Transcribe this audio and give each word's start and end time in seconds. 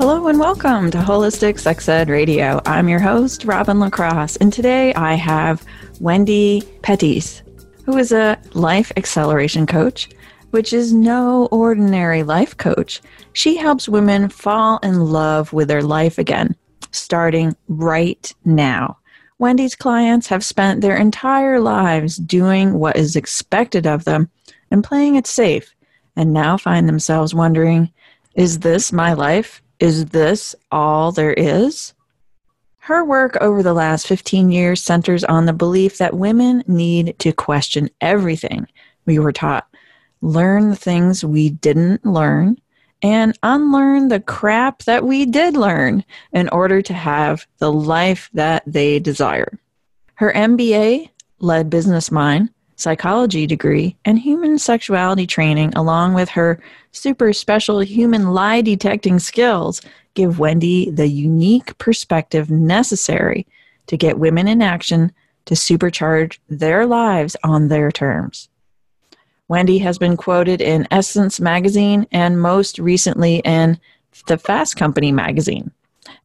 Hello 0.00 0.28
and 0.28 0.40
welcome 0.40 0.90
to 0.92 0.96
Holistic 0.96 1.60
Sex 1.60 1.86
Ed 1.86 2.08
Radio. 2.08 2.58
I'm 2.64 2.88
your 2.88 3.00
host, 3.00 3.44
Robin 3.44 3.80
LaCrosse, 3.80 4.36
and 4.36 4.50
today 4.50 4.94
I 4.94 5.12
have 5.12 5.62
Wendy 6.00 6.62
Pettis, 6.80 7.42
who 7.84 7.98
is 7.98 8.10
a 8.10 8.38
life 8.54 8.90
acceleration 8.96 9.66
coach, 9.66 10.08
which 10.52 10.72
is 10.72 10.94
no 10.94 11.48
ordinary 11.52 12.22
life 12.22 12.56
coach. 12.56 13.02
She 13.34 13.58
helps 13.58 13.90
women 13.90 14.30
fall 14.30 14.78
in 14.78 15.04
love 15.04 15.52
with 15.52 15.68
their 15.68 15.82
life 15.82 16.16
again, 16.16 16.56
starting 16.92 17.54
right 17.68 18.34
now. 18.46 18.96
Wendy's 19.38 19.76
clients 19.76 20.28
have 20.28 20.42
spent 20.42 20.80
their 20.80 20.96
entire 20.96 21.60
lives 21.60 22.16
doing 22.16 22.72
what 22.72 22.96
is 22.96 23.16
expected 23.16 23.86
of 23.86 24.06
them 24.06 24.30
and 24.70 24.82
playing 24.82 25.16
it 25.16 25.26
safe, 25.26 25.74
and 26.16 26.32
now 26.32 26.56
find 26.56 26.88
themselves 26.88 27.34
wondering, 27.34 27.92
is 28.34 28.60
this 28.60 28.92
my 28.92 29.12
life? 29.12 29.60
Is 29.80 30.06
this 30.06 30.54
all 30.70 31.10
there 31.10 31.32
is? 31.32 31.94
Her 32.80 33.02
work 33.02 33.38
over 33.40 33.62
the 33.62 33.72
last 33.72 34.06
15 34.06 34.52
years 34.52 34.82
centers 34.82 35.24
on 35.24 35.46
the 35.46 35.54
belief 35.54 35.96
that 35.96 36.14
women 36.14 36.62
need 36.66 37.18
to 37.20 37.32
question 37.32 37.88
everything 38.00 38.66
we 39.06 39.18
were 39.18 39.32
taught, 39.32 39.66
learn 40.20 40.68
the 40.68 40.76
things 40.76 41.24
we 41.24 41.48
didn't 41.48 42.04
learn, 42.04 42.60
and 43.00 43.38
unlearn 43.42 44.08
the 44.08 44.20
crap 44.20 44.82
that 44.82 45.04
we 45.04 45.24
did 45.24 45.56
learn 45.56 46.04
in 46.32 46.50
order 46.50 46.82
to 46.82 46.92
have 46.92 47.46
the 47.56 47.72
life 47.72 48.28
that 48.34 48.62
they 48.66 48.98
desire. 48.98 49.58
Her 50.14 50.30
MBA 50.34 51.08
led 51.38 51.70
Business 51.70 52.10
Mind 52.10 52.50
psychology 52.80 53.46
degree, 53.46 53.96
and 54.04 54.18
human 54.18 54.58
sexuality 54.58 55.26
training, 55.26 55.72
along 55.76 56.14
with 56.14 56.28
her 56.30 56.60
super 56.92 57.32
special 57.32 57.80
human 57.80 58.32
lie 58.32 58.60
detecting 58.60 59.18
skills, 59.18 59.80
give 60.14 60.38
Wendy 60.38 60.90
the 60.90 61.08
unique 61.08 61.76
perspective 61.78 62.50
necessary 62.50 63.46
to 63.86 63.96
get 63.96 64.18
women 64.18 64.48
in 64.48 64.62
action 64.62 65.12
to 65.46 65.54
supercharge 65.54 66.38
their 66.48 66.86
lives 66.86 67.36
on 67.42 67.68
their 67.68 67.90
terms. 67.90 68.48
Wendy 69.48 69.78
has 69.78 69.98
been 69.98 70.16
quoted 70.16 70.60
in 70.60 70.86
Essence 70.92 71.40
magazine 71.40 72.06
and 72.12 72.40
most 72.40 72.78
recently 72.78 73.36
in 73.38 73.80
the 74.26 74.38
Fast 74.38 74.76
Company 74.76 75.10
magazine. 75.10 75.72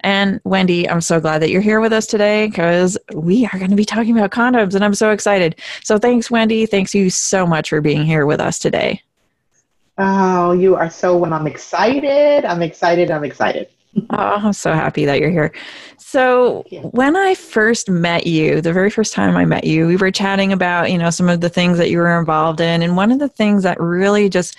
And 0.02 0.40
Wendy, 0.44 0.90
I'm 0.90 1.02
so 1.02 1.20
glad 1.20 1.42
that 1.42 1.50
you're 1.50 1.62
here 1.62 1.80
with 1.80 1.94
us 1.94 2.06
today 2.06 2.48
because 2.48 2.98
we 3.14 3.46
are 3.46 3.58
going 3.58 3.72
to 3.72 3.76
be 3.76 3.86
talking 3.86 4.18
about 4.18 4.32
condoms 4.32 4.76
and 4.76 4.84
I'm 4.84 4.94
so 4.94 5.12
excited. 5.12 5.60
So 5.84 5.98
thanks, 5.98 6.32
Wendy. 6.32 6.66
Thanks 6.66 6.94
you 6.94 7.10
so 7.10 7.46
much 7.46 7.70
for 7.70 7.82
being 7.82 8.06
here 8.06 8.26
with 8.26 8.40
us 8.40 8.60
today. 8.60 9.02
Oh, 9.98 10.52
you 10.52 10.76
are 10.76 10.90
so 10.90 11.18
when 11.18 11.32
I'm 11.32 11.48
excited. 11.48 12.46
I'm 12.46 12.62
excited. 12.62 13.12
I'm 13.12 13.24
excited. 13.24 13.70
oh, 14.10 14.16
I'm 14.18 14.54
so 14.54 14.74
happy 14.74 15.06
that 15.06 15.20
you're 15.20 15.30
here. 15.30 15.54
So, 15.98 16.66
when 16.92 17.16
I 17.16 17.34
first 17.34 17.90
met 17.90 18.28
you, 18.28 18.62
the 18.62 18.74
very 18.74 18.90
first 18.90 19.14
time 19.14 19.36
I 19.38 19.46
met 19.46 19.64
you, 19.64 19.88
we 19.88 19.96
were 19.96 20.12
chatting 20.12 20.52
about, 20.52 20.92
you 20.92 20.98
know, 20.98 21.10
some 21.10 21.30
of 21.30 21.42
the 21.42 21.50
things 21.50 21.78
that 21.78 21.90
you 21.90 21.98
were 21.98 22.20
involved 22.20 22.60
in. 22.60 22.82
And 22.82 22.96
one 22.96 23.12
of 23.12 23.20
the 23.20 23.30
things 23.30 23.64
that 23.64 23.80
really 23.80 24.30
just 24.30 24.58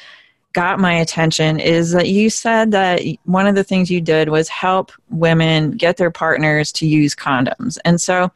got 0.56 0.80
my 0.80 0.94
attention 0.94 1.60
is 1.60 1.92
that 1.92 2.08
you 2.08 2.30
said 2.30 2.70
that 2.70 3.02
one 3.24 3.46
of 3.46 3.54
the 3.54 3.62
things 3.62 3.90
you 3.90 4.00
did 4.00 4.30
was 4.30 4.48
help 4.48 4.90
women 5.10 5.72
get 5.72 5.98
their 5.98 6.10
partners 6.10 6.72
to 6.72 6.86
use 6.86 7.14
condoms. 7.14 7.76
And 7.84 8.00
so 8.00 8.32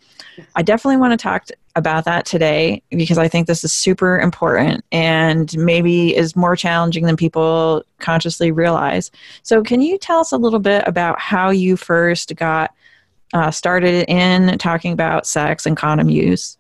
I 0.55 0.61
definitely 0.61 0.99
want 0.99 1.19
to 1.19 1.23
talk 1.23 1.47
about 1.77 2.05
that 2.05 2.27
today 2.27 2.83
because 2.91 3.17
I 3.17 3.27
think 3.27 3.47
this 3.47 3.65
is 3.65 3.73
super 3.73 4.21
important 4.21 4.85
and 4.93 5.57
maybe 5.57 6.15
is 6.15 6.37
more 6.37 6.57
challenging 6.57 7.07
than 7.07 7.17
people 7.17 7.85
consciously 8.01 8.53
realize. 8.53 9.11
So, 9.43 9.63
can 9.63 9.81
you 9.81 9.97
tell 9.97 10.19
us 10.19 10.31
a 10.31 10.37
little 10.37 10.59
bit 10.59 10.85
about 10.87 11.19
how 11.19 11.49
you 11.49 11.75
first 11.75 12.37
got 12.37 12.75
uh, 13.33 13.51
started 13.51 14.05
in 14.09 14.59
talking 14.59 14.93
about 14.93 15.27
sex 15.27 15.65
and 15.65 15.75
condom 15.75 16.11
use? 16.11 16.59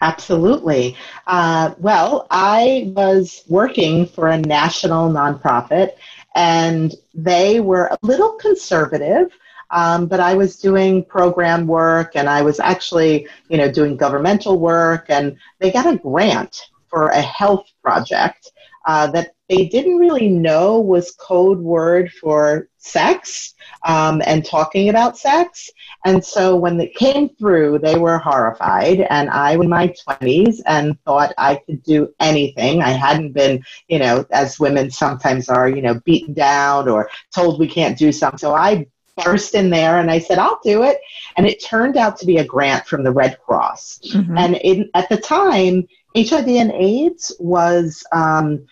Absolutely. 0.00 0.96
Uh, 1.26 1.74
well, 1.78 2.26
I 2.30 2.90
was 2.96 3.44
working 3.48 4.06
for 4.06 4.28
a 4.28 4.38
national 4.38 5.10
nonprofit, 5.10 5.90
and 6.34 6.94
they 7.14 7.60
were 7.60 7.86
a 7.86 7.98
little 8.02 8.32
conservative. 8.32 9.30
Um, 9.72 10.06
but 10.06 10.18
I 10.18 10.34
was 10.34 10.56
doing 10.56 11.04
program 11.04 11.66
work, 11.66 12.16
and 12.16 12.28
I 12.28 12.42
was 12.42 12.58
actually, 12.58 13.28
you 13.48 13.56
know, 13.56 13.70
doing 13.70 13.96
governmental 13.96 14.58
work, 14.58 15.06
and 15.10 15.36
they 15.60 15.70
got 15.70 15.86
a 15.86 15.96
grant 15.98 16.70
for 16.88 17.08
a 17.10 17.20
health 17.20 17.66
project 17.82 18.50
uh, 18.86 19.06
that 19.12 19.34
they 19.50 19.66
didn't 19.66 19.96
really 19.96 20.28
know 20.28 20.78
was 20.78 21.10
code 21.10 21.58
word 21.58 22.12
for 22.12 22.68
sex 22.78 23.54
um, 23.82 24.22
and 24.24 24.44
talking 24.44 24.90
about 24.90 25.18
sex. 25.18 25.68
And 26.04 26.24
so 26.24 26.54
when 26.54 26.80
it 26.80 26.94
came 26.94 27.30
through, 27.30 27.80
they 27.80 27.98
were 27.98 28.16
horrified. 28.16 29.00
And 29.10 29.28
I 29.28 29.56
was 29.56 29.64
in 29.64 29.70
my 29.70 29.92
20s 30.08 30.60
and 30.66 30.96
thought 31.02 31.34
I 31.36 31.56
could 31.66 31.82
do 31.82 32.14
anything. 32.20 32.80
I 32.80 32.90
hadn't 32.90 33.32
been, 33.32 33.64
you 33.88 33.98
know, 33.98 34.24
as 34.30 34.60
women 34.60 34.88
sometimes 34.88 35.48
are, 35.48 35.68
you 35.68 35.82
know, 35.82 35.94
beaten 36.04 36.32
down 36.32 36.88
or 36.88 37.10
told 37.34 37.58
we 37.58 37.66
can't 37.66 37.98
do 37.98 38.12
something. 38.12 38.38
So 38.38 38.54
I 38.54 38.86
burst 39.24 39.56
in 39.56 39.68
there 39.68 39.98
and 39.98 40.12
I 40.12 40.20
said, 40.20 40.38
I'll 40.38 40.60
do 40.62 40.84
it. 40.84 40.98
And 41.36 41.44
it 41.44 41.62
turned 41.62 41.96
out 41.96 42.16
to 42.18 42.26
be 42.26 42.36
a 42.36 42.44
grant 42.44 42.86
from 42.86 43.02
the 43.02 43.12
Red 43.12 43.36
Cross. 43.40 43.98
Mm-hmm. 44.14 44.38
And 44.38 44.54
in, 44.58 44.90
at 44.94 45.08
the 45.08 45.16
time, 45.16 45.88
HIV 46.16 46.46
and 46.46 46.70
AIDS 46.70 47.34
was. 47.40 48.04
Um, 48.12 48.64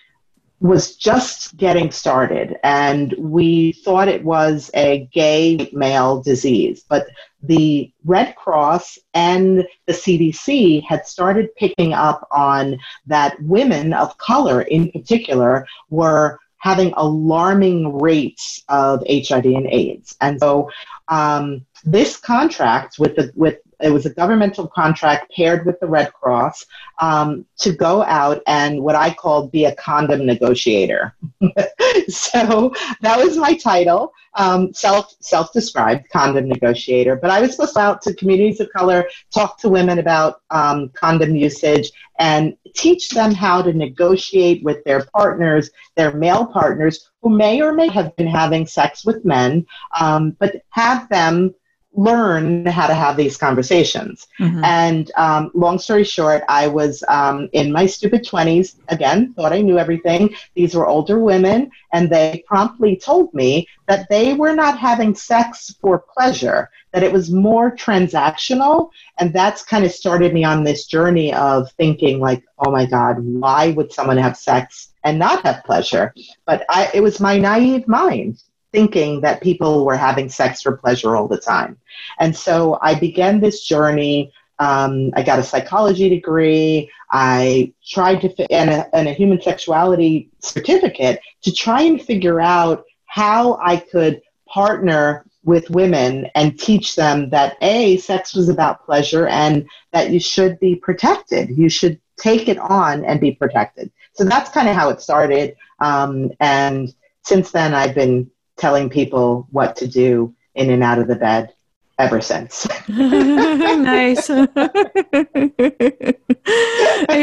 was 0.61 0.97
just 0.97 1.57
getting 1.57 1.91
started 1.91 2.57
and 2.65 3.15
we 3.19 3.73
thought 3.85 4.09
it 4.09 4.25
was 4.25 4.71
a 4.75 5.09
gay 5.13 5.71
male 5.73 6.21
disease 6.21 6.85
but 6.89 7.07
the 7.45 7.93
red 8.05 8.35
cross 8.35 8.99
and 9.15 9.65
the 9.87 9.93
cdc 9.93 10.83
had 10.83 11.07
started 11.07 11.55
picking 11.55 11.93
up 11.93 12.27
on 12.33 12.77
that 13.07 13.41
women 13.43 13.93
of 13.93 14.19
color 14.19 14.63
in 14.63 14.91
particular 14.91 15.65
were 15.91 16.41
having 16.59 16.93
alarming 16.97 17.99
rates 17.99 18.63
of 18.69 19.03
hiv 19.09 19.45
and 19.45 19.67
aids. 19.69 20.17
And 20.21 20.39
so 20.39 20.71
um, 21.09 21.65
this 21.85 22.17
contract 22.17 22.99
with 22.99 23.17
the 23.17 23.33
with 23.35 23.59
it 23.81 23.91
was 23.91 24.07
a 24.07 24.11
governmental 24.11 24.67
contract 24.67 25.33
paired 25.35 25.65
with 25.65 25.79
the 25.81 25.87
Red 25.87 26.13
Cross 26.13 26.67
um, 27.01 27.45
to 27.59 27.73
go 27.73 28.03
out 28.03 28.43
and 28.47 28.83
what 28.83 28.97
I 28.97 29.13
called 29.15 29.53
be 29.53 29.67
a 29.67 29.75
condom 29.75 30.27
negotiator. 30.27 31.15
so 32.09 32.73
that 33.01 33.19
was 33.19 33.37
my 33.37 33.55
title, 33.55 34.13
um, 34.35 34.73
self 34.73 35.15
self 35.21 35.53
described 35.53 36.09
condom 36.11 36.49
negotiator. 36.49 37.17
But 37.17 37.31
I 37.31 37.41
was 37.41 37.53
supposed 37.53 37.75
to 37.75 37.79
go 37.79 37.81
out 37.81 38.03
to 38.03 38.15
communities 38.15 38.61
of 38.61 38.71
color, 38.71 39.09
talk 39.33 39.59
to 39.61 39.69
women 39.69 39.99
about 39.99 40.41
um, 40.51 40.91
condom 40.95 41.37
usage, 41.37 41.93
and 42.19 42.57
teach 42.75 43.11
them 43.11 43.33
how 43.33 43.63
to 43.63 43.73
negotiate 43.73 44.63
with 44.65 44.83
their 44.85 45.07
partners, 45.15 45.71
their 45.97 46.13
male 46.13 46.47
partners, 46.47 47.11
who 47.23 47.31
may 47.31 47.61
or 47.61 47.73
may 47.73 47.89
have 47.89 48.15
been 48.17 48.27
having 48.27 48.67
sex 48.67 49.05
with 49.05 49.25
men, 49.25 49.67
um, 49.99 50.37
but 50.39 50.63
have 50.71 51.09
them 51.09 51.55
learn 51.95 52.67
how 52.67 52.87
to 52.87 52.95
have 52.95 53.17
these 53.17 53.37
conversations. 53.37 54.27
Mm-hmm. 54.39 54.63
And 54.65 55.11
um, 55.17 55.51
long 55.55 55.79
story 55.79 56.05
short, 56.05 56.45
I 56.49 56.69
was 56.69 57.03
um, 57.09 57.49
in 57.53 57.73
my 57.73 57.87
stupid 57.87 58.25
20s, 58.25 58.77
again, 58.89 59.33
thought 59.35 59.53
I 59.53 59.63
knew 59.63 59.79
everything. 59.79 60.35
These 60.55 60.75
were 60.75 60.87
older 60.87 61.19
women, 61.19 61.71
and 61.93 62.11
they 62.11 62.45
promptly 62.47 62.97
told 62.97 63.33
me 63.33 63.67
that 63.87 64.09
they 64.11 64.35
were 64.35 64.55
not 64.55 64.79
having 64.79 65.15
sex 65.15 65.75
for 65.81 66.05
pleasure, 66.17 66.71
that 66.93 67.03
it 67.03 67.13
was 67.13 67.31
more 67.31 67.75
transactional. 67.75 68.91
And 69.19 69.33
that's 69.33 69.65
kind 69.65 69.85
of 69.85 69.91
started 69.91 70.35
me 70.35 70.45
on 70.45 70.63
this 70.63 70.87
journey 70.87 71.33
of 71.33 71.73
thinking, 71.73 72.21
like, 72.21 72.45
oh 72.59 72.71
my 72.71 72.87
God, 72.87 73.17
why 73.19 73.71
would 73.73 73.93
someone 73.93 74.19
have 74.19 74.37
sex? 74.37 74.91
And 75.05 75.19
not 75.19 75.43
have 75.45 75.65
pleasure, 75.65 76.13
but 76.45 76.67
I, 76.69 76.91
it 76.93 77.01
was 77.01 77.19
my 77.19 77.39
naive 77.39 77.89
mind 77.89 78.43
thinking 78.73 79.21
that 79.23 79.43
people 79.43 79.85
were 79.85 79.97
having 79.97 80.29
sex 80.29 80.63
for 80.63 80.77
pleasure 80.77 81.17
all 81.17 81.29
the 81.29 81.41
time. 81.41 81.79
And 82.19 82.37
so 82.37 82.79
I 82.83 82.95
began 82.95 83.41
this 83.41 83.65
journey. 83.65 84.33
Um, 84.59 85.11
I 85.15 85.23
got 85.23 85.39
a 85.39 85.43
psychology 85.43 86.09
degree. 86.09 86.91
I 87.11 87.73
tried 87.87 88.21
to, 88.23 88.53
and 88.53 88.71
a, 88.71 88.97
and 88.97 89.09
a 89.09 89.13
human 89.13 89.41
sexuality 89.41 90.31
certificate 90.41 91.21
to 91.43 91.53
try 91.53 91.83
and 91.83 92.03
figure 92.03 92.41
out 92.41 92.85
how 93.07 93.59
I 93.63 93.77
could 93.77 94.21
partner 94.47 95.25
with 95.45 95.71
women 95.71 96.27
and 96.35 96.59
teach 96.59 96.95
them 96.95 97.31
that 97.31 97.57
a 97.63 97.97
sex 97.99 98.35
was 98.35 98.49
about 98.49 98.85
pleasure 98.85 99.27
and 99.29 99.67
that 99.93 100.11
you 100.11 100.21
should 100.21 100.59
be 100.61 100.77
protected 100.77 101.49
you 101.57 101.69
should 101.69 101.99
take 102.19 102.49
it 102.49 102.59
on 102.59 103.05
and 103.05 103.21
be 103.21 103.33
protected 103.33 103.91
so 104.13 104.25
that's 104.25 104.51
kind 104.51 104.69
of 104.69 104.75
how 104.75 104.91
it 104.91 105.01
started 105.01 105.57
um, 105.81 106.31
and 106.41 106.95
since 107.23 107.51
then 107.51 107.73
i've 107.73 107.95
been 107.95 108.31
telling 108.59 108.91
people 108.91 109.47
what 109.51 109.77
to 109.77 109.87
do 109.87 110.35
in 110.55 110.71
and 110.71 110.83
out 110.83 110.99
of 110.99 111.09
the 111.09 111.17
bed 111.17 111.55
ever 111.99 112.21
since. 112.21 112.67
nice. 112.89 114.29
you 114.29 114.47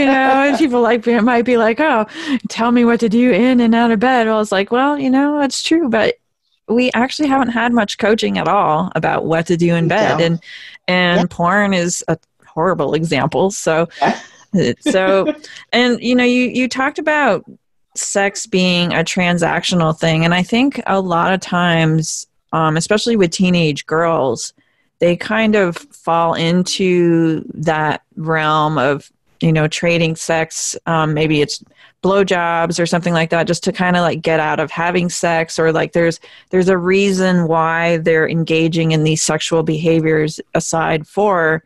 know, 0.05 0.55
people 0.57 0.81
like 0.81 1.05
me 1.05 1.19
might 1.21 1.45
be 1.45 1.57
like, 1.57 1.79
"Oh, 1.79 2.05
tell 2.49 2.71
me 2.71 2.85
what 2.85 2.99
to 3.01 3.09
do 3.09 3.31
in 3.31 3.59
and 3.59 3.75
out 3.75 3.91
of 3.91 3.99
bed." 3.99 4.27
Well, 4.27 4.41
it's 4.41 4.51
like, 4.51 4.71
well, 4.71 4.97
you 4.97 5.09
know, 5.09 5.39
that's 5.39 5.61
true, 5.63 5.89
but 5.89 6.15
we 6.67 6.91
actually 6.93 7.27
haven't 7.27 7.49
had 7.49 7.71
much 7.71 7.97
coaching 7.97 8.37
at 8.37 8.47
all 8.47 8.91
about 8.95 9.25
what 9.25 9.47
to 9.47 9.57
do 9.57 9.75
in 9.75 9.87
bed, 9.87 10.19
and 10.19 10.39
and 10.87 11.21
yeah. 11.21 11.27
porn 11.29 11.73
is 11.73 12.03
a 12.07 12.17
horrible 12.47 12.93
example. 12.93 13.51
So, 13.51 13.87
yeah. 14.01 14.73
so, 14.79 15.33
and 15.73 16.01
you 16.01 16.15
know, 16.15 16.23
you 16.23 16.47
you 16.47 16.67
talked 16.67 16.99
about 16.99 17.45
sex 17.95 18.45
being 18.45 18.93
a 18.93 19.03
transactional 19.03 19.97
thing, 19.97 20.25
and 20.25 20.33
I 20.33 20.43
think 20.43 20.81
a 20.87 20.99
lot 20.99 21.33
of 21.33 21.39
times, 21.39 22.27
um, 22.53 22.77
especially 22.77 23.15
with 23.15 23.31
teenage 23.31 23.85
girls 23.85 24.53
they 24.99 25.15
kind 25.15 25.55
of 25.55 25.77
fall 25.77 26.33
into 26.33 27.43
that 27.53 28.01
realm 28.15 28.77
of 28.77 29.11
you 29.41 29.51
know 29.51 29.67
trading 29.67 30.15
sex 30.15 30.75
um, 30.85 31.13
maybe 31.13 31.41
it's 31.41 31.63
blowjobs 32.01 32.79
or 32.79 32.85
something 32.85 33.13
like 33.13 33.29
that 33.29 33.47
just 33.47 33.63
to 33.63 33.71
kind 33.71 33.95
of 33.95 34.01
like 34.01 34.21
get 34.21 34.39
out 34.39 34.59
of 34.59 34.71
having 34.71 35.09
sex 35.09 35.59
or 35.59 35.71
like 35.71 35.91
there's 35.91 36.19
there's 36.51 36.69
a 36.69 36.77
reason 36.77 37.47
why 37.47 37.97
they're 37.97 38.29
engaging 38.29 38.91
in 38.91 39.03
these 39.03 39.21
sexual 39.21 39.63
behaviors 39.63 40.39
aside 40.53 41.05
for 41.07 41.63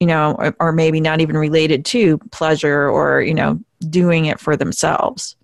you 0.00 0.06
know 0.06 0.34
or, 0.38 0.56
or 0.58 0.72
maybe 0.72 1.00
not 1.00 1.20
even 1.20 1.36
related 1.36 1.84
to 1.84 2.18
pleasure 2.32 2.88
or 2.88 3.22
you 3.22 3.34
know 3.34 3.60
doing 3.90 4.26
it 4.26 4.40
for 4.40 4.56
themselves 4.56 5.36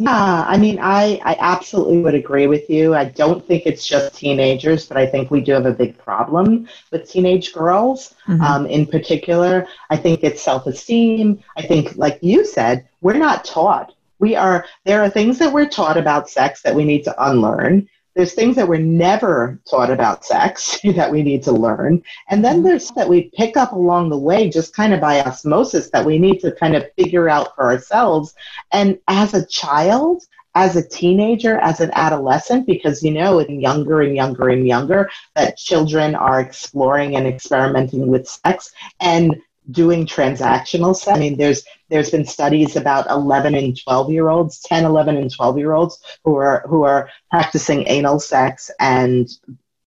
yeah, 0.00 0.44
I 0.46 0.56
mean, 0.58 0.78
I, 0.80 1.20
I 1.24 1.36
absolutely 1.40 1.98
would 1.98 2.14
agree 2.14 2.46
with 2.46 2.70
you. 2.70 2.94
I 2.94 3.06
don't 3.06 3.44
think 3.44 3.64
it's 3.66 3.84
just 3.84 4.14
teenagers, 4.14 4.86
but 4.86 4.96
I 4.96 5.04
think 5.04 5.32
we 5.32 5.40
do 5.40 5.50
have 5.52 5.66
a 5.66 5.72
big 5.72 5.98
problem 5.98 6.68
with 6.92 7.10
teenage 7.10 7.52
girls 7.52 8.14
mm-hmm. 8.28 8.40
um, 8.40 8.66
in 8.66 8.86
particular. 8.86 9.66
I 9.90 9.96
think 9.96 10.20
it's 10.22 10.40
self 10.40 10.68
esteem. 10.68 11.42
I 11.56 11.62
think, 11.62 11.96
like 11.96 12.20
you 12.22 12.46
said, 12.46 12.88
we're 13.00 13.18
not 13.18 13.44
taught. 13.44 13.92
We 14.20 14.36
are, 14.36 14.66
there 14.84 15.02
are 15.02 15.10
things 15.10 15.36
that 15.40 15.52
we're 15.52 15.68
taught 15.68 15.96
about 15.96 16.30
sex 16.30 16.62
that 16.62 16.76
we 16.76 16.84
need 16.84 17.02
to 17.04 17.28
unlearn 17.28 17.88
there's 18.14 18.34
things 18.34 18.56
that 18.56 18.68
we're 18.68 18.78
never 18.78 19.60
taught 19.68 19.90
about 19.90 20.24
sex 20.24 20.80
that 20.96 21.10
we 21.10 21.22
need 21.22 21.42
to 21.44 21.52
learn. 21.52 22.02
And 22.28 22.44
then 22.44 22.62
there's 22.62 22.90
that 22.92 23.08
we 23.08 23.30
pick 23.36 23.56
up 23.56 23.72
along 23.72 24.10
the 24.10 24.18
way 24.18 24.50
just 24.50 24.74
kind 24.74 24.92
of 24.92 25.00
by 25.00 25.20
osmosis 25.22 25.90
that 25.90 26.04
we 26.04 26.18
need 26.18 26.40
to 26.40 26.52
kind 26.52 26.74
of 26.74 26.90
figure 26.96 27.28
out 27.28 27.54
for 27.54 27.64
ourselves. 27.64 28.34
And 28.72 28.98
as 29.08 29.34
a 29.34 29.46
child, 29.46 30.24
as 30.54 30.74
a 30.74 30.88
teenager, 30.88 31.58
as 31.58 31.78
an 31.80 31.90
adolescent, 31.94 32.66
because 32.66 33.02
you 33.02 33.12
know, 33.12 33.38
in 33.38 33.60
younger 33.60 34.00
and 34.00 34.16
younger 34.16 34.48
and 34.48 34.66
younger, 34.66 35.08
that 35.36 35.56
children 35.56 36.16
are 36.16 36.40
exploring 36.40 37.14
and 37.14 37.26
experimenting 37.26 38.08
with 38.08 38.26
sex. 38.26 38.72
And 38.98 39.40
doing 39.70 40.06
transactional 40.06 40.96
sex. 40.96 41.16
I 41.16 41.20
mean, 41.20 41.36
there's 41.36 41.64
there's 41.88 42.10
been 42.10 42.24
studies 42.24 42.76
about 42.76 43.08
11 43.10 43.54
and 43.54 43.78
12 43.80 44.10
year 44.10 44.28
olds, 44.28 44.60
10, 44.60 44.84
11, 44.84 45.16
and 45.16 45.34
12 45.34 45.58
year 45.58 45.72
olds 45.72 45.98
who 46.24 46.36
are 46.36 46.64
who 46.68 46.82
are 46.82 47.10
practicing 47.30 47.86
anal 47.86 48.20
sex 48.20 48.70
and 48.80 49.28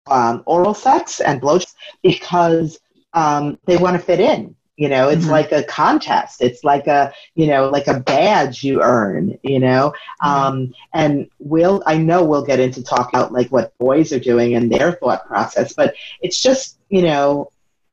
um, 0.07 0.43
oral 0.45 0.73
sex 0.73 1.19
and 1.19 1.41
blow 1.41 1.59
because 2.03 2.79
um, 3.13 3.57
they 3.65 3.77
want 3.77 3.95
to 3.95 4.03
fit 4.03 4.19
in. 4.19 4.55
You 4.77 4.89
know, 4.89 5.09
it's 5.09 5.23
mm-hmm. 5.23 5.31
like 5.31 5.51
a 5.51 5.63
contest. 5.63 6.41
It's 6.41 6.63
like 6.63 6.87
a 6.87 7.13
you 7.35 7.45
know 7.45 7.69
like 7.69 7.87
a 7.87 7.99
badge 7.99 8.63
you 8.63 8.81
earn. 8.81 9.37
You 9.43 9.59
know, 9.59 9.93
mm-hmm. 10.23 10.27
um, 10.27 10.73
and 10.93 11.29
we'll 11.39 11.83
I 11.85 11.97
know 11.97 12.23
we'll 12.23 12.45
get 12.45 12.59
into 12.59 12.83
talk 12.83 13.09
about 13.09 13.31
like 13.31 13.49
what 13.49 13.77
boys 13.77 14.11
are 14.11 14.19
doing 14.19 14.55
and 14.55 14.71
their 14.71 14.93
thought 14.93 15.27
process, 15.27 15.73
but 15.73 15.93
it's 16.21 16.41
just 16.41 16.79
you 16.89 17.03
know 17.03 17.51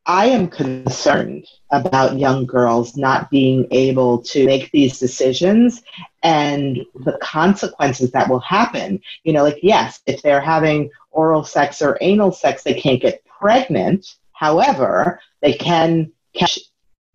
I 0.08 0.26
am 0.26 0.48
concerned 0.48 1.46
about 1.70 2.18
young 2.18 2.46
girls 2.46 2.96
not 2.96 3.30
being 3.30 3.68
able 3.70 4.22
to 4.22 4.46
make 4.46 4.70
these 4.70 4.98
decisions 4.98 5.82
and 6.22 6.78
the 6.94 7.18
consequences 7.20 8.10
that 8.12 8.30
will 8.30 8.40
happen. 8.40 9.02
You 9.24 9.34
know, 9.34 9.44
like, 9.44 9.58
yes, 9.62 10.00
if 10.06 10.22
they're 10.22 10.40
having 10.40 10.90
oral 11.10 11.44
sex 11.44 11.82
or 11.82 11.98
anal 12.00 12.32
sex, 12.32 12.62
they 12.62 12.72
can't 12.72 13.02
get 13.02 13.22
pregnant. 13.26 14.06
However, 14.32 15.20
they 15.42 15.52
can 15.52 16.10
catch 16.34 16.58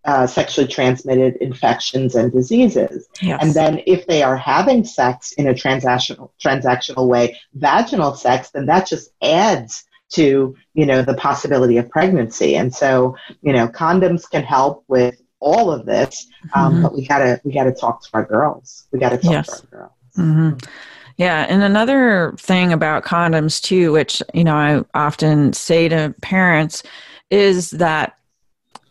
uh, 0.04 0.28
sexually 0.28 0.68
transmitted 0.68 1.34
infections 1.36 2.14
and 2.14 2.30
diseases. 2.30 3.08
Yes. 3.20 3.40
And 3.42 3.54
then 3.54 3.82
if 3.86 4.06
they 4.06 4.22
are 4.22 4.36
having 4.36 4.84
sex 4.84 5.32
in 5.32 5.48
a 5.48 5.54
transactional 5.54 6.30
transactional 6.40 7.08
way, 7.08 7.40
vaginal 7.54 8.14
sex, 8.14 8.50
then 8.50 8.66
that 8.66 8.86
just 8.86 9.10
adds 9.20 9.84
to 10.10 10.54
you 10.74 10.86
know 10.86 11.02
the 11.02 11.14
possibility 11.14 11.76
of 11.76 11.88
pregnancy 11.90 12.56
and 12.56 12.74
so 12.74 13.16
you 13.42 13.52
know 13.52 13.66
condoms 13.68 14.28
can 14.30 14.42
help 14.42 14.84
with 14.88 15.20
all 15.40 15.70
of 15.70 15.86
this 15.86 16.26
um, 16.54 16.74
mm-hmm. 16.74 16.82
but 16.82 16.94
we 16.94 17.06
gotta 17.06 17.40
we 17.44 17.52
gotta 17.52 17.72
talk 17.72 18.02
to 18.02 18.08
our 18.14 18.24
girls 18.24 18.86
we 18.92 18.98
gotta 18.98 19.16
talk 19.16 19.32
yes. 19.32 19.46
to 19.46 19.66
our 19.72 19.78
girls 19.78 19.92
mm-hmm. 20.16 20.70
yeah 21.16 21.46
and 21.48 21.62
another 21.62 22.34
thing 22.38 22.72
about 22.72 23.04
condoms 23.04 23.62
too 23.62 23.92
which 23.92 24.22
you 24.32 24.44
know 24.44 24.56
i 24.56 24.82
often 24.94 25.52
say 25.52 25.88
to 25.88 26.14
parents 26.20 26.82
is 27.30 27.70
that 27.70 28.16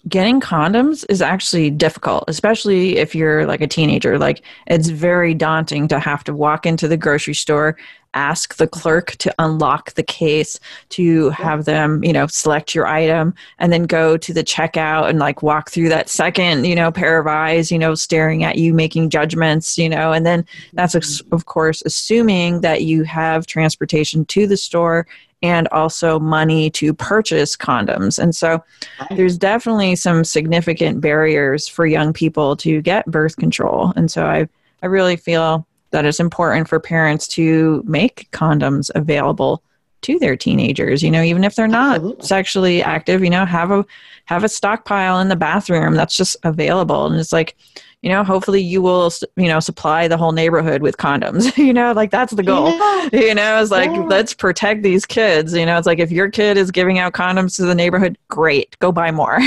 getting 0.08 0.42
condoms 0.42 1.06
is 1.10 1.22
actually 1.22 1.70
difficult, 1.70 2.26
especially 2.28 2.98
if 2.98 3.16
you're 3.16 3.46
like 3.46 3.62
a 3.62 3.68
teenager. 3.68 4.18
Like, 4.20 4.42
it's 4.68 4.90
very 4.90 5.34
daunting 5.34 5.88
to 5.88 6.00
have 6.00 6.24
to 6.26 6.34
walk 6.34 6.66
into 6.66 6.88
the 6.88 6.98
grocery 6.98 7.34
store, 7.34 7.78
ask 8.14 8.56
the 8.56 8.68
clerk 8.68 9.12
to 9.18 9.34
unlock 9.40 9.94
the 9.94 10.04
case, 10.04 10.60
to 10.90 11.30
have 11.30 11.66
them, 11.66 12.04
you 12.04 12.14
know, 12.14 12.28
select 12.28 12.76
your 12.76 12.88
item, 12.88 13.34
and 13.60 13.74
then 13.74 13.84
go 13.84 14.18
to 14.18 14.34
the 14.34 14.44
checkout 14.44 15.10
and 15.10 15.20
like 15.20 15.42
walk 15.42 15.70
through 15.70 15.90
that 15.90 16.10
second, 16.10 16.66
you 16.66 16.76
know, 16.76 16.92
pair 16.92 17.20
of 17.20 17.28
eyes, 17.28 17.72
you 17.72 17.80
know, 17.80 17.96
staring 17.96 18.44
at 18.44 18.58
you, 18.58 18.74
making 18.74 19.10
judgments, 19.10 19.78
you 19.78 19.90
know, 19.90 20.12
and 20.12 20.26
then 20.26 20.44
mm-hmm. 20.44 20.76
that's, 20.76 21.22
of 21.32 21.46
course, 21.46 21.82
assuming 21.86 22.62
that 22.62 22.84
you 22.84 23.04
have 23.04 23.46
transportation 23.46 24.26
to 24.26 24.48
the 24.48 24.58
store 24.58 25.08
and 25.42 25.68
also 25.74 26.20
money 26.20 26.70
to 26.70 26.94
purchase 26.94 27.58
condoms. 27.58 28.18
And 28.18 28.34
so 28.34 28.64
there's 29.12 29.38
definitely 29.38 29.98
some 29.98 30.24
significant 30.24 31.02
barriers 31.02 31.68
for 31.68 31.86
young 31.86 32.14
people 32.14 32.56
to 32.58 32.82
get 32.82 33.06
birth 33.08 33.36
control. 33.36 33.92
And 33.98 34.10
so 34.10 34.26
I, 34.26 34.48
I 34.82 34.86
really 34.86 35.18
feel 35.18 35.68
that 35.94 36.06
it's 36.06 36.20
important 36.20 36.68
for 36.68 36.80
parents 36.80 37.28
to 37.28 37.82
make 37.86 38.28
condoms 38.32 38.92
available 38.96 39.64
to 40.02 40.20
their 40.20 40.36
teenagers 40.36 41.02
you 41.02 41.10
know 41.10 41.24
even 41.24 41.44
if 41.44 41.56
they're 41.56 41.68
not 41.68 41.96
Absolutely. 41.96 42.26
sexually 42.26 42.84
active 42.84 43.24
you 43.24 43.30
know 43.30 43.46
have 43.46 43.72
a 43.72 43.86
have 44.26 44.44
a 44.44 44.50
stockpile 44.50 45.20
in 45.20 45.30
the 45.30 45.36
bathroom 45.36 45.96
that's 45.96 46.18
just 46.18 46.36
available 46.44 47.06
and 47.06 47.16
it's 47.16 47.32
like 47.32 47.56
you 48.02 48.10
know 48.10 48.24
hopefully 48.24 48.62
you 48.62 48.82
will 48.82 49.12
you 49.38 49.48
know 49.48 49.60
supply 49.60 50.08
the 50.08 50.18
whole 50.18 50.34
neighborhood 50.34 50.82
with 50.82 50.98
condoms 50.98 51.58
you 51.66 51.74
know 51.74 51.94
like 51.94 52.12
that's 52.12 52.34
the 52.34 52.44
goal 52.44 52.70
yeah. 52.70 53.10
you 53.14 53.34
know 53.34 53.62
it's 53.62 53.72
like 53.72 53.90
yeah. 53.90 54.04
let's 54.04 54.34
protect 54.34 54.84
these 54.84 55.06
kids 55.06 55.54
you 55.54 55.66
know 55.66 55.78
it's 55.78 55.88
like 55.88 56.00
if 56.00 56.12
your 56.12 56.30
kid 56.30 56.58
is 56.58 56.70
giving 56.70 57.00
out 57.00 57.14
condoms 57.14 57.56
to 57.56 57.64
the 57.64 57.74
neighborhood 57.74 58.18
great 58.28 58.78
go 58.80 58.92
buy 58.92 59.10
more 59.10 59.40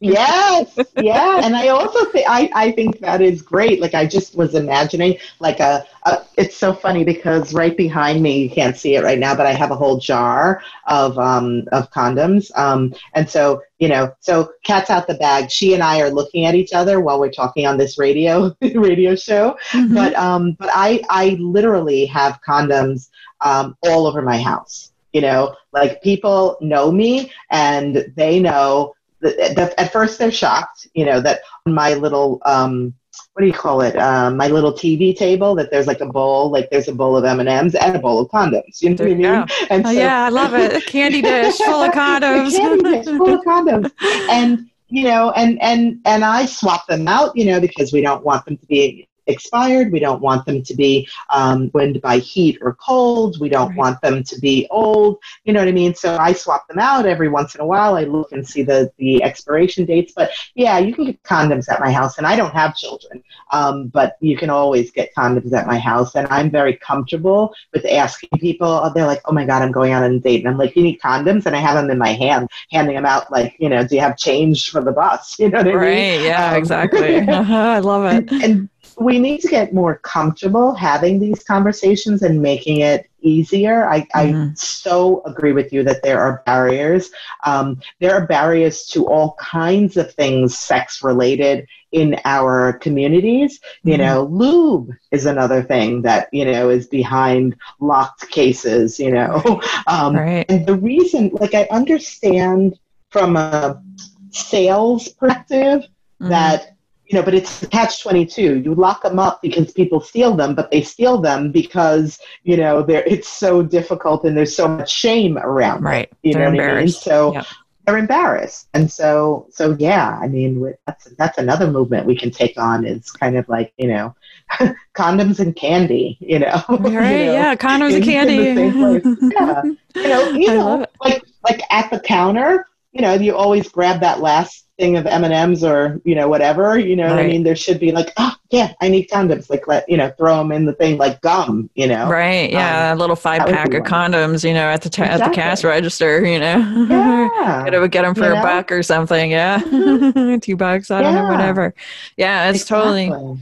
yes 0.00 0.78
yeah 0.96 1.42
and 1.44 1.54
i 1.54 1.68
also 1.68 2.04
think 2.06 2.26
I, 2.28 2.50
I 2.54 2.72
think 2.72 3.00
that 3.00 3.20
is 3.20 3.42
great. 3.42 3.80
Like 3.80 3.94
i 3.94 4.06
just 4.06 4.34
was 4.36 4.54
imagining 4.54 5.18
like 5.40 5.60
a, 5.60 5.86
a, 6.04 6.24
it's 6.36 6.56
so 6.56 6.72
funny 6.72 7.04
because 7.04 7.52
right 7.52 7.76
behind 7.76 8.22
me 8.22 8.42
you 8.42 8.50
can't 8.50 8.76
see 8.76 8.96
it 8.96 9.04
right 9.04 9.18
now 9.18 9.34
but 9.34 9.46
i 9.46 9.52
have 9.52 9.70
a 9.70 9.76
whole 9.76 9.98
jar 9.98 10.62
of 10.86 11.18
um 11.18 11.64
of 11.72 11.90
condoms. 11.90 12.50
Um 12.56 12.94
and 13.14 13.28
so 13.28 13.62
you 13.78 13.88
know 13.88 14.12
so 14.20 14.52
cat's 14.64 14.90
out 14.90 15.06
the 15.06 15.14
bag. 15.14 15.50
She 15.50 15.74
and 15.74 15.82
i 15.82 16.00
are 16.00 16.10
looking 16.10 16.46
at 16.46 16.54
each 16.54 16.72
other 16.72 17.00
while 17.00 17.20
we're 17.20 17.30
talking 17.30 17.66
on 17.66 17.76
this 17.76 17.98
radio 17.98 18.56
radio 18.62 19.14
show. 19.14 19.56
Mm-hmm. 19.72 19.94
but 19.94 20.14
um 20.14 20.52
but 20.58 20.70
i 20.72 21.02
i 21.10 21.36
literally 21.40 22.06
have 22.06 22.40
condoms 22.46 23.10
um 23.42 23.76
all 23.82 24.06
over 24.06 24.22
my 24.22 24.38
house. 24.38 24.92
You 25.12 25.20
know 25.20 25.54
like 25.72 26.02
people 26.02 26.56
know 26.60 26.90
me 26.90 27.30
and 27.50 28.12
they 28.16 28.40
know 28.40 28.94
at 29.24 29.92
first 29.92 30.18
they're 30.18 30.30
shocked, 30.30 30.86
you 30.94 31.04
know, 31.04 31.20
that 31.20 31.40
my 31.66 31.94
little 31.94 32.40
um, 32.44 32.94
what 33.34 33.42
do 33.42 33.46
you 33.46 33.52
call 33.52 33.80
it? 33.80 33.96
Uh, 33.96 34.30
my 34.30 34.46
little 34.46 34.72
TV 34.72 35.16
table 35.16 35.54
that 35.56 35.70
there's 35.70 35.86
like 35.86 36.00
a 36.00 36.06
bowl, 36.06 36.50
like 36.50 36.70
there's 36.70 36.88
a 36.88 36.94
bowl 36.94 37.16
of 37.16 37.24
M 37.24 37.40
and 37.40 37.48
M's 37.48 37.74
and 37.74 37.96
a 37.96 37.98
bowl 37.98 38.20
of 38.20 38.28
condoms. 38.28 38.80
You 38.80 38.90
know 38.90 39.04
what 39.04 39.12
I 39.12 39.14
mean? 39.14 39.46
And 39.70 39.86
oh, 39.86 39.92
so, 39.92 39.98
yeah, 39.98 40.24
I 40.24 40.28
love 40.28 40.54
it. 40.54 40.76
A 40.76 40.80
candy 40.80 41.20
dish 41.20 41.56
full 41.56 41.82
of 41.82 41.92
condoms. 41.94 42.56
candy 42.56 42.82
dish 42.82 43.06
full 43.06 43.34
of 43.34 43.40
condoms, 43.46 43.90
and 44.30 44.70
you 44.88 45.04
know, 45.04 45.32
and 45.32 45.60
and 45.60 46.00
and 46.04 46.24
I 46.24 46.46
swap 46.46 46.86
them 46.86 47.08
out, 47.08 47.36
you 47.36 47.46
know, 47.46 47.60
because 47.60 47.92
we 47.92 48.00
don't 48.00 48.24
want 48.24 48.44
them 48.44 48.56
to 48.56 48.66
be 48.66 49.08
expired. 49.26 49.92
We 49.92 50.00
don't 50.00 50.20
want 50.20 50.46
them 50.46 50.62
to 50.62 50.74
be 50.74 51.08
um, 51.30 51.70
ruined 51.72 52.00
by 52.00 52.18
heat 52.18 52.58
or 52.60 52.74
cold. 52.74 53.40
We 53.40 53.48
don't 53.48 53.70
right. 53.70 53.78
want 53.78 54.00
them 54.00 54.22
to 54.24 54.38
be 54.40 54.66
old. 54.70 55.18
You 55.44 55.52
know 55.52 55.60
what 55.60 55.68
I 55.68 55.72
mean? 55.72 55.94
So 55.94 56.16
I 56.16 56.32
swap 56.32 56.66
them 56.68 56.78
out 56.78 57.06
every 57.06 57.28
once 57.28 57.54
in 57.54 57.60
a 57.60 57.66
while. 57.66 57.96
I 57.96 58.04
look 58.04 58.32
and 58.32 58.46
see 58.46 58.62
the, 58.62 58.92
the 58.98 59.22
expiration 59.22 59.84
dates. 59.84 60.12
But 60.14 60.30
yeah, 60.54 60.78
you 60.78 60.94
can 60.94 61.06
get 61.06 61.22
condoms 61.22 61.70
at 61.70 61.80
my 61.80 61.90
house, 61.90 62.18
and 62.18 62.26
I 62.26 62.36
don't 62.36 62.52
have 62.52 62.76
children, 62.76 63.22
um, 63.50 63.88
but 63.88 64.16
you 64.20 64.36
can 64.36 64.50
always 64.50 64.90
get 64.90 65.14
condoms 65.14 65.52
at 65.52 65.66
my 65.66 65.78
house. 65.78 66.14
And 66.14 66.26
I'm 66.28 66.50
very 66.50 66.76
comfortable 66.76 67.54
with 67.72 67.84
asking 67.86 68.30
people. 68.38 68.90
They're 68.94 69.06
like, 69.06 69.22
oh 69.24 69.32
my 69.32 69.44
God, 69.44 69.62
I'm 69.62 69.72
going 69.72 69.92
on 69.92 70.02
a 70.02 70.18
date. 70.18 70.40
And 70.40 70.48
I'm 70.48 70.58
like, 70.58 70.76
you 70.76 70.82
need 70.82 71.00
condoms? 71.00 71.46
And 71.46 71.56
I 71.56 71.60
have 71.60 71.76
them 71.76 71.90
in 71.90 71.98
my 71.98 72.12
hand, 72.12 72.48
handing 72.70 72.94
them 72.96 73.06
out 73.06 73.30
like, 73.30 73.56
you 73.58 73.68
know, 73.68 73.86
do 73.86 73.94
you 73.94 74.00
have 74.00 74.16
change 74.16 74.70
for 74.70 74.80
the 74.80 74.92
bus? 74.92 75.36
You 75.44 75.50
know 75.50 75.58
what 75.58 75.68
I 75.68 75.74
right, 75.74 75.94
mean? 75.94 76.20
Right. 76.20 76.24
Yeah, 76.24 76.50
um, 76.52 76.56
exactly. 76.56 77.16
uh-huh, 77.18 77.54
I 77.54 77.78
love 77.80 78.04
it. 78.06 78.30
and, 78.32 78.42
and 78.42 78.68
we 78.98 79.18
need 79.18 79.40
to 79.40 79.48
get 79.48 79.74
more 79.74 79.96
comfortable 79.96 80.74
having 80.74 81.18
these 81.18 81.42
conversations 81.42 82.22
and 82.22 82.40
making 82.40 82.80
it 82.80 83.08
easier. 83.20 83.86
I, 83.88 84.02
mm-hmm. 84.02 84.50
I 84.50 84.54
so 84.54 85.22
agree 85.24 85.52
with 85.52 85.72
you 85.72 85.82
that 85.84 86.02
there 86.02 86.20
are 86.20 86.42
barriers. 86.46 87.10
Um, 87.44 87.80
there 88.00 88.14
are 88.14 88.26
barriers 88.26 88.86
to 88.88 89.06
all 89.06 89.34
kinds 89.40 89.96
of 89.96 90.12
things 90.14 90.56
sex 90.56 91.02
related 91.02 91.66
in 91.92 92.20
our 92.24 92.74
communities. 92.74 93.58
Mm-hmm. 93.58 93.88
You 93.88 93.98
know, 93.98 94.24
lube 94.24 94.90
is 95.10 95.26
another 95.26 95.62
thing 95.62 96.02
that, 96.02 96.28
you 96.32 96.44
know, 96.44 96.68
is 96.68 96.86
behind 96.86 97.56
locked 97.80 98.28
cases, 98.30 98.98
you 98.98 99.10
know. 99.10 99.60
Um, 99.86 100.16
right. 100.16 100.46
And 100.48 100.66
the 100.66 100.76
reason, 100.76 101.30
like, 101.34 101.54
I 101.54 101.66
understand 101.70 102.78
from 103.10 103.36
a 103.36 103.82
sales 104.30 105.08
perspective 105.08 105.82
mm-hmm. 105.82 106.28
that 106.28 106.73
you 107.14 107.20
know, 107.20 107.24
but 107.24 107.34
it's 107.34 107.64
catch 107.68 108.02
22. 108.02 108.62
You 108.64 108.74
lock 108.74 109.04
them 109.04 109.20
up 109.20 109.40
because 109.40 109.70
people 109.72 110.00
steal 110.00 110.34
them, 110.34 110.56
but 110.56 110.72
they 110.72 110.82
steal 110.82 111.20
them 111.20 111.52
because, 111.52 112.18
you 112.42 112.56
know, 112.56 112.82
they're, 112.82 113.04
it's 113.04 113.28
so 113.28 113.62
difficult 113.62 114.24
and 114.24 114.36
there's 114.36 114.56
so 114.56 114.66
much 114.66 114.90
shame 114.90 115.38
around 115.38 115.84
right. 115.84 116.08
It, 116.10 116.16
you 116.22 116.32
they're 116.32 116.50
know 116.50 116.64
what 116.64 116.70
I 116.70 116.80
mean? 116.80 116.88
So 116.88 117.34
yep. 117.34 117.46
they're 117.86 117.98
embarrassed. 117.98 118.68
And 118.74 118.90
so, 118.90 119.46
so 119.52 119.76
yeah, 119.78 120.18
I 120.20 120.26
mean, 120.26 120.74
that's, 120.88 121.04
that's 121.16 121.38
another 121.38 121.70
movement 121.70 122.04
we 122.04 122.18
can 122.18 122.32
take 122.32 122.58
on 122.58 122.84
is 122.84 123.12
kind 123.12 123.36
of 123.36 123.48
like, 123.48 123.72
you 123.76 123.86
know, 123.86 124.16
condoms 124.96 125.38
and 125.38 125.54
candy, 125.54 126.18
you 126.18 126.40
know. 126.40 126.64
Right, 126.68 126.82
you 126.82 126.90
know, 126.90 127.32
yeah, 127.32 127.54
condoms 127.54 127.90
in, 127.90 127.96
and 127.96 128.04
candy. 128.04 129.30
yeah. 129.36 129.62
You 129.94 130.08
know, 130.08 130.30
you 130.30 130.48
know, 130.48 130.86
like, 131.00 131.22
like 131.44 131.60
at 131.70 131.92
the 131.92 132.00
counter, 132.00 132.66
you 132.90 133.02
know, 133.02 133.14
you 133.14 133.36
always 133.36 133.68
grab 133.68 134.00
that 134.00 134.18
last 134.18 134.63
thing 134.78 134.96
of 134.96 135.06
M 135.06 135.24
and 135.24 135.32
M's 135.32 135.62
or 135.62 136.00
you 136.04 136.14
know 136.14 136.28
whatever. 136.28 136.78
You 136.78 136.96
know, 136.96 137.14
right. 137.14 137.24
I 137.24 137.28
mean, 137.28 137.42
there 137.42 137.56
should 137.56 137.78
be 137.78 137.92
like, 137.92 138.12
oh 138.16 138.34
yeah, 138.50 138.72
I 138.80 138.88
need 138.88 139.08
condoms. 139.08 139.48
Like 139.50 139.66
let 139.66 139.88
you 139.88 139.96
know, 139.96 140.10
throw 140.10 140.38
them 140.38 140.52
in 140.52 140.64
the 140.64 140.72
thing 140.72 140.98
like 140.98 141.20
gum. 141.20 141.70
You 141.74 141.86
know, 141.86 142.08
right? 142.08 142.50
Yeah, 142.50 142.90
um, 142.90 142.98
a 142.98 143.00
little 143.00 143.16
five 143.16 143.46
pack 143.46 143.72
of 143.74 143.84
condoms. 143.84 144.46
You 144.46 144.54
know, 144.54 144.68
at 144.68 144.82
the 144.82 144.88
exactly. 144.88 145.22
at 145.22 145.28
the 145.28 145.34
cash 145.34 145.64
register. 145.64 146.24
You 146.24 146.38
know, 146.38 146.86
yeah. 146.88 147.64
gotta 147.64 147.88
get 147.88 148.02
them 148.02 148.14
for 148.14 148.24
you 148.24 148.32
a 148.32 148.34
know? 148.34 148.42
buck 148.42 148.72
or 148.72 148.82
something. 148.82 149.30
Yeah, 149.30 149.58
two 150.42 150.56
bucks. 150.56 150.90
I 150.90 151.02
don't 151.02 151.14
know, 151.14 151.28
whatever. 151.28 151.74
Yeah, 152.16 152.50
it's 152.50 152.62
exactly. 152.62 153.08
totally. 153.08 153.40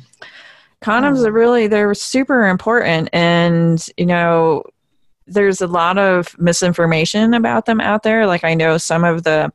Condoms 0.83 1.25
are 1.25 1.33
really 1.33 1.69
they're 1.69 1.95
super 1.95 2.49
important, 2.49 3.09
and 3.13 3.87
you 3.97 4.07
know 4.07 4.65
there's 5.27 5.61
a 5.61 5.67
lot 5.67 5.99
of 5.99 6.39
misinformation 6.39 7.33
about 7.33 7.67
them 7.67 7.81
out 7.81 8.03
there. 8.03 8.27
Like 8.27 8.45
I 8.45 8.55
know 8.55 8.77
some 8.79 9.05
of 9.05 9.23
the 9.23 9.53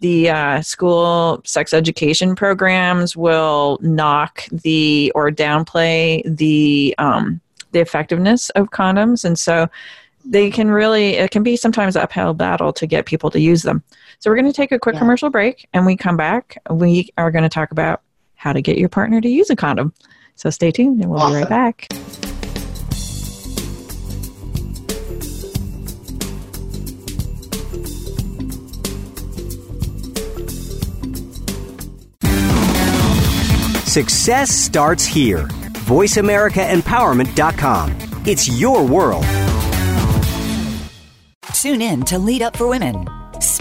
the 0.00 0.30
uh, 0.30 0.62
school 0.62 1.40
sex 1.44 1.72
education 1.72 2.34
programs 2.34 3.16
will 3.16 3.78
knock 3.80 4.44
the 4.50 5.10
or 5.14 5.30
downplay 5.30 6.22
the 6.24 6.94
um, 6.98 7.40
the 7.72 7.80
effectiveness 7.80 8.50
of 8.50 8.70
condoms, 8.70 9.24
and 9.24 9.38
so 9.38 9.68
they 10.24 10.50
can 10.50 10.70
really 10.70 11.14
it 11.14 11.30
can 11.30 11.42
be 11.42 11.56
sometimes 11.56 11.96
uphill 11.96 12.34
battle 12.34 12.72
to 12.72 12.86
get 12.86 13.06
people 13.06 13.30
to 13.30 13.40
use 13.40 13.62
them. 13.62 13.82
So 14.18 14.30
we're 14.30 14.36
going 14.36 14.46
to 14.46 14.52
take 14.52 14.72
a 14.72 14.78
quick 14.78 14.94
yeah. 14.94 15.00
commercial 15.00 15.30
break, 15.30 15.68
and 15.72 15.86
we 15.86 15.96
come 15.96 16.16
back. 16.16 16.58
We 16.70 17.10
are 17.16 17.30
going 17.30 17.44
to 17.44 17.48
talk 17.48 17.70
about 17.70 18.02
how 18.34 18.52
to 18.52 18.60
get 18.60 18.78
your 18.78 18.88
partner 18.88 19.20
to 19.20 19.28
use 19.28 19.50
a 19.50 19.56
condom. 19.56 19.94
So 20.34 20.50
stay 20.50 20.70
tuned, 20.70 21.00
and 21.00 21.10
we'll 21.10 21.20
awesome. 21.20 21.32
be 21.32 21.40
right 21.40 21.48
back. 21.48 22.25
Success 33.96 34.50
starts 34.50 35.06
here. 35.06 35.48
VoiceAmericaEmpowerment.com. 35.88 37.96
It's 38.26 38.46
your 38.46 38.84
world. 38.84 39.24
Tune 41.54 41.80
in 41.80 42.04
to 42.04 42.18
Lead 42.18 42.42
Up 42.42 42.58
for 42.58 42.68
Women. 42.68 43.08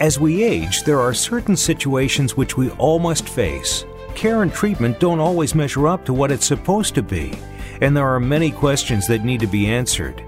As 0.00 0.20
we 0.20 0.44
age, 0.44 0.84
there 0.84 1.00
are 1.00 1.12
certain 1.12 1.56
situations 1.56 2.36
which 2.36 2.56
we 2.56 2.70
all 2.72 3.00
must 3.00 3.28
face. 3.28 3.84
Care 4.14 4.44
and 4.44 4.52
treatment 4.52 5.00
don't 5.00 5.18
always 5.18 5.56
measure 5.56 5.88
up 5.88 6.04
to 6.04 6.12
what 6.12 6.30
it's 6.30 6.46
supposed 6.46 6.94
to 6.94 7.02
be, 7.02 7.36
and 7.80 7.96
there 7.96 8.06
are 8.06 8.20
many 8.20 8.52
questions 8.52 9.08
that 9.08 9.24
need 9.24 9.40
to 9.40 9.48
be 9.48 9.66
answered. 9.66 10.22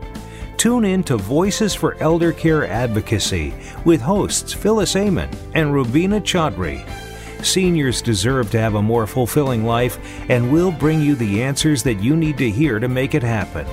Tune 0.57 0.85
in 0.85 1.05
to 1.05 1.17
Voices 1.17 1.73
for 1.73 1.95
Elder 2.01 2.33
Care 2.33 2.67
Advocacy 2.67 3.55
with 3.85 4.01
hosts 4.01 4.53
Phyllis 4.53 4.97
Amon 4.97 5.31
and 5.55 5.73
Rubina 5.73 6.21
Chaudhry. 6.21 6.85
Seniors 7.45 8.03
deserve 8.03 8.51
to 8.51 8.59
have 8.59 8.75
a 8.75 8.83
more 8.83 9.07
fulfilling 9.07 9.65
life, 9.65 10.01
and 10.29 10.51
we'll 10.51 10.73
bring 10.73 11.01
you 11.01 11.15
the 11.15 11.45
answers 11.45 11.85
that 11.85 12.03
you 12.03 12.17
need 12.17 12.39
to 12.39 12.51
hear 12.51 12.81
to 12.81 12.89
make 12.89 13.15
it 13.15 13.23
happen. 13.23 13.69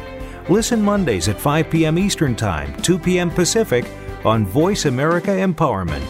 Listen 0.48 0.80
Mondays 0.80 1.27
at 1.27 1.42
5 1.42 1.72
p.m. 1.72 1.98
Eastern 1.98 2.36
Time, 2.36 2.80
2 2.84 3.00
p.m. 3.00 3.32
Pacific 3.32 3.86
on 4.27 4.46
Voice 4.46 4.86
America 4.86 5.31
Empowerment. 5.31 6.05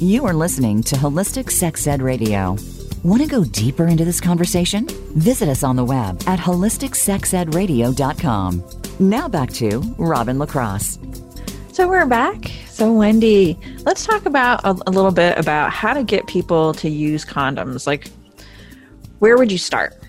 You 0.00 0.24
are 0.24 0.32
listening 0.32 0.82
to 0.84 0.94
Holistic 0.94 1.50
Sex 1.50 1.86
Ed 1.86 2.00
Radio. 2.00 2.56
Want 3.02 3.22
to 3.22 3.28
go 3.28 3.44
deeper 3.44 3.86
into 3.86 4.04
this 4.04 4.20
conversation? 4.20 4.86
Visit 5.16 5.48
us 5.48 5.64
on 5.64 5.76
the 5.76 5.84
web 5.84 6.22
at 6.26 6.38
holisticsexedradio.com. 6.38 8.64
Now 9.00 9.28
back 9.28 9.50
to 9.54 9.80
Robin 9.98 10.38
LaCrosse. 10.38 10.98
So 11.72 11.88
we're 11.88 12.06
back. 12.06 12.52
So 12.68 12.92
Wendy, 12.92 13.58
let's 13.84 14.06
talk 14.06 14.26
about 14.26 14.60
a, 14.64 14.76
a 14.86 14.90
little 14.90 15.10
bit 15.10 15.36
about 15.36 15.72
how 15.72 15.92
to 15.92 16.04
get 16.04 16.28
people 16.28 16.72
to 16.74 16.88
use 16.88 17.24
condoms. 17.24 17.84
Like, 17.86 18.08
where 19.18 19.36
would 19.36 19.50
you 19.50 19.58
start? 19.58 19.99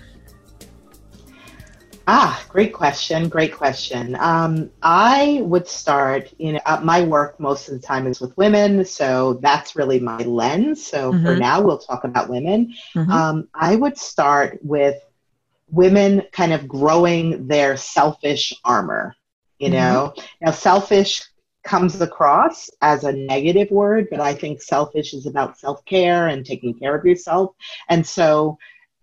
Ah, 2.06 2.44
great 2.48 2.72
question. 2.72 3.28
Great 3.28 3.54
question. 3.54 4.16
Um, 4.18 4.70
I 4.82 5.40
would 5.44 5.68
start, 5.68 6.32
you 6.38 6.54
know, 6.54 6.60
uh, 6.66 6.80
my 6.82 7.02
work 7.02 7.38
most 7.38 7.68
of 7.68 7.80
the 7.80 7.86
time 7.86 8.06
is 8.06 8.20
with 8.20 8.36
women, 8.36 8.84
so 8.84 9.34
that's 9.34 9.76
really 9.76 10.00
my 10.00 10.18
lens. 10.18 10.84
So 10.84 11.12
mm-hmm. 11.12 11.24
for 11.24 11.36
now, 11.36 11.60
we'll 11.60 11.78
talk 11.78 12.04
about 12.04 12.28
women. 12.28 12.74
Mm-hmm. 12.94 13.10
Um, 13.10 13.48
I 13.54 13.76
would 13.76 13.96
start 13.96 14.58
with 14.62 15.00
women 15.70 16.22
kind 16.32 16.52
of 16.52 16.66
growing 16.66 17.46
their 17.46 17.76
selfish 17.76 18.52
armor. 18.64 19.14
You 19.58 19.68
mm-hmm. 19.68 19.76
know, 19.76 20.14
now 20.40 20.50
selfish 20.50 21.22
comes 21.62 22.00
across 22.00 22.68
as 22.80 23.04
a 23.04 23.12
negative 23.12 23.70
word, 23.70 24.08
but 24.10 24.18
I 24.20 24.34
think 24.34 24.60
selfish 24.60 25.14
is 25.14 25.26
about 25.26 25.58
self 25.58 25.84
care 25.84 26.26
and 26.26 26.44
taking 26.44 26.76
care 26.76 26.96
of 26.96 27.04
yourself. 27.04 27.54
And 27.88 28.04
so 28.04 28.58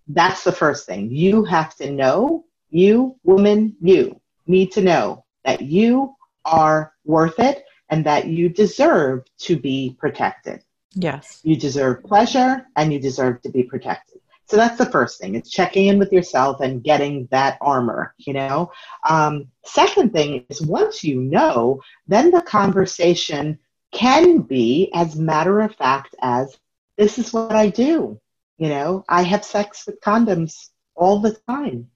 that's 0.08 0.44
the 0.44 0.51
first 0.51 0.86
thing. 0.86 1.10
You 1.12 1.46
have 1.46 1.75
to 1.75 1.91
know 1.91 2.46
you, 2.69 3.15
woman, 3.23 3.75
you 3.81 4.19
need 4.47 4.71
to 4.73 4.81
know 4.81 5.25
that 5.45 5.61
you 5.61 6.15
are 6.45 6.93
worth 7.05 7.39
it 7.39 7.65
and 7.89 8.05
that 8.05 8.27
you 8.27 8.49
deserve 8.49 9.25
to 9.39 9.57
be 9.57 9.95
protected. 9.99 10.63
Yes. 10.93 11.39
You 11.43 11.55
deserve 11.55 12.03
pleasure 12.03 12.67
and 12.75 12.91
you 12.91 12.99
deserve 12.99 13.41
to 13.43 13.49
be 13.49 13.63
protected. 13.63 14.19
So 14.47 14.57
that's 14.57 14.79
the 14.79 14.85
first 14.88 15.19
thing. 15.19 15.35
It's 15.35 15.51
checking 15.51 15.88
in 15.88 15.99
with 15.99 16.11
yourself 16.11 16.61
and 16.61 16.83
getting 16.83 17.27
that 17.29 17.59
armor, 17.61 18.15
you 18.17 18.33
know. 18.33 18.71
Um, 19.07 19.47
second 19.63 20.11
thing 20.11 20.43
is 20.49 20.61
once 20.61 21.03
you 21.03 21.21
know, 21.21 21.81
then 22.07 22.31
the 22.31 22.41
conversation 22.41 23.59
can 23.91 24.39
be 24.39 24.89
as 24.95 25.15
matter 25.15 25.59
of 25.61 25.75
fact 25.75 26.15
as 26.21 26.57
this 26.97 27.19
is 27.19 27.31
what 27.31 27.51
I 27.51 27.69
do. 27.69 28.19
You 28.57 28.69
know, 28.69 29.05
I 29.07 29.21
have 29.21 29.45
sex 29.45 29.85
with 29.85 30.01
condoms 30.01 30.69
all 30.95 31.19
the 31.19 31.38
time. 31.47 31.89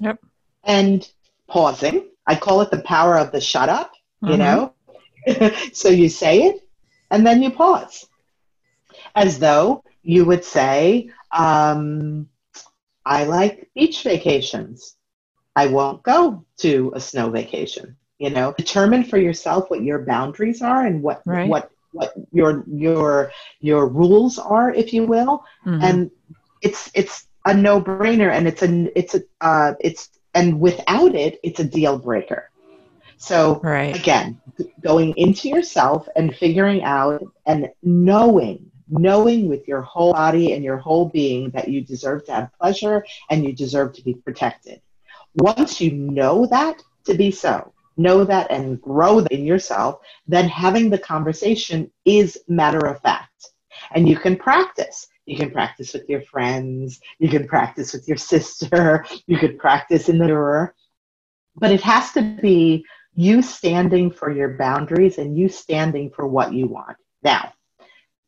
Yep. 0.00 0.20
And 0.64 1.08
pausing. 1.48 2.08
I 2.26 2.36
call 2.36 2.60
it 2.62 2.70
the 2.70 2.82
power 2.82 3.16
of 3.18 3.32
the 3.32 3.40
shut 3.40 3.68
up, 3.68 3.92
you 4.24 4.36
Mhm. 4.36 4.38
know? 4.38 4.74
so 5.72 5.88
you 5.88 6.08
say 6.08 6.42
it 6.42 6.60
and 7.10 7.26
then 7.26 7.42
you 7.42 7.50
pause. 7.50 8.08
As 9.14 9.38
though 9.38 9.82
you 10.02 10.24
would 10.26 10.44
say, 10.44 11.10
um, 11.32 12.28
I 13.04 13.24
like 13.24 13.70
beach 13.74 14.02
vacations. 14.02 14.96
I 15.56 15.66
won't 15.68 16.02
go 16.02 16.44
to 16.58 16.92
a 16.94 17.00
snow 17.00 17.30
vacation. 17.30 17.96
You 18.18 18.30
know, 18.30 18.54
determine 18.56 19.04
for 19.04 19.18
yourself 19.18 19.70
what 19.70 19.82
your 19.82 20.04
boundaries 20.04 20.62
are 20.62 20.86
and 20.86 21.02
what 21.02 21.24
Right. 21.26 21.50
what 21.50 21.70
what 21.92 22.14
your 22.32 22.64
your 22.68 23.32
your 23.60 23.88
rules 23.88 24.38
are, 24.38 24.72
if 24.72 24.92
you 24.92 25.04
will. 25.06 25.44
Mhm. 25.66 25.80
And 25.82 26.10
it's 26.62 26.90
it's 26.94 27.27
a 27.48 27.54
no 27.54 27.80
brainer, 27.80 28.30
and 28.30 28.46
it's 28.46 28.62
a 28.62 28.98
it's 28.98 29.14
a 29.14 29.22
uh, 29.40 29.74
it's 29.80 30.10
and 30.34 30.60
without 30.60 31.14
it, 31.14 31.40
it's 31.42 31.60
a 31.60 31.64
deal 31.64 31.98
breaker. 31.98 32.50
So 33.16 33.60
right. 33.64 33.98
again 33.98 34.40
going 34.80 35.14
into 35.16 35.48
yourself 35.48 36.08
and 36.14 36.34
figuring 36.36 36.82
out 36.84 37.24
and 37.46 37.68
knowing 37.82 38.70
knowing 38.88 39.48
with 39.48 39.68
your 39.68 39.82
whole 39.82 40.12
body 40.12 40.52
and 40.52 40.64
your 40.64 40.78
whole 40.78 41.08
being 41.08 41.50
that 41.50 41.68
you 41.68 41.80
deserve 41.80 42.24
to 42.24 42.32
have 42.32 42.50
pleasure 42.60 43.04
and 43.28 43.44
you 43.44 43.52
deserve 43.52 43.92
to 43.92 44.02
be 44.02 44.14
protected 44.14 44.80
once 45.34 45.80
you 45.80 45.90
know 45.92 46.46
that 46.46 46.82
to 47.04 47.14
be 47.14 47.30
so 47.30 47.72
know 47.96 48.24
that 48.24 48.50
and 48.50 48.80
grow 48.80 49.18
in 49.18 49.44
yourself 49.44 50.00
then 50.26 50.48
having 50.48 50.88
the 50.88 50.98
conversation 50.98 51.90
is 52.04 52.38
matter 52.48 52.86
of 52.86 53.00
fact 53.02 53.50
and 53.92 54.08
you 54.08 54.16
can 54.16 54.36
practice 54.36 55.06
you 55.28 55.36
can 55.36 55.50
practice 55.50 55.92
with 55.92 56.08
your 56.08 56.22
friends 56.22 57.00
you 57.18 57.28
can 57.28 57.46
practice 57.46 57.92
with 57.92 58.08
your 58.08 58.16
sister 58.16 59.04
you 59.26 59.36
could 59.36 59.58
practice 59.58 60.08
in 60.08 60.18
the 60.18 60.26
mirror 60.26 60.74
but 61.56 61.70
it 61.70 61.80
has 61.80 62.12
to 62.12 62.22
be 62.40 62.84
you 63.14 63.42
standing 63.42 64.10
for 64.10 64.30
your 64.30 64.50
boundaries 64.50 65.18
and 65.18 65.36
you 65.36 65.48
standing 65.48 66.08
for 66.08 66.26
what 66.26 66.52
you 66.52 66.66
want. 66.66 66.96
Now, 67.24 67.52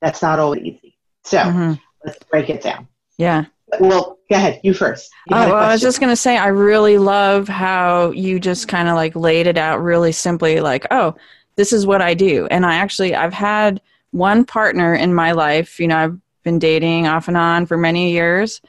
that's 0.00 0.21
not 0.21 0.40
always 0.40 0.62
easy. 0.62 0.97
So 1.23 1.38
Mhm. 1.38 1.80
let's 2.04 2.19
break 2.25 2.50
it 2.50 2.61
down. 2.61 2.88
Yeah. 3.16 3.45
Well, 3.78 4.19
go 4.28 4.35
ahead. 4.37 4.59
You 4.64 4.75
first. 4.75 5.12
You 5.26 5.37
Oh, 5.37 5.47
well, 5.47 5.54
I 5.54 5.73
was 5.73 5.80
just 5.80 6.00
going 6.00 6.11
to 6.11 6.16
say, 6.16 6.37
I 6.37 6.49
really 6.49 6.99
love 6.99 7.47
how 7.47 8.11
you 8.11 8.40
just 8.40 8.66
kind 8.66 8.88
of 8.88 8.97
like 8.97 9.14
laid 9.14 9.47
it 9.47 9.57
out 9.57 9.80
really 9.80 10.11
simply 10.11 10.61
like, 10.61 10.87
oh, 10.90 11.14
this 11.54 11.73
is 11.73 11.87
what 11.87 12.02
I 12.02 12.14
do. 12.14 12.49
And 12.50 12.66
I 12.66 12.75
actually, 12.75 13.14
I've 13.14 13.33
had 13.33 13.80
one 14.11 14.45
partner 14.45 14.92
in 14.92 15.14
my 15.14 15.30
life, 15.30 15.78
you 15.78 15.87
know, 15.87 15.99
I've 15.99 16.19
been 16.42 16.59
dating 16.59 17.06
off 17.06 17.28
and 17.28 17.37
on 17.37 17.66
for 17.66 17.76
many 17.76 18.12
years. 18.12 18.61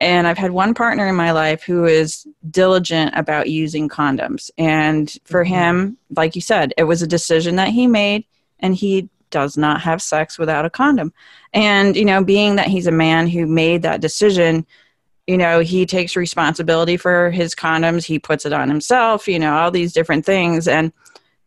And 0.00 0.26
I've 0.26 0.38
had 0.38 0.50
one 0.50 0.74
partner 0.74 1.08
in 1.08 1.14
my 1.14 1.30
life 1.30 1.62
who 1.62 1.84
is 1.84 2.26
diligent 2.50 3.12
about 3.14 3.48
using 3.48 3.88
condoms. 3.88 4.50
And 4.58 5.16
for 5.24 5.44
Mhm. 5.44 5.48
him, 5.48 5.96
like 6.16 6.34
you 6.34 6.42
said, 6.42 6.74
it 6.76 6.84
was 6.84 7.00
a 7.00 7.06
decision 7.06 7.56
that 7.56 7.68
he 7.68 7.86
made, 7.86 8.24
and 8.60 8.74
he 8.74 9.08
does 9.30 9.56
not 9.56 9.80
have 9.80 10.02
sex 10.02 10.38
without 10.38 10.64
a 10.64 10.70
condom. 10.70 11.12
And, 11.52 11.96
you 11.96 12.04
know, 12.04 12.22
being 12.22 12.56
that 12.56 12.68
he's 12.68 12.86
a 12.86 12.92
man 12.92 13.26
who 13.26 13.46
made 13.46 13.82
that 13.82 14.00
decision, 14.00 14.66
you 15.26 15.38
know, 15.38 15.60
he 15.60 15.86
takes 15.86 16.16
responsibility 16.16 16.96
for 16.96 17.30
his 17.30 17.54
condoms, 17.54 18.04
he 18.04 18.18
puts 18.18 18.44
it 18.44 18.52
on 18.52 18.68
himself, 18.68 19.26
you 19.26 19.38
know, 19.38 19.54
all 19.54 19.70
these 19.70 19.92
different 19.92 20.26
things. 20.26 20.68
And, 20.68 20.92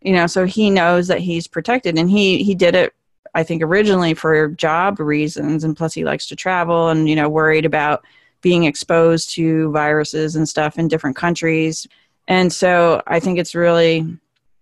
you 0.01 0.13
know, 0.13 0.27
so 0.27 0.45
he 0.45 0.69
knows 0.69 1.07
that 1.07 1.19
he's 1.19 1.47
protected. 1.47 1.97
And 1.97 2.09
he, 2.09 2.43
he 2.43 2.55
did 2.55 2.75
it, 2.75 2.93
I 3.37 3.43
think, 3.43 3.61
originally 3.61 4.15
for 4.15 4.47
job 4.47 4.99
reasons. 4.99 5.63
And 5.63 5.77
plus, 5.77 5.93
he 5.93 6.03
likes 6.03 6.25
to 6.29 6.35
travel 6.35 6.89
and, 6.89 7.07
you 7.07 7.15
know, 7.15 7.29
worried 7.29 7.65
about 7.65 8.03
being 8.41 8.63
exposed 8.63 9.29
to 9.35 9.71
viruses 9.71 10.35
and 10.35 10.49
stuff 10.49 10.79
in 10.79 10.87
different 10.87 11.15
countries. 11.15 11.85
And 12.27 12.51
so 12.51 13.03
I 13.05 13.19
think 13.19 13.37
it's 13.37 13.53
really, 13.53 14.07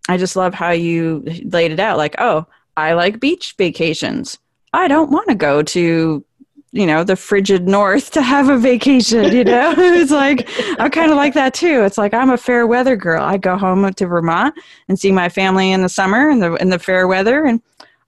I 0.10 0.18
just 0.18 0.36
love 0.36 0.54
how 0.54 0.72
you 0.72 1.24
laid 1.46 1.72
it 1.72 1.80
out 1.80 1.98
like, 1.98 2.16
oh, 2.20 2.48
I 2.76 2.94
like 2.94 3.22
beach 3.22 3.56
vacations. 3.58 4.38
I 4.74 4.90
don't 4.90 5.10
want 5.10 5.30
to 5.30 5.36
go 5.36 5.64
to, 5.64 6.26
you 6.74 6.86
know, 6.86 7.06
the 7.06 7.16
frigid 7.16 7.70
north 7.70 8.12
to 8.18 8.22
have 8.22 8.50
a 8.50 8.58
vacation, 8.58 9.32
you 9.32 9.46
know? 9.46 9.74
it's 9.78 10.12
like, 10.12 10.50
I 10.82 10.90
kind 10.90 11.12
of 11.12 11.16
like 11.16 11.34
that 11.36 11.54
too. 11.54 11.86
It's 11.86 11.98
like, 11.98 12.14
I'm 12.14 12.30
a 12.30 12.38
fair 12.38 12.68
weather 12.68 12.98
girl. 12.98 13.24
I 13.24 13.38
go 13.38 13.56
home 13.56 13.94
to 13.94 14.06
Vermont 14.06 14.54
and 14.90 15.00
see 15.00 15.14
my 15.14 15.30
family 15.30 15.72
in 15.72 15.82
the 15.82 15.88
summer 15.88 16.30
in 16.30 16.40
the, 16.40 16.56
in 16.56 16.72
the 16.72 16.80
fair 16.80 17.08
weather. 17.08 17.46
And 17.46 17.62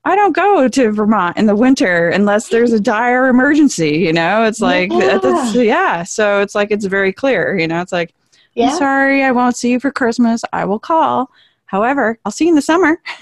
I 0.07 0.15
don't 0.15 0.33
go 0.35 0.67
to 0.69 0.91
Vermont 0.91 1.37
in 1.37 1.47
the 1.47 1.55
winter 1.55 2.09
unless 2.09 2.47
there's 2.47 2.71
a 2.71 2.79
dire 2.79 3.27
emergency, 3.27 3.97
you 3.97 4.13
know? 4.13 4.43
It's 4.45 4.61
like, 4.61 4.89
Yeah. 4.91 5.17
that's, 5.17 5.53
yeah. 5.55 6.03
So 6.03 6.41
it's 6.41 6.55
like, 6.55 6.71
it's 6.71 6.85
very 6.85 7.11
clear, 7.11 7.57
you 7.57 7.67
know? 7.67 7.81
It's 7.81 7.91
like, 7.91 8.13
I'm 8.57 8.75
sorry, 8.77 9.23
I 9.23 9.31
won't 9.31 9.55
see 9.57 9.69
you 9.71 9.79
for 9.79 9.91
Christmas. 9.91 10.41
I 10.53 10.63
will 10.65 10.79
call. 10.79 11.29
However, 11.65 12.17
I'll 12.23 12.31
see 12.31 12.45
you 12.45 12.51
in 12.51 12.55
the 12.55 12.61
summer. 12.61 13.01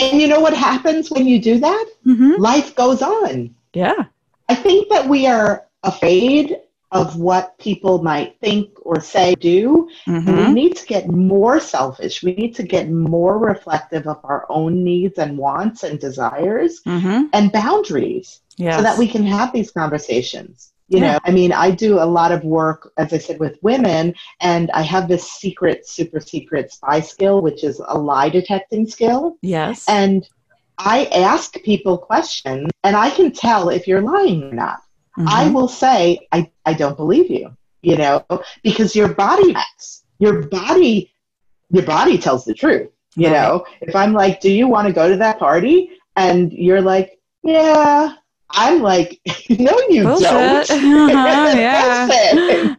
And 0.00 0.20
you 0.20 0.28
know 0.28 0.40
what 0.40 0.54
happens 0.54 1.10
when 1.10 1.26
you 1.26 1.40
do 1.40 1.58
that? 1.58 1.86
hmm 2.04 2.34
Life 2.38 2.74
goes 2.74 3.02
on. 3.02 3.54
Yeah. 3.72 4.04
I 4.48 4.54
think 4.54 4.88
that 4.90 5.08
we 5.08 5.26
are 5.26 5.66
afraid 5.82 6.56
of 6.90 7.16
what 7.16 7.58
people 7.58 8.02
might 8.02 8.38
think 8.40 8.70
or 8.82 9.00
say, 9.00 9.34
do. 9.34 9.88
And 10.06 10.36
we 10.38 10.52
need 10.52 10.76
to 10.76 10.86
get 10.86 11.08
more 11.08 11.60
selfish. 11.60 12.22
We 12.22 12.34
need 12.34 12.54
to 12.56 12.62
get 12.62 12.90
more 12.90 13.38
reflective 13.38 14.06
of 14.06 14.18
our 14.24 14.46
own 14.48 14.82
needs 14.84 15.18
and 15.18 15.36
wants 15.36 15.82
and 15.84 15.98
desires 15.98 16.80
hmm 16.84 17.26
and 17.32 17.52
boundaries. 17.52 18.40
Yes. 18.56 18.76
so 18.76 18.82
that 18.82 18.98
we 18.98 19.06
can 19.06 19.24
have 19.24 19.52
these 19.52 19.70
conversations. 19.70 20.72
You 20.88 20.98
Yeah. 20.98 21.12
know, 21.12 21.18
I 21.24 21.30
mean, 21.30 21.52
I 21.52 21.70
do 21.70 22.00
a 22.00 22.04
lot 22.18 22.32
of 22.32 22.42
work, 22.42 22.90
as 22.96 23.12
I 23.12 23.18
said, 23.18 23.38
with 23.38 23.56
women, 23.62 24.14
and 24.40 24.68
I 24.72 24.82
have 24.82 25.06
this 25.06 25.30
secret, 25.30 25.86
super 25.86 26.18
secret 26.18 26.72
spy 26.72 27.00
skill, 27.00 27.40
which 27.40 27.62
is 27.62 27.80
a 27.86 27.96
lie 27.96 28.30
detecting 28.30 28.86
skill. 28.86 29.36
Yes. 29.42 29.84
And 29.88 30.28
I 30.76 31.04
ask 31.06 31.54
people 31.62 31.98
questions, 31.98 32.70
and 32.82 32.96
I 32.96 33.10
can 33.10 33.30
tell 33.30 33.68
if 33.68 33.86
you're 33.86 34.00
lying 34.00 34.42
or 34.44 34.52
not. 34.54 34.80
I 35.26 35.44
Mhm. 35.48 35.52
will 35.54 35.68
say, 35.68 36.26
I, 36.32 36.50
I 36.64 36.74
don't 36.74 36.96
believe 36.96 37.30
you, 37.30 37.50
you 37.82 37.96
know, 37.96 38.24
because 38.62 38.94
your 38.94 39.08
body 39.14 39.54
acts. 39.54 40.04
Your 40.20 40.42
body, 40.48 41.12
your 41.70 41.84
body 41.84 42.18
tells 42.18 42.44
the 42.44 42.54
truth. 42.54 42.88
You 43.16 43.28
Right. 43.28 43.32
know, 43.34 43.64
if 43.80 43.94
I'm 43.96 44.12
like, 44.12 44.40
do 44.40 44.50
you 44.50 44.66
want 44.68 44.86
to 44.88 44.92
go 44.92 45.08
to 45.08 45.16
that 45.16 45.38
party? 45.38 45.90
And 46.16 46.52
you're 46.52 46.80
like, 46.82 47.18
yeah. 47.44 48.14
I'm 48.50 48.80
like, 48.80 49.20
no, 49.50 49.78
you 49.90 50.04
Bullshit. 50.04 50.28
don't. 50.30 50.70
Uh-huh, 50.70 51.52
yeah. 51.56 52.08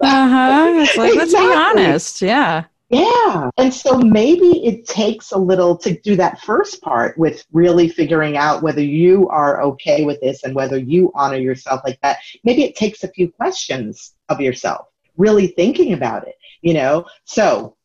Uh-huh. 0.02 0.74
It's 0.84 0.98
like, 0.98 1.16
let's 1.16 1.34
be 1.34 1.54
honest. 1.54 2.22
Yeah. 2.22 2.66
Yeah. 2.90 3.52
And 3.58 3.72
so 3.72 4.00
maybe 4.00 4.66
it 4.66 4.88
takes 4.88 5.32
a 5.32 5.38
little 5.38 5.78
to 5.78 6.00
do 6.00 6.16
that 6.16 6.42
first 6.42 6.82
part 6.82 7.18
with 7.20 7.46
really 7.52 7.88
figuring 7.88 8.36
out 8.36 8.64
whether 8.64 8.82
you 8.82 9.30
are 9.30 9.62
okay 9.62 10.06
with 10.06 10.20
this 10.22 10.44
and 10.44 10.56
whether 10.56 10.78
you 10.78 11.12
honor 11.14 11.38
yourself 11.38 11.82
like 11.86 12.00
that. 12.02 12.18
Maybe 12.44 12.64
it 12.64 12.76
takes 12.76 13.04
a 13.04 13.12
few 13.12 13.32
questions 13.32 14.16
of 14.28 14.42
yourself, 14.42 14.88
really 15.18 15.48
thinking 15.48 15.94
about 15.94 16.28
it, 16.28 16.36
you 16.62 16.74
know? 16.74 17.06
So, 17.26 17.76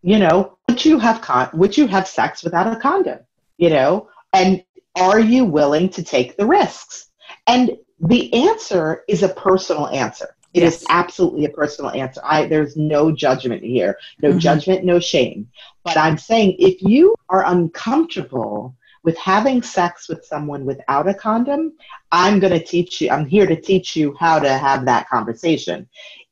you 0.00 0.18
know, 0.18 0.56
would 0.68 0.82
you 0.82 0.98
have 0.98 1.20
con- 1.20 1.50
would 1.52 1.76
you 1.76 1.86
have 1.88 2.08
sex 2.08 2.42
without 2.42 2.72
a 2.74 2.80
condom? 2.80 3.18
You 3.58 3.70
know? 3.70 4.08
And 4.32 4.64
are 4.96 5.20
you 5.20 5.44
willing 5.44 5.90
to 5.90 6.02
take 6.02 6.38
the 6.38 6.46
risks? 6.46 7.10
And 7.46 7.76
the 8.00 8.32
answer 8.48 9.04
is 9.06 9.22
a 9.22 9.28
personal 9.28 9.88
answer. 9.88 10.35
It 10.56 10.62
is 10.62 10.80
Yes. 10.80 10.86
absolutely 10.88 11.44
a 11.44 11.50
personal 11.50 11.90
answer. 11.90 12.22
I 12.24 12.46
there's 12.46 12.78
no 12.78 13.12
judgment 13.12 13.62
here. 13.62 13.98
No 14.22 14.32
Mhm. 14.32 14.38
judgment, 14.40 14.84
no 14.84 14.98
shame. 14.98 15.48
But 15.84 15.98
I'm 15.98 16.16
saying 16.16 16.56
if 16.58 16.80
you 16.80 17.14
are 17.28 17.44
uncomfortable 17.44 18.74
with 19.04 19.18
having 19.18 19.60
sex 19.62 20.08
with 20.08 20.24
someone 20.24 20.64
without 20.64 21.08
a 21.08 21.14
condom, 21.14 21.74
I'm 22.10 22.40
going 22.40 22.54
to 22.54 22.64
teach 22.64 23.00
you, 23.02 23.10
I'm 23.10 23.26
here 23.26 23.46
to 23.46 23.60
teach 23.60 23.94
you 23.96 24.16
how 24.18 24.38
to 24.38 24.48
have 24.48 24.86
that 24.86 25.08
conversation. 25.10 25.86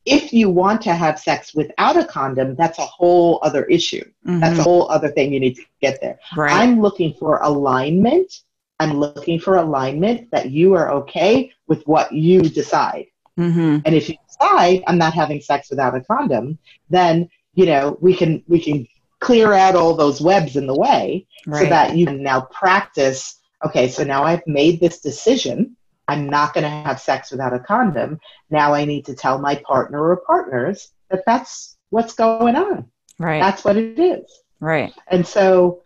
If 0.07 0.33
you 0.33 0.49
want 0.49 0.81
to 0.83 0.95
have 0.95 1.19
sex 1.19 1.55
without 1.55 1.97
a 1.99 2.05
condom, 2.05 2.57
that's 2.57 2.79
a 2.79 2.87
whole 2.87 3.39
other 3.43 3.65
issue. 3.65 4.05
That's 4.41 4.59
a 4.59 4.63
Mhm. 4.63 4.65
whole 4.65 4.91
other 4.91 5.09
thing 5.09 5.33
you 5.35 5.41
need 5.41 5.57
to 5.57 5.63
get 5.83 6.01
there. 6.01 6.19
Right. 6.35 6.53
I'm 6.53 6.81
looking 6.81 7.13
for 7.21 7.41
alignment. 7.43 8.33
I'm 8.81 8.99
looking 8.99 9.39
for 9.39 9.57
alignment 9.57 10.31
that 10.31 10.51
you 10.51 10.75
are 10.75 10.91
okay 11.01 11.53
with 11.69 11.87
what 11.87 12.11
you 12.13 12.41
decide. 12.41 13.07
Hmm 13.37 13.79
And 13.85 13.95
if 13.95 14.09
you 14.09 14.17
decide 14.27 14.83
I'm 14.87 14.99
not 14.99 15.15
having 15.15 15.41
sex 15.41 15.71
without 15.71 15.97
a 15.97 16.01
condom, 16.01 16.59
then 16.91 17.29
you 17.55 17.67
know 17.67 17.99
we 18.01 18.15
can 18.15 18.43
we 18.49 18.61
can 18.61 18.87
clear 19.21 19.53
out 19.53 19.75
all 19.75 19.95
those 19.95 20.21
webs 20.21 20.57
in 20.57 20.67
the 20.67 20.77
way 20.77 21.27
so 21.45 21.65
that 21.65 21.97
you 21.97 22.07
can 22.07 22.23
now 22.23 22.43
practice. 22.43 23.41
Okay, 23.65 23.89
so 23.89 24.05
now 24.05 24.25
I've 24.25 24.47
made 24.47 24.81
this 24.81 25.01
decision. 25.01 25.77
I'm 26.09 26.29
not 26.29 26.53
going 26.53 26.65
to 26.65 26.71
have 26.71 27.01
sex 27.01 27.31
without 27.31 27.55
a 27.55 27.61
condom. 27.61 28.21
Now 28.51 28.75
I 28.75 28.85
need 28.85 29.07
to 29.07 29.15
tell 29.15 29.39
my 29.39 29.55
partner 29.55 30.11
or 30.11 30.17
partners 30.19 30.93
that 31.09 31.23
that's 31.25 31.79
what's 31.89 32.13
going 32.13 32.57
on. 32.57 32.91
right. 33.19 33.41
That's 33.41 33.65
what 33.65 33.77
it 33.77 33.99
is. 33.99 34.25
right. 34.61 34.93
And 35.09 35.27
so 35.27 35.83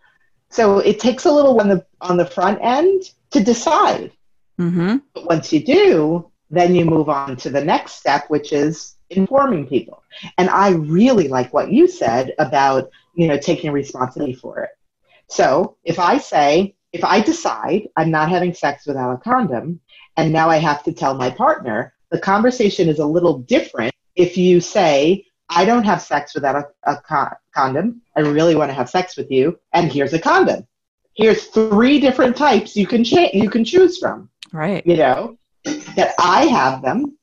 so 0.49 0.79
it 0.79 0.99
takes 0.99 1.25
a 1.25 1.31
little 1.31 1.59
on 1.61 1.69
the 1.69 1.85
on 2.01 2.17
the 2.17 2.25
front 2.25 2.59
end 2.61 3.03
to 3.31 3.43
decide. 3.43 4.11
Mm-hmm. 4.59 4.97
But 5.13 5.25
once 5.25 5.53
you 5.53 5.63
do, 5.63 6.31
then 6.49 6.75
you 6.75 6.85
move 6.85 7.09
on 7.09 7.35
to 7.37 7.49
the 7.49 7.63
next 7.63 7.93
step, 7.93 8.25
which 8.29 8.53
is 8.53 8.95
informing 9.09 9.67
people. 9.67 10.03
And 10.37 10.49
I 10.49 10.69
really 10.69 11.27
like 11.27 11.53
what 11.53 11.71
you 11.71 11.87
said 11.87 12.33
about, 12.39 12.89
you 13.15 13.27
know, 13.27 13.37
taking 13.37 13.71
responsibility 13.71 14.33
for 14.33 14.63
it. 14.63 14.71
So 15.27 15.77
if 15.83 15.99
I 15.99 16.17
say, 16.17 16.75
if 16.91 17.03
I 17.03 17.21
decide 17.21 17.87
I'm 17.95 18.09
not 18.09 18.29
having 18.29 18.53
sex 18.53 18.87
without 18.87 19.13
a 19.13 19.17
condom, 19.17 19.79
and 20.17 20.33
now 20.33 20.49
I 20.49 20.57
have 20.57 20.83
to 20.83 20.93
tell 20.93 21.13
my 21.13 21.29
partner, 21.29 21.93
the 22.09 22.19
conversation 22.19 22.89
is 22.89 22.99
a 22.99 23.05
little 23.05 23.39
different 23.39 23.93
if 24.15 24.37
you 24.37 24.59
say, 24.59 25.25
I 25.49 25.65
don't 25.65 25.83
have 25.85 26.01
sex 26.01 26.35
without 26.35 26.55
a, 26.55 26.91
a 26.91 27.01
con- 27.01 27.35
condom. 27.53 28.01
I 28.15 28.21
really 28.21 28.55
want 28.55 28.69
to 28.69 28.73
have 28.73 28.89
sex 28.89 29.17
with 29.17 29.31
you, 29.31 29.59
and 29.73 29.91
here's 29.91 30.13
a 30.13 30.19
condom. 30.19 30.67
Here's 31.15 31.47
three 31.47 31.99
different 31.99 32.35
types 32.35 32.75
you 32.75 32.85
can 32.85 33.03
cha- 33.03 33.31
you 33.33 33.49
can 33.49 33.65
choose 33.65 33.97
from. 33.97 34.29
Right. 34.51 34.85
You 34.85 34.97
know, 34.97 35.38
that 35.63 36.13
I 36.19 36.45
have 36.45 36.81
them. 36.81 37.17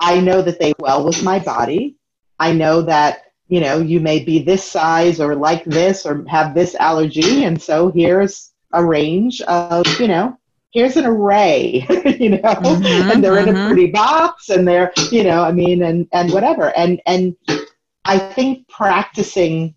I 0.00 0.20
know 0.20 0.42
that 0.42 0.58
they 0.58 0.72
well 0.78 1.04
with 1.04 1.22
my 1.22 1.38
body. 1.38 1.96
I 2.38 2.52
know 2.52 2.82
that 2.82 3.24
you 3.48 3.60
know 3.60 3.78
you 3.78 4.00
may 4.00 4.24
be 4.24 4.42
this 4.42 4.64
size 4.64 5.20
or 5.20 5.34
like 5.34 5.64
this 5.64 6.06
or 6.06 6.24
have 6.28 6.54
this 6.54 6.74
allergy, 6.74 7.44
and 7.44 7.60
so 7.60 7.90
here's 7.90 8.52
a 8.72 8.84
range 8.84 9.40
of 9.42 9.86
you 10.00 10.08
know 10.08 10.38
here's 10.72 10.96
an 10.96 11.06
array, 11.06 11.86
you 12.18 12.30
know, 12.30 12.38
Mhm, 12.38 13.12
and 13.12 13.22
they're 13.22 13.38
in 13.38 13.48
a 13.48 13.52
mhm. 13.52 13.66
pretty 13.68 13.90
box 13.90 14.48
and 14.48 14.66
they're, 14.66 14.92
you 15.10 15.22
know, 15.22 15.42
I 15.42 15.52
mean, 15.52 15.82
and, 15.82 16.08
and 16.12 16.32
whatever. 16.32 16.74
And, 16.76 17.00
and 17.06 17.36
I 18.04 18.18
think 18.18 18.68
practicing, 18.68 19.74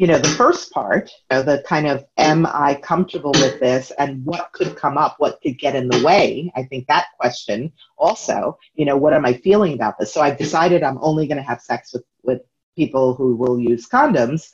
you 0.00 0.06
know, 0.06 0.18
the 0.18 0.28
first 0.28 0.72
part, 0.72 1.10
the 1.28 1.62
kind 1.66 1.86
of, 1.86 2.06
am 2.16 2.46
I 2.46 2.80
comfortable 2.82 3.32
with 3.32 3.60
this 3.60 3.90
and 3.98 4.24
what 4.24 4.50
could 4.52 4.74
come 4.74 4.96
up, 4.96 5.16
what 5.18 5.42
could 5.42 5.58
get 5.58 5.76
in 5.76 5.88
the 5.88 6.02
way? 6.02 6.50
I 6.56 6.62
think 6.62 6.86
that 6.86 7.08
question 7.18 7.70
also, 7.98 8.56
you 8.76 8.86
know, 8.86 8.96
what 8.96 9.12
am 9.12 9.26
I 9.26 9.34
feeling 9.34 9.74
about 9.74 9.98
this? 9.98 10.10
So 10.10 10.22
I've 10.22 10.38
decided 10.38 10.82
I'm 10.82 10.96
only 11.02 11.26
going 11.26 11.36
to 11.36 11.42
have 11.42 11.60
sex 11.60 11.92
with, 11.92 12.04
with 12.22 12.40
people 12.76 13.14
who 13.14 13.36
will 13.36 13.60
use 13.60 13.86
condoms 13.86 14.48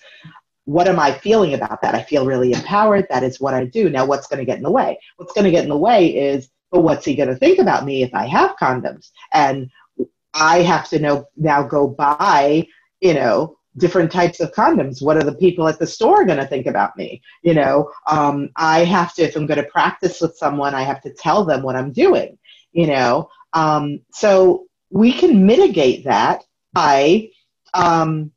what 0.64 0.88
am 0.88 0.98
I 0.98 1.12
feeling 1.12 1.54
about 1.54 1.80
that? 1.82 1.94
I 1.94 2.02
feel 2.02 2.26
really 2.26 2.52
empowered. 2.52 3.06
That 3.08 3.22
is 3.22 3.40
what 3.40 3.54
I 3.54 3.66
do. 3.66 3.88
Now, 3.88 4.04
what's 4.04 4.26
going 4.26 4.40
to 4.40 4.44
get 4.44 4.56
in 4.56 4.64
the 4.64 4.70
way? 4.70 4.98
What's 5.14 5.32
going 5.32 5.44
to 5.44 5.52
get 5.52 5.62
in 5.62 5.70
the 5.70 5.78
way 5.78 6.08
is, 6.08 6.48
but 6.72 6.80
what's 6.80 7.04
he 7.04 7.14
going 7.14 7.28
to 7.28 7.36
think 7.36 7.60
about 7.60 7.84
me 7.84 8.02
if 8.02 8.12
I 8.12 8.26
have 8.26 8.56
condoms? 8.56 9.10
And 9.32 9.70
I 10.34 10.62
have 10.62 10.88
to 10.88 10.98
know 10.98 11.26
now 11.36 11.62
go 11.62 11.86
buy, 11.86 12.66
you 13.00 13.14
know, 13.14 13.56
different 13.78 14.10
types 14.10 14.40
of 14.40 14.52
condoms. 14.52 15.02
What 15.02 15.16
are 15.16 15.22
the 15.22 15.34
people 15.34 15.68
at 15.68 15.78
the 15.78 15.86
store 15.86 16.24
going 16.24 16.38
to 16.38 16.46
think 16.46 16.66
about 16.66 16.96
me? 16.96 17.22
You 17.42 17.54
know, 17.54 17.90
um, 18.06 18.50
I 18.56 18.84
have 18.84 19.14
to, 19.14 19.22
if 19.22 19.36
I'm 19.36 19.46
going 19.46 19.62
to 19.62 19.70
practice 19.70 20.20
with 20.20 20.36
someone, 20.36 20.74
I 20.74 20.82
have 20.82 21.02
to 21.02 21.12
tell 21.12 21.44
them 21.44 21.62
what 21.62 21.76
I'm 21.76 21.92
doing, 21.92 22.38
you 22.72 22.86
know. 22.86 23.28
Um, 23.52 24.00
so 24.12 24.66
we 24.90 25.12
can 25.12 25.46
mitigate 25.46 26.04
that 26.04 26.44
by, 26.72 27.30
um, 27.74 28.32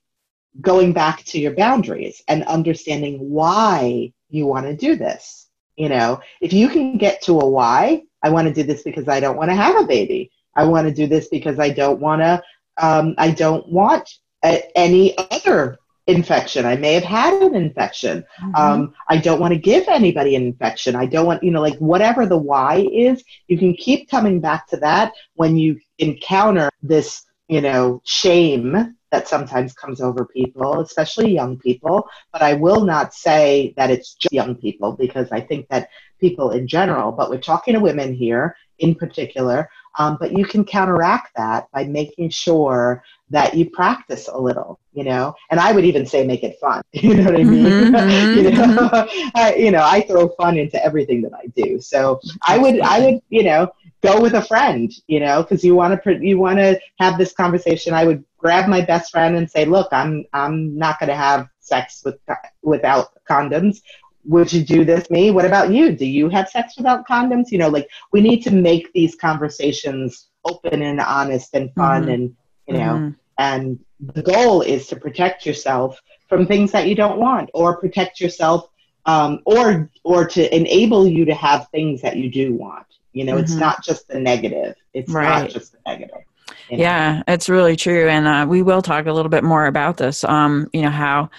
going 0.62 0.92
back 0.94 1.24
to 1.24 1.40
your 1.40 1.56
boundaries 1.56 2.22
and 2.28 2.44
understanding 2.44 3.18
why 3.30 4.12
you 4.30 4.46
want 4.46 4.66
to 4.66 4.76
do 4.76 4.96
this. 4.96 5.48
You 5.76 5.88
know, 5.88 6.20
if 6.42 6.52
you 6.52 6.68
can 6.68 6.98
get 6.98 7.22
to 7.24 7.40
a 7.40 7.50
why, 7.50 8.04
I 8.22 8.30
want 8.30 8.48
to 8.48 8.54
do 8.54 8.64
this 8.64 8.84
because 8.84 9.08
I 9.08 9.22
don't 9.22 9.38
want 9.38 9.50
to 9.50 9.56
have 9.56 9.78
a 9.78 9.88
baby. 9.88 10.32
I 10.56 10.66
want 10.66 10.88
to 10.88 10.94
do 10.94 11.08
this 11.08 11.30
because 11.30 11.60
I 11.60 11.70
don't 11.70 12.02
want 12.02 12.22
to, 12.22 12.44
um, 12.78 13.16
I 13.18 13.32
don't 13.32 13.72
want 13.72 14.10
a, 14.44 14.78
any 14.78 15.18
other 15.18 15.80
infection. 16.08 16.66
I 16.66 16.76
may 16.76 16.94
have 16.94 17.04
had 17.04 17.42
an 17.42 17.56
infection. 17.56 18.26
Um, 18.56 18.94
I 19.08 19.18
don't 19.18 19.40
want 19.40 19.54
to 19.54 19.60
give 19.60 19.88
anybody 19.88 20.36
an 20.36 20.44
infection. 20.44 20.96
I 20.96 21.06
don't 21.06 21.26
want, 21.26 21.44
you 21.44 21.52
know, 21.52 21.62
like 21.62 21.78
whatever 21.78 22.26
the 22.26 22.38
why 22.38 22.88
is, 22.92 23.24
you 23.48 23.58
can 23.58 23.76
keep 23.76 24.10
coming 24.10 24.40
back 24.40 24.68
to 24.70 24.78
that 24.78 25.14
when 25.36 25.56
you 25.56 25.80
encounter 26.00 26.70
this, 26.82 27.26
you 27.48 27.62
know, 27.62 28.02
shame 28.06 28.96
that 29.12 29.28
sometimes 29.28 29.74
comes 29.74 30.02
over 30.02 30.26
people, 30.26 30.82
especially 30.82 31.32
young 31.32 31.58
people. 31.58 32.08
But 32.32 32.42
I 32.42 32.54
will 32.54 32.86
not 32.86 33.14
say 33.14 33.74
that 33.78 33.90
it's 33.90 34.14
just 34.14 34.34
young 34.34 34.56
people 34.56 34.94
because 34.94 35.32
I 35.32 35.42
think 35.42 35.68
that 35.70 35.90
people 36.20 36.52
in 36.52 36.68
general, 36.68 37.12
but 37.12 37.30
we're 37.30 37.40
talking 37.40 37.74
to 37.74 37.80
women 37.80 38.14
here 38.14 38.56
in 38.80 38.96
particular. 38.96 39.70
Um, 39.98 40.18
but 40.20 40.38
you 40.38 40.46
can 40.46 40.64
counteract 40.64 41.32
that 41.36 41.70
by 41.72 41.86
making 41.86 42.30
sure 42.30 43.04
that 43.32 43.54
you 43.56 43.70
practice 43.70 44.28
a 44.28 44.38
little, 44.38 44.80
you 44.94 45.04
know. 45.04 45.34
And 45.52 45.60
I 45.60 45.72
would 45.72 45.86
even 45.86 46.06
say 46.06 46.26
make 46.26 46.44
it 46.44 46.58
fun. 46.60 46.82
You 46.94 47.14
know 47.16 47.26
what 47.26 47.40
I 47.40 47.44
mean? 47.44 47.74
Mhm, 47.74 47.92
mhm, 47.92 48.30
you 48.34 48.52
know, 48.52 48.90
I, 49.36 49.56
you 49.58 49.72
know, 49.72 49.84
I 49.84 50.02
throw 50.02 50.30
fun 50.30 50.58
into 50.58 50.84
everything 50.84 51.22
that 51.24 51.34
I 51.34 51.48
do. 51.56 51.80
So 51.80 52.20
I 52.48 52.58
would, 52.58 52.80
I 52.82 53.00
would, 53.06 53.20
you 53.30 53.44
know, 53.44 53.70
go 54.04 54.22
with 54.22 54.34
a 54.34 54.42
friend, 54.42 54.92
you 55.08 55.20
know, 55.20 55.44
because 55.44 55.64
you 55.64 55.76
want 55.76 56.02
to, 56.04 56.20
you 56.26 56.40
want 56.40 56.58
to 56.60 56.80
have 57.00 57.18
this 57.18 57.34
conversation. 57.34 57.94
I 57.94 58.06
would 58.06 58.24
grab 58.38 58.68
my 58.70 58.82
best 58.82 59.12
friend 59.12 59.36
and 59.36 59.50
say, 59.50 59.66
look, 59.66 59.88
I'm, 59.92 60.26
I'm 60.34 60.78
not 60.78 61.00
going 61.00 61.10
to 61.10 61.16
have 61.16 61.48
sex 61.60 62.02
with, 62.06 62.18
without 62.64 63.08
condoms. 63.30 63.82
Would 64.26 64.52
you 64.52 64.64
do 64.64 64.84
this 64.86 65.10
me? 65.10 65.32
What 65.32 65.46
about 65.46 65.72
you? 65.72 65.92
Do 65.94 66.06
you 66.06 66.30
have 66.30 66.50
sex 66.50 66.76
without 66.78 67.08
condoms? 67.08 67.52
You 67.52 67.58
know, 67.60 67.70
like 67.70 67.88
we 68.12 68.22
need 68.22 68.42
to 68.44 68.52
make 68.52 68.92
these 68.94 69.16
conversations 69.16 70.30
open 70.46 70.82
and 70.82 71.00
honest 71.00 71.54
and 71.54 71.74
fun 71.76 72.06
Mhm. 72.06 72.14
and, 72.14 72.36
you 72.70 72.78
know, 72.78 72.96
Mhm. 72.96 73.16
and 73.38 73.80
the 74.00 74.22
goal 74.22 74.62
is 74.62 74.88
to 74.88 74.96
protect 74.96 75.46
yourself 75.46 76.00
from 76.30 76.46
things 76.46 76.72
that 76.72 76.88
you 76.88 76.96
don't 76.96 77.20
want 77.20 77.50
or 77.54 77.78
protect 77.78 78.22
yourself 78.22 78.70
um, 79.06 79.40
or 79.46 79.90
or 80.04 80.28
to 80.28 80.56
enable 80.56 81.08
you 81.08 81.26
to 81.26 81.34
have 81.34 81.68
things 81.72 82.02
that 82.02 82.18
you 82.18 82.30
do 82.30 82.54
want 82.54 82.86
you 83.14 83.24
know 83.26 83.38
it's 83.38 83.54
Mhm. 83.54 83.60
not 83.60 83.84
just 83.84 84.08
the 84.08 84.20
negative 84.20 84.76
it's 84.94 85.14
Right. 85.14 85.42
not 85.42 85.50
just 85.50 85.72
the 85.72 85.80
negative 85.88 86.22
you 86.70 86.78
know? 86.78 86.84
Yeah, 86.84 87.24
it's 87.28 87.50
really 87.50 87.76
true. 87.76 88.08
And 88.08 88.28
uh, 88.28 88.46
we 88.48 88.62
will 88.62 88.82
talk 88.82 89.08
a 89.08 89.12
little 89.12 89.30
bit 89.30 89.44
more 89.44 89.66
about 89.66 89.98
this. 89.98 90.24
Um, 90.24 90.70
you 90.72 90.82
know, 90.84 90.90
how 90.90 91.30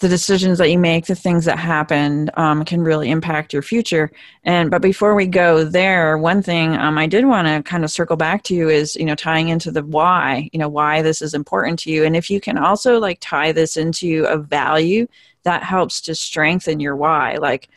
the 0.00 0.08
decisions 0.08 0.58
that 0.58 0.70
you 0.70 0.78
make, 0.78 1.06
the 1.06 1.14
things 1.14 1.44
that 1.44 1.58
happen, 1.58 2.30
um, 2.34 2.64
can 2.64 2.82
really 2.82 3.10
impact 3.10 3.52
your 3.52 3.62
future. 3.62 4.10
And 4.44 4.70
but 4.70 4.82
before 4.82 5.14
we 5.14 5.26
go 5.26 5.64
there, 5.64 6.16
one 6.18 6.42
thing 6.42 6.74
um, 6.76 6.98
I 6.98 7.06
did 7.06 7.26
want 7.26 7.46
to 7.46 7.62
kind 7.62 7.84
of 7.84 7.90
circle 7.90 8.16
back 8.16 8.42
to 8.44 8.54
you 8.54 8.68
is, 8.68 8.96
you 8.96 9.04
know, 9.04 9.14
tying 9.14 9.50
into 9.50 9.70
the 9.70 9.84
why, 9.84 10.48
you 10.52 10.58
know, 10.58 10.68
why 10.68 11.02
this 11.02 11.20
is 11.20 11.34
important 11.34 11.78
to 11.80 11.90
you. 11.90 12.04
And 12.04 12.16
if 12.16 12.30
you 12.30 12.40
can 12.40 12.58
also 12.58 12.98
like 12.98 13.18
tie 13.20 13.52
this 13.52 13.76
into 13.76 14.24
a 14.24 14.38
value, 14.38 15.06
that 15.42 15.62
helps 15.62 16.00
to 16.02 16.14
strengthen 16.14 16.80
your 16.80 16.96
why. 16.96 17.36
Like, 17.36 17.68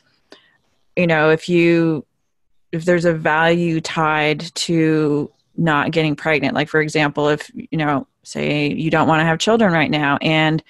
you 0.96 1.08
know, 1.08 1.30
if 1.30 1.50
you 1.50 2.06
if 2.72 2.86
there's 2.86 3.06
a 3.06 3.14
value 3.14 3.80
tied 3.80 4.40
to 4.56 5.32
not 5.56 5.92
getting 5.92 6.16
pregnant 6.16 6.56
like 6.56 6.68
for 6.68 6.82
example 6.82 7.30
if 7.30 7.52
you 7.54 7.78
know 7.78 8.08
say 8.24 8.72
you 8.74 8.90
don't 8.90 9.08
want 9.08 9.20
to 9.20 9.26
have 9.26 9.38
children 9.38 9.72
right 9.72 9.92
now 9.92 10.18
and 10.22 10.64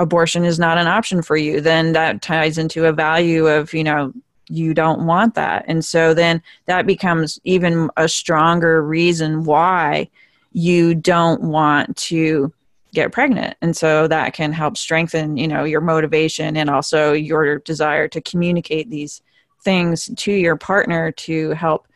abortion 0.00 0.44
is 0.44 0.58
not 0.58 0.78
an 0.78 0.88
option 0.88 1.22
for 1.22 1.36
you 1.36 1.60
then 1.60 1.92
that 1.92 2.22
ties 2.22 2.58
into 2.58 2.86
a 2.86 2.92
value 2.92 3.46
of 3.46 3.72
you 3.72 3.84
know 3.84 4.12
you 4.50 4.74
don't 4.74 5.06
want 5.06 5.34
that. 5.36 5.64
And 5.68 5.84
so 5.84 6.12
then 6.12 6.42
that 6.66 6.86
becomes 6.86 7.38
even 7.44 7.88
a 7.96 8.08
stronger 8.08 8.82
reason 8.82 9.44
why 9.44 10.10
you 10.52 10.94
don't 10.94 11.42
want 11.42 11.96
to 11.96 12.52
get 12.92 13.12
pregnant. 13.12 13.56
And 13.62 13.76
so 13.76 14.08
that 14.08 14.34
can 14.34 14.52
help 14.52 14.76
strengthen 14.76 15.36
you 15.36 15.46
know 15.46 15.62
your 15.62 15.80
motivation 15.80 16.56
and 16.56 16.68
also 16.68 17.12
your 17.12 17.60
desire 17.60 18.08
to 18.08 18.20
communicate 18.20 18.90
these 18.90 19.22
things 19.62 20.10
to 20.16 20.32
your 20.32 20.56
partner 20.56 21.12
to 21.12 21.50
help 21.50 21.86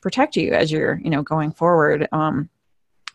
protect 0.00 0.36
you 0.36 0.52
as 0.52 0.70
you're 0.70 1.00
you 1.02 1.10
know 1.10 1.22
going 1.22 1.50
forward. 1.50 2.06
Um 2.12 2.48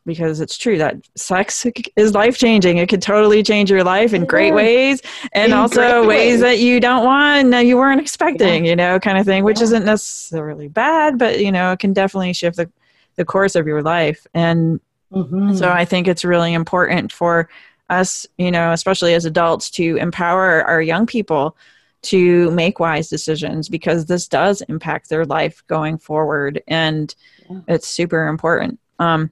because 0.05 0.39
it's 0.39 0.57
true 0.57 0.77
that 0.77 0.95
sex 1.15 1.65
is 1.95 2.13
life 2.13 2.37
changing 2.37 2.77
it 2.77 2.89
could 2.89 3.01
totally 3.01 3.43
change 3.43 3.69
your 3.69 3.83
life 3.83 4.13
in 4.13 4.25
great 4.25 4.53
ways 4.53 5.01
and 5.33 5.51
In 5.51 5.57
also 5.57 6.01
ways 6.07 6.07
ways. 6.07 6.39
that 6.41 6.59
you 6.59 6.79
don't 6.79 7.03
want 7.05 7.47
no 7.49 7.59
you 7.59 7.77
weren't 7.77 8.01
expecting 8.01 8.65
you 8.65 8.75
know 8.75 8.99
kind 8.99 9.17
of 9.17 9.25
thing 9.25 9.43
which 9.43 9.59
Yeah. 9.59 9.63
isn't 9.65 9.85
necessarily 9.85 10.67
bad 10.67 11.17
but 11.17 11.39
you 11.39 11.51
know 11.51 11.71
it 11.73 11.79
can 11.79 11.93
definitely 11.93 12.33
shift 12.33 12.57
the, 12.57 12.69
the 13.15 13.25
course 13.25 13.55
of 13.55 13.67
your 13.67 13.81
life 13.81 14.25
and 14.33 14.79
Mhm. 15.13 15.57
so 15.57 15.71
I 15.71 15.85
think 15.85 16.07
it's 16.07 16.23
really 16.23 16.53
important 16.53 17.11
for 17.11 17.49
us, 17.89 18.27
you 18.37 18.51
know, 18.51 18.71
especially 18.73 19.15
as 19.15 19.25
adults, 19.25 19.71
to 19.71 19.95
empower 19.97 20.61
our 20.65 20.79
young 20.83 21.07
people 21.07 21.57
to 22.03 22.51
make 22.51 22.79
wise 22.79 23.09
decisions 23.09 23.69
because 23.69 24.05
this 24.05 24.27
does 24.27 24.61
impact 24.69 25.09
their 25.09 25.25
life 25.25 25.63
going 25.65 25.97
forward, 25.97 26.61
and 26.67 27.15
Yeah. 27.49 27.57
it's 27.67 27.87
super 27.87 28.27
important. 28.27 28.77
Um, 28.99 29.31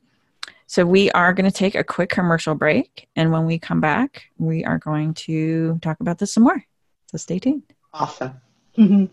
so 0.67 0.85
we 0.85 1.09
are 1.11 1.33
going 1.33 1.49
to 1.49 1.57
take 1.57 1.75
a 1.75 1.83
quick 1.83 2.09
commercial 2.09 2.53
break, 2.53 3.07
and 3.15 3.31
when 3.31 3.45
we 3.45 3.57
come 3.57 3.81
back, 3.81 4.25
we 4.37 4.63
are 4.65 4.77
going 4.77 5.13
to 5.15 5.79
talk 5.81 5.99
about 5.99 6.17
this 6.19 6.33
some 6.33 6.43
more. 6.43 6.63
So 7.11 7.17
stay 7.17 7.39
tuned. 7.39 7.63
awesome 7.93 8.39
Mhm. 8.77 9.09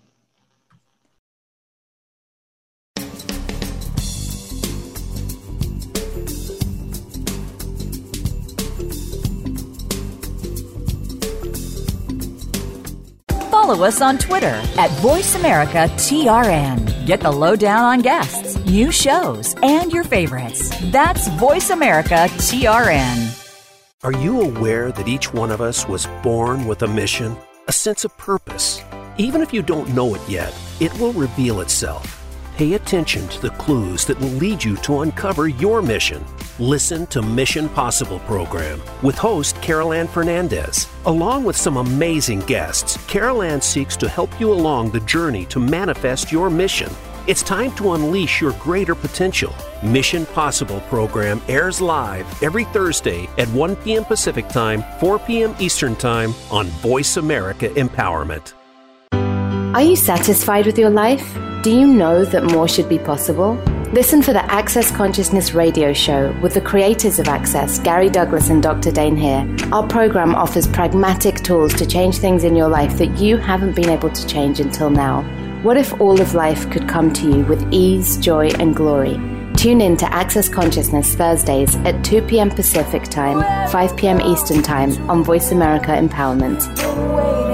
Follow 13.64 13.86
us 13.86 14.02
on 14.02 14.18
Twitter 14.18 14.60
at 14.76 14.90
VoiceAmericaTRN. 15.00 17.06
Get 17.06 17.20
the 17.20 17.32
lowdown 17.32 17.82
on 17.82 18.00
guests, 18.00 18.58
new 18.66 18.92
shows, 18.92 19.54
and 19.62 19.90
your 19.90 20.04
favorites. 20.04 20.68
That's 20.90 21.30
VoiceAmericaTRN. 21.30 23.40
Are 24.02 24.12
you 24.12 24.42
aware 24.42 24.92
that 24.92 25.08
each 25.08 25.32
one 25.32 25.50
of 25.50 25.62
us 25.62 25.88
was 25.88 26.06
born 26.22 26.66
with 26.66 26.82
a 26.82 26.86
mission, 26.86 27.38
a 27.66 27.72
sense 27.72 28.04
of 28.04 28.14
purpose? 28.18 28.82
Even 29.16 29.40
if 29.40 29.54
you 29.54 29.62
don't 29.62 29.94
know 29.94 30.14
it 30.14 30.20
yet, 30.28 30.54
it 30.78 30.92
will 31.00 31.14
reveal 31.14 31.62
itself. 31.62 32.23
Pay 32.56 32.74
attention 32.74 33.26
to 33.28 33.42
the 33.42 33.50
clues 33.50 34.04
that 34.04 34.18
will 34.20 34.28
lead 34.28 34.62
you 34.62 34.76
to 34.76 35.00
uncover 35.00 35.48
your 35.48 35.82
mission. 35.82 36.24
Listen 36.60 37.04
to 37.08 37.20
Mission 37.20 37.68
Possible 37.68 38.20
program 38.20 38.80
with 39.02 39.18
host 39.18 39.60
Carol 39.60 39.92
Ann 39.92 40.06
Fernandez. 40.06 40.88
Along 41.06 41.42
with 41.42 41.56
some 41.56 41.78
amazing 41.78 42.38
guests, 42.40 42.96
Carol 43.08 43.42
Ann 43.42 43.60
seeks 43.60 43.96
to 43.96 44.08
help 44.08 44.38
you 44.38 44.52
along 44.52 44.92
the 44.92 45.00
journey 45.00 45.46
to 45.46 45.58
manifest 45.58 46.30
your 46.30 46.48
mission. 46.48 46.92
It's 47.26 47.42
time 47.42 47.74
to 47.74 47.94
unleash 47.94 48.40
your 48.40 48.52
greater 48.52 48.94
potential. 48.94 49.52
Mission 49.82 50.24
Possible 50.26 50.80
program 50.82 51.42
airs 51.48 51.80
live 51.80 52.40
every 52.40 52.66
Thursday 52.66 53.28
at 53.36 53.48
1 53.48 53.74
p.m. 53.76 54.04
Pacific 54.04 54.48
Time, 54.48 54.84
4 55.00 55.18
p.m. 55.18 55.56
Eastern 55.58 55.96
Time 55.96 56.32
on 56.52 56.66
Voice 56.66 57.16
America 57.16 57.68
Empowerment. 57.70 58.52
Are 59.74 59.82
you 59.82 59.96
satisfied 59.96 60.66
with 60.66 60.78
your 60.78 60.88
life? 60.88 61.36
Do 61.64 61.76
you 61.76 61.84
know 61.84 62.24
that 62.26 62.44
more 62.44 62.68
should 62.68 62.88
be 62.88 63.00
possible? 63.00 63.54
Listen 63.92 64.22
for 64.22 64.32
the 64.32 64.44
Access 64.44 64.92
Consciousness 64.92 65.52
radio 65.52 65.92
show 65.92 66.30
with 66.40 66.54
the 66.54 66.60
creators 66.60 67.18
of 67.18 67.26
Access, 67.26 67.80
Gary 67.80 68.08
Douglas 68.08 68.50
and 68.50 68.62
Dr. 68.62 68.92
Dain 68.92 69.16
Heer. 69.16 69.44
Our 69.72 69.84
program 69.84 70.36
offers 70.36 70.68
pragmatic 70.68 71.42
tools 71.42 71.74
to 71.74 71.86
change 71.86 72.18
things 72.18 72.44
in 72.44 72.54
your 72.54 72.68
life 72.68 72.98
that 72.98 73.18
you 73.18 73.36
haven't 73.36 73.74
been 73.74 73.88
able 73.88 74.10
to 74.10 74.26
change 74.28 74.60
until 74.60 74.90
now. 74.90 75.22
What 75.64 75.76
if 75.76 76.00
all 76.00 76.20
of 76.20 76.34
life 76.34 76.70
could 76.70 76.88
come 76.88 77.12
to 77.14 77.28
you 77.28 77.44
with 77.44 77.66
ease, 77.72 78.16
joy, 78.18 78.50
and 78.60 78.76
glory? 78.76 79.14
Tune 79.56 79.80
in 79.80 79.96
to 79.96 80.14
Access 80.14 80.48
Consciousness 80.48 81.16
Thursdays 81.16 81.74
at 81.78 82.04
2 82.04 82.22
p.m. 82.22 82.50
Pacific 82.50 83.02
Time, 83.04 83.40
5 83.72 83.96
p.m. 83.96 84.20
Eastern 84.20 84.62
Time 84.62 84.92
on 85.10 85.24
Voice 85.24 85.50
America 85.50 85.88
Empowerment. 85.88 87.53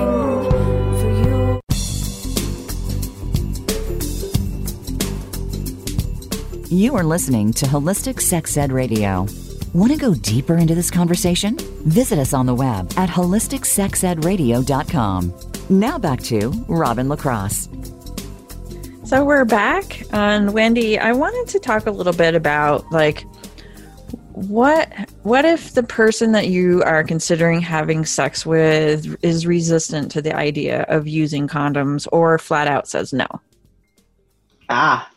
You 6.72 6.94
are 6.94 7.02
listening 7.02 7.52
to 7.54 7.66
Holistic 7.66 8.20
Sex 8.20 8.56
Ed 8.56 8.70
Radio. 8.70 9.26
Want 9.74 9.90
to 9.90 9.98
go 9.98 10.14
deeper 10.14 10.56
into 10.56 10.76
this 10.76 10.88
conversation? 10.88 11.58
Visit 11.88 12.16
us 12.16 12.32
on 12.32 12.46
the 12.46 12.54
web 12.54 12.92
at 12.96 13.08
holisticsexedradio.com. 13.08 15.34
Now 15.68 15.98
back 15.98 16.20
to 16.20 16.50
Robin 16.68 17.08
LaCrosse. 17.08 17.68
So 19.02 19.24
we're 19.24 19.44
back. 19.44 20.04
And 20.12 20.54
Wendy, 20.54 20.96
I 20.96 21.12
wanted 21.12 21.50
to 21.50 21.58
talk 21.58 21.86
a 21.86 21.90
little 21.90 22.12
bit 22.12 22.36
about 22.36 22.88
like 22.92 23.24
what 24.34 24.92
what 25.24 25.44
if 25.44 25.74
the 25.74 25.82
person 25.82 26.30
that 26.30 26.46
you 26.46 26.84
are 26.84 27.02
considering 27.02 27.60
having 27.60 28.04
sex 28.04 28.46
with 28.46 29.16
is 29.24 29.44
resistant 29.44 30.12
to 30.12 30.22
the 30.22 30.36
idea 30.36 30.82
of 30.82 31.08
using 31.08 31.48
condoms 31.48 32.06
or 32.12 32.38
flat 32.38 32.68
out 32.68 32.86
says 32.86 33.12
no? 33.12 33.26
Ah. 34.68 35.10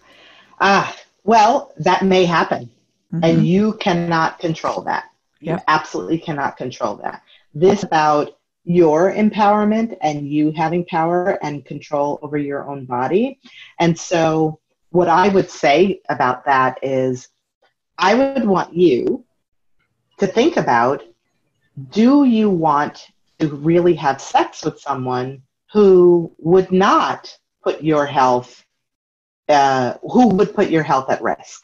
Ah, 0.59 0.95
well, 1.23 1.73
that 1.77 2.03
may 2.03 2.25
happen. 2.25 2.69
Mm-hmm. 3.13 3.23
And 3.23 3.47
you 3.47 3.73
cannot 3.73 4.39
control 4.39 4.81
that. 4.81 5.05
Yep. 5.41 5.59
You 5.59 5.63
absolutely 5.67 6.19
cannot 6.19 6.57
control 6.57 6.95
that. 6.97 7.21
This 7.53 7.83
about 7.83 8.37
your 8.63 9.11
empowerment 9.13 9.97
and 10.01 10.27
you 10.27 10.51
having 10.51 10.85
power 10.85 11.37
and 11.43 11.65
control 11.65 12.19
over 12.21 12.37
your 12.37 12.67
own 12.67 12.85
body. 12.85 13.39
And 13.79 13.97
so, 13.97 14.59
what 14.89 15.09
I 15.09 15.27
would 15.27 15.49
say 15.49 16.01
about 16.09 16.45
that 16.45 16.79
is, 16.81 17.29
I 17.97 18.15
would 18.15 18.45
want 18.45 18.75
you 18.75 19.25
to 20.19 20.27
think 20.27 20.57
about 20.57 21.03
do 21.89 22.23
you 22.23 22.49
want 22.49 23.07
to 23.39 23.47
really 23.49 23.95
have 23.95 24.21
sex 24.21 24.63
with 24.63 24.79
someone 24.79 25.41
who 25.71 26.31
would 26.37 26.71
not 26.71 27.35
put 27.63 27.83
your 27.83 28.05
health 28.05 28.62
uh, 29.49 29.95
who 30.01 30.29
would 30.29 30.55
put 30.55 30.69
your 30.69 30.83
health 30.83 31.09
at 31.09 31.21
risk. 31.21 31.63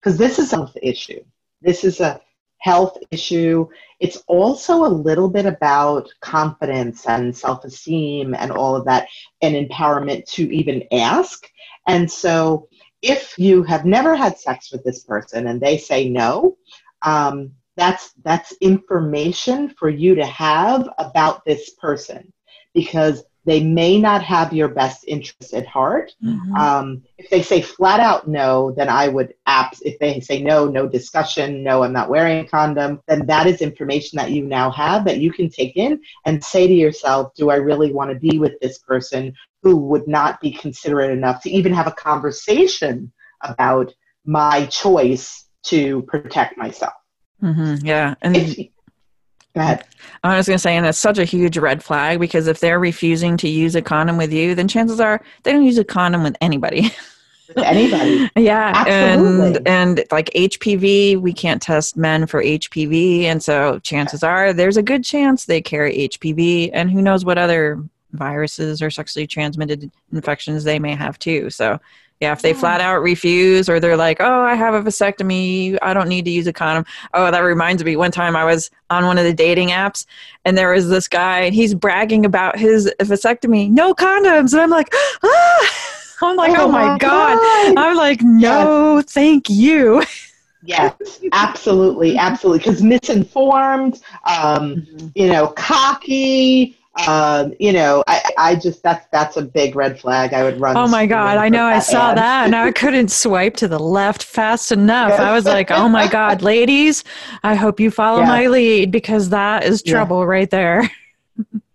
Because 0.00 0.18
this 0.18 0.38
is 0.38 0.52
a 0.52 0.56
health 0.56 0.76
issue. 0.82 1.22
This 1.60 1.84
is 1.84 2.00
a 2.00 2.20
health 2.58 2.96
issue. 3.10 3.68
It's 4.00 4.22
also 4.26 4.84
a 4.84 4.98
little 5.08 5.28
bit 5.28 5.46
about 5.46 6.08
confidence 6.20 7.06
and 7.06 7.36
self 7.36 7.64
esteem 7.64 8.34
and 8.34 8.50
all 8.50 8.74
of 8.76 8.84
that, 8.86 9.08
and 9.42 9.54
empowerment 9.54 10.26
to 10.32 10.52
even 10.54 10.82
ask. 10.92 11.48
And 11.86 12.10
so, 12.10 12.68
if 13.02 13.38
you 13.38 13.62
have 13.64 13.84
never 13.84 14.14
had 14.14 14.38
sex 14.38 14.72
with 14.72 14.84
this 14.84 15.04
person 15.04 15.48
and 15.48 15.60
they 15.60 15.76
say 15.76 16.08
no, 16.08 16.56
um, 17.02 17.52
that's 17.76 18.12
that's 18.24 18.52
information 18.60 19.70
for 19.70 19.88
you 19.88 20.14
to 20.14 20.26
have 20.26 20.88
about 20.98 21.44
this 21.44 21.70
person 21.70 22.32
because 22.74 23.24
they 23.44 23.62
may 23.62 23.98
not 24.00 24.22
have 24.22 24.52
your 24.52 24.68
best 24.68 25.04
interest 25.06 25.52
at 25.52 25.66
heart. 25.66 26.12
Mm-hmm. 26.22 26.54
Um, 26.54 27.02
if 27.18 27.28
they 27.28 27.42
say 27.42 27.60
flat 27.60 28.00
out 28.00 28.28
no, 28.28 28.72
then 28.72 28.88
I 28.88 29.08
would 29.08 29.34
apps. 29.48 29.82
If 29.82 29.98
they 29.98 30.20
say 30.20 30.42
no, 30.42 30.66
no 30.68 30.88
discussion, 30.88 31.62
no, 31.62 31.82
I'm 31.82 31.92
not 31.92 32.08
wearing 32.08 32.44
a 32.44 32.48
condom, 32.48 33.00
then 33.08 33.26
that 33.26 33.46
is 33.46 33.60
information 33.60 34.16
that 34.16 34.30
you 34.30 34.44
now 34.44 34.70
have 34.70 35.04
that 35.06 35.18
you 35.18 35.32
can 35.32 35.50
take 35.50 35.76
in 35.76 36.00
and 36.24 36.42
say 36.42 36.68
to 36.68 36.74
yourself, 36.74 37.34
do 37.34 37.50
I 37.50 37.56
really 37.56 37.92
want 37.92 38.12
to 38.12 38.18
be 38.18 38.38
with 38.38 38.58
this 38.60 38.78
person 38.78 39.34
who 39.62 39.76
would 39.76 40.06
not 40.06 40.40
be 40.40 40.52
considerate 40.52 41.10
enough 41.10 41.42
to 41.42 41.50
even 41.50 41.72
have 41.72 41.86
a 41.86 41.92
conversation 41.92 43.12
about 43.42 43.92
my 44.24 44.66
choice 44.66 45.46
to 45.64 46.02
protect 46.02 46.56
myself? 46.56 46.94
Mm-hmm. 47.42 47.84
Yeah, 47.84 48.14
and 48.22 48.36
if, 48.36 48.68
Ahead. 49.54 49.84
I 50.24 50.36
was 50.36 50.46
going 50.46 50.56
to 50.56 50.62
say, 50.62 50.76
and 50.76 50.86
it's 50.86 50.98
such 50.98 51.18
a 51.18 51.24
huge 51.24 51.58
red 51.58 51.84
flag 51.84 52.20
because 52.20 52.46
if 52.46 52.60
they're 52.60 52.78
refusing 52.78 53.36
to 53.38 53.48
use 53.48 53.74
a 53.74 53.82
condom 53.82 54.16
with 54.16 54.32
you, 54.32 54.54
then 54.54 54.68
chances 54.68 55.00
are 55.00 55.20
they 55.42 55.52
don't 55.52 55.64
use 55.64 55.78
a 55.78 55.84
condom 55.84 56.22
with 56.22 56.36
anybody. 56.40 56.90
anybody. 57.56 58.30
yeah, 58.36 58.72
Absolutely. 58.74 59.56
and 59.56 59.68
and 59.68 60.04
like 60.10 60.30
HPV, 60.30 61.20
we 61.20 61.32
can't 61.32 61.60
test 61.60 61.96
men 61.96 62.26
for 62.26 62.42
HPV, 62.42 63.24
and 63.24 63.42
so 63.42 63.78
chances 63.80 64.22
are 64.22 64.52
there's 64.52 64.78
a 64.78 64.82
good 64.82 65.04
chance 65.04 65.44
they 65.44 65.60
carry 65.60 66.08
HPV, 66.08 66.70
and 66.72 66.90
who 66.90 67.02
knows 67.02 67.24
what 67.24 67.36
other 67.36 67.82
viruses 68.12 68.82
or 68.82 68.90
sexually 68.90 69.26
transmitted 69.26 69.90
infections 70.12 70.64
they 70.64 70.78
may 70.78 70.94
have 70.94 71.18
too. 71.18 71.50
So 71.50 71.78
yeah, 72.22 72.30
if 72.30 72.40
they 72.40 72.54
flat 72.54 72.80
out 72.80 73.02
refuse 73.02 73.68
or 73.68 73.80
they're 73.80 73.96
like, 73.96 74.18
oh, 74.20 74.42
I 74.42 74.54
have 74.54 74.74
a 74.74 74.80
vasectomy, 74.80 75.76
I 75.82 75.92
don't 75.92 76.08
need 76.08 76.24
to 76.26 76.30
use 76.30 76.46
a 76.46 76.52
condom. 76.52 76.86
Oh, 77.14 77.32
that 77.32 77.40
reminds 77.40 77.82
me, 77.82 77.96
one 77.96 78.12
time 78.12 78.36
I 78.36 78.44
was 78.44 78.70
on 78.90 79.06
one 79.06 79.18
of 79.18 79.24
the 79.24 79.34
dating 79.34 79.70
apps 79.70 80.06
and 80.44 80.56
there 80.56 80.70
was 80.70 80.88
this 80.88 81.08
guy 81.08 81.40
and 81.40 81.52
he's 81.52 81.74
bragging 81.74 82.24
about 82.24 82.56
his 82.56 82.88
vasectomy, 83.00 83.68
no 83.70 83.92
condoms. 83.92 84.52
And 84.52 84.62
I'm 84.62 84.70
like, 84.70 84.94
ah! 85.24 85.70
I'm 86.22 86.36
like, 86.36 86.56
oh, 86.56 86.66
oh 86.66 86.68
my 86.70 86.96
God. 86.96 87.38
God. 87.38 87.76
I'm 87.76 87.96
like, 87.96 88.22
no, 88.22 88.98
yes. 88.98 89.12
thank 89.12 89.50
you. 89.50 90.04
Yes, 90.62 90.94
absolutely, 91.32 92.16
absolutely. 92.16 92.60
Because 92.60 92.84
misinformed, 92.84 94.00
um, 94.26 94.76
mm-hmm. 94.76 95.08
you 95.16 95.26
know, 95.26 95.48
cocky, 95.48 96.78
um, 97.06 97.54
you 97.58 97.72
know, 97.72 98.04
I, 98.06 98.30
I 98.36 98.54
just 98.54 98.82
that's 98.82 99.06
that's 99.10 99.38
a 99.38 99.42
big 99.42 99.74
red 99.74 99.98
flag. 99.98 100.34
I 100.34 100.44
would 100.44 100.60
run. 100.60 100.76
Oh 100.76 100.86
my 100.86 101.06
god! 101.06 101.38
I 101.38 101.48
know. 101.48 101.64
I 101.64 101.78
saw 101.78 102.10
ad. 102.10 102.18
that, 102.18 102.44
and 102.46 102.54
I 102.54 102.70
couldn't 102.72 103.10
swipe 103.10 103.56
to 103.56 103.68
the 103.68 103.78
left 103.78 104.22
fast 104.22 104.72
enough. 104.72 105.18
I 105.18 105.32
was 105.32 105.46
like, 105.46 105.70
"Oh 105.70 105.88
my 105.88 106.06
god, 106.06 106.42
ladies! 106.42 107.02
I 107.42 107.54
hope 107.54 107.80
you 107.80 107.90
follow 107.90 108.20
yes. 108.20 108.28
my 108.28 108.46
lead 108.46 108.90
because 108.90 109.30
that 109.30 109.64
is 109.64 109.82
trouble 109.82 110.20
yeah. 110.20 110.26
right 110.26 110.50
there." 110.50 110.90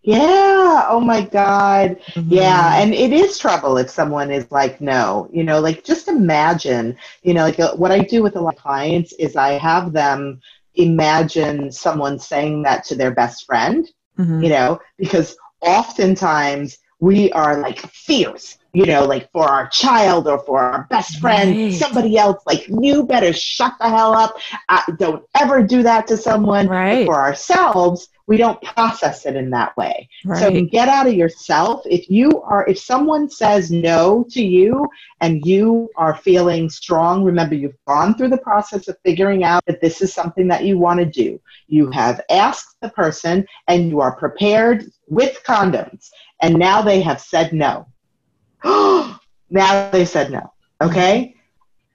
yeah. 0.04 0.86
Oh 0.88 1.00
my 1.00 1.22
god. 1.22 1.98
Mm-hmm. 2.14 2.34
Yeah, 2.34 2.80
and 2.80 2.94
it 2.94 3.12
is 3.12 3.40
trouble 3.40 3.78
if 3.78 3.90
someone 3.90 4.30
is 4.30 4.52
like, 4.52 4.80
"No," 4.80 5.30
you 5.34 5.44
know, 5.44 5.60
like 5.60 5.84
just 5.84 6.08
imagine, 6.08 6.96
you 7.24 7.34
know, 7.34 7.42
like 7.42 7.60
uh, 7.60 7.76
what 7.76 7.92
I 7.92 8.00
do 8.00 8.22
with 8.22 8.36
a 8.36 8.42
lot 8.42 8.54
of 8.54 8.62
clients 8.62 9.14
is 9.14 9.36
I 9.36 9.54
have 9.54 9.94
them 9.94 10.42
imagine 10.76 11.72
someone 11.72 12.20
saying 12.20 12.62
that 12.62 12.84
to 12.84 12.96
their 12.96 13.10
best 13.10 13.48
friend 13.48 13.90
mm-hmm. 14.18 14.44
you 14.44 14.50
know, 14.50 14.80
because 14.98 15.38
oftentimes 15.62 16.80
we 17.00 17.32
are 17.32 17.60
like 17.60 17.80
fierce, 17.80 18.57
you 18.74 18.86
know, 18.86 19.06
like 19.06 19.32
for 19.32 19.48
our 19.48 19.68
child 19.70 20.28
or 20.28 20.40
for 20.40 20.60
our 20.60 20.88
best 20.90 21.20
friend, 21.20 21.56
right. 21.56 21.74
somebody 21.74 22.18
else, 22.18 22.42
like 22.46 22.68
you 22.68 23.04
better 23.04 23.34
shut 23.34 23.74
the 23.80 23.90
hell 23.90 24.14
up. 24.14 24.38
Uh, 24.70 24.84
don't 24.98 25.26
ever 25.36 25.64
do 25.64 25.84
that 25.84 26.08
to 26.08 26.18
someone. 26.18 26.68
Right. 26.68 27.06
For 27.06 27.16
ourselves, 27.16 28.10
we 28.28 28.36
don't 28.36 28.62
process 28.62 29.26
it 29.26 29.36
in 29.36 29.50
that 29.52 29.76
way. 29.78 30.10
Right. 30.26 30.40
So 30.40 30.66
get 30.66 30.90
out 30.90 31.08
of 31.08 31.14
yourself. 31.14 31.82
If 31.86 32.10
you 32.10 32.42
are, 32.42 32.68
if 32.68 32.78
someone 32.78 33.30
says 33.30 33.72
no 33.72 34.26
to 34.32 34.44
you 34.44 34.88
and 35.22 35.46
you 35.46 35.90
are 35.96 36.16
feeling 36.16 36.70
strong, 36.70 37.24
remember 37.24 37.56
you've 37.56 37.78
gone 37.88 38.16
through 38.16 38.30
the 38.30 38.38
process 38.38 38.90
of 38.90 38.98
figuring 39.04 39.44
out 39.44 39.66
that 39.66 39.82
this 39.82 40.02
is 40.02 40.14
something 40.14 40.48
that 40.50 40.66
you 40.66 40.78
want 40.78 41.00
to 41.00 41.06
do. 41.06 41.40
You 41.68 41.90
have 41.92 42.22
asked 42.30 42.76
the 42.82 42.90
person 42.90 43.46
and 43.68 43.90
you 43.90 44.02
are 44.02 44.16
prepared 44.18 44.86
with 45.08 45.42
condoms 45.46 46.10
and 46.42 46.56
now 46.56 46.82
they 46.82 47.02
have 47.02 47.22
said 47.22 47.54
no. 47.54 47.88
now 48.64 49.90
they 49.92 50.06
said 50.06 50.32
no. 50.32 50.54
Okay? 50.82 51.36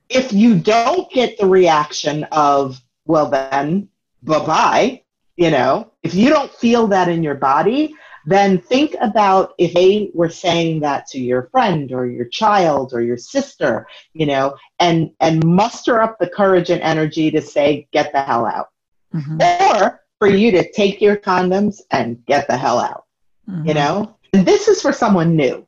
If 0.08 0.32
you 0.32 0.58
don't 0.58 1.10
get 1.10 1.38
the 1.38 1.46
reaction 1.46 2.24
of, 2.24 2.80
well, 3.06 3.30
then 3.30 3.88
bye 4.22 4.44
bye, 4.44 5.02
you 5.36 5.50
know, 5.50 5.92
if 6.02 6.14
you 6.14 6.28
don't 6.28 6.52
feel 6.52 6.86
that 6.88 7.08
in 7.08 7.22
your 7.22 7.34
body, 7.34 7.94
then 8.24 8.58
think 8.58 8.94
about 9.00 9.54
if 9.58 9.74
they 9.74 10.10
were 10.14 10.28
saying 10.28 10.80
that 10.80 11.06
to 11.08 11.18
your 11.18 11.48
friend 11.50 11.92
or 11.92 12.06
your 12.06 12.26
child 12.26 12.92
or 12.92 13.02
your 13.02 13.16
sister, 13.16 13.86
you 14.12 14.26
know, 14.26 14.56
and 14.78 15.10
and 15.20 15.44
muster 15.44 16.00
up 16.00 16.18
the 16.18 16.28
courage 16.28 16.70
and 16.70 16.82
energy 16.82 17.30
to 17.30 17.40
say, 17.40 17.88
get 17.92 18.12
the 18.12 18.22
hell 18.22 18.46
out. 18.46 18.68
Mm-hmm. 19.14 19.40
Or 19.76 20.00
for 20.18 20.28
you 20.28 20.52
to 20.52 20.70
take 20.72 21.00
your 21.00 21.16
condoms 21.16 21.80
and 21.90 22.24
get 22.26 22.46
the 22.46 22.56
hell 22.56 22.78
out. 22.78 23.06
Mm-hmm. 23.48 23.68
You 23.68 23.74
know? 23.74 24.16
And 24.32 24.46
this 24.46 24.68
is 24.68 24.80
for 24.80 24.92
someone 24.92 25.34
new. 25.34 25.66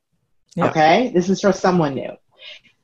Yeah. 0.54 0.66
Okay? 0.68 1.10
This 1.14 1.28
is 1.28 1.40
for 1.40 1.52
someone 1.52 1.94
new. 1.94 2.12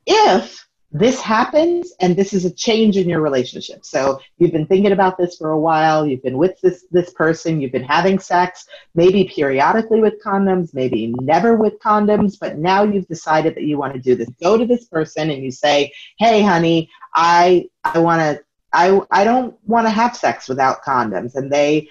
If 0.05 0.61
this 0.93 1.21
happens 1.21 1.93
and 2.01 2.15
this 2.15 2.33
is 2.33 2.43
a 2.43 2.51
change 2.51 2.97
in 2.97 3.07
your 3.07 3.21
relationship 3.21 3.85
so 3.85 4.19
you've 4.37 4.51
been 4.51 4.67
thinking 4.67 4.91
about 4.91 5.17
this 5.17 5.37
for 5.37 5.51
a 5.51 5.59
while 5.59 6.05
you've 6.05 6.21
been 6.21 6.37
with 6.37 6.59
this 6.61 6.85
this 6.91 7.13
person 7.13 7.61
you've 7.61 7.71
been 7.71 7.83
having 7.83 8.19
sex 8.19 8.65
maybe 8.93 9.23
periodically 9.23 10.01
with 10.01 10.21
condoms 10.23 10.73
maybe 10.73 11.13
never 11.21 11.55
with 11.55 11.79
condoms 11.79 12.37
but 12.37 12.57
now 12.57 12.83
you've 12.83 13.07
decided 13.07 13.55
that 13.55 13.63
you 13.63 13.77
want 13.77 13.93
to 13.93 13.99
do 13.99 14.15
this 14.15 14.29
go 14.41 14.57
to 14.57 14.65
this 14.65 14.85
person 14.85 15.29
and 15.29 15.41
you 15.41 15.51
say 15.51 15.91
hey 16.17 16.41
honey 16.41 16.89
i 17.15 17.65
i 17.85 17.97
want 17.97 18.19
to 18.19 18.43
i 18.73 18.99
i 19.11 19.23
don't 19.23 19.55
want 19.65 19.87
to 19.87 19.91
have 19.91 20.15
sex 20.15 20.49
without 20.49 20.83
condoms 20.83 21.35
and 21.35 21.49
they 21.49 21.87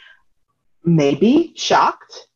may 0.85 1.15
be 1.15 1.55
shocked 1.57 2.27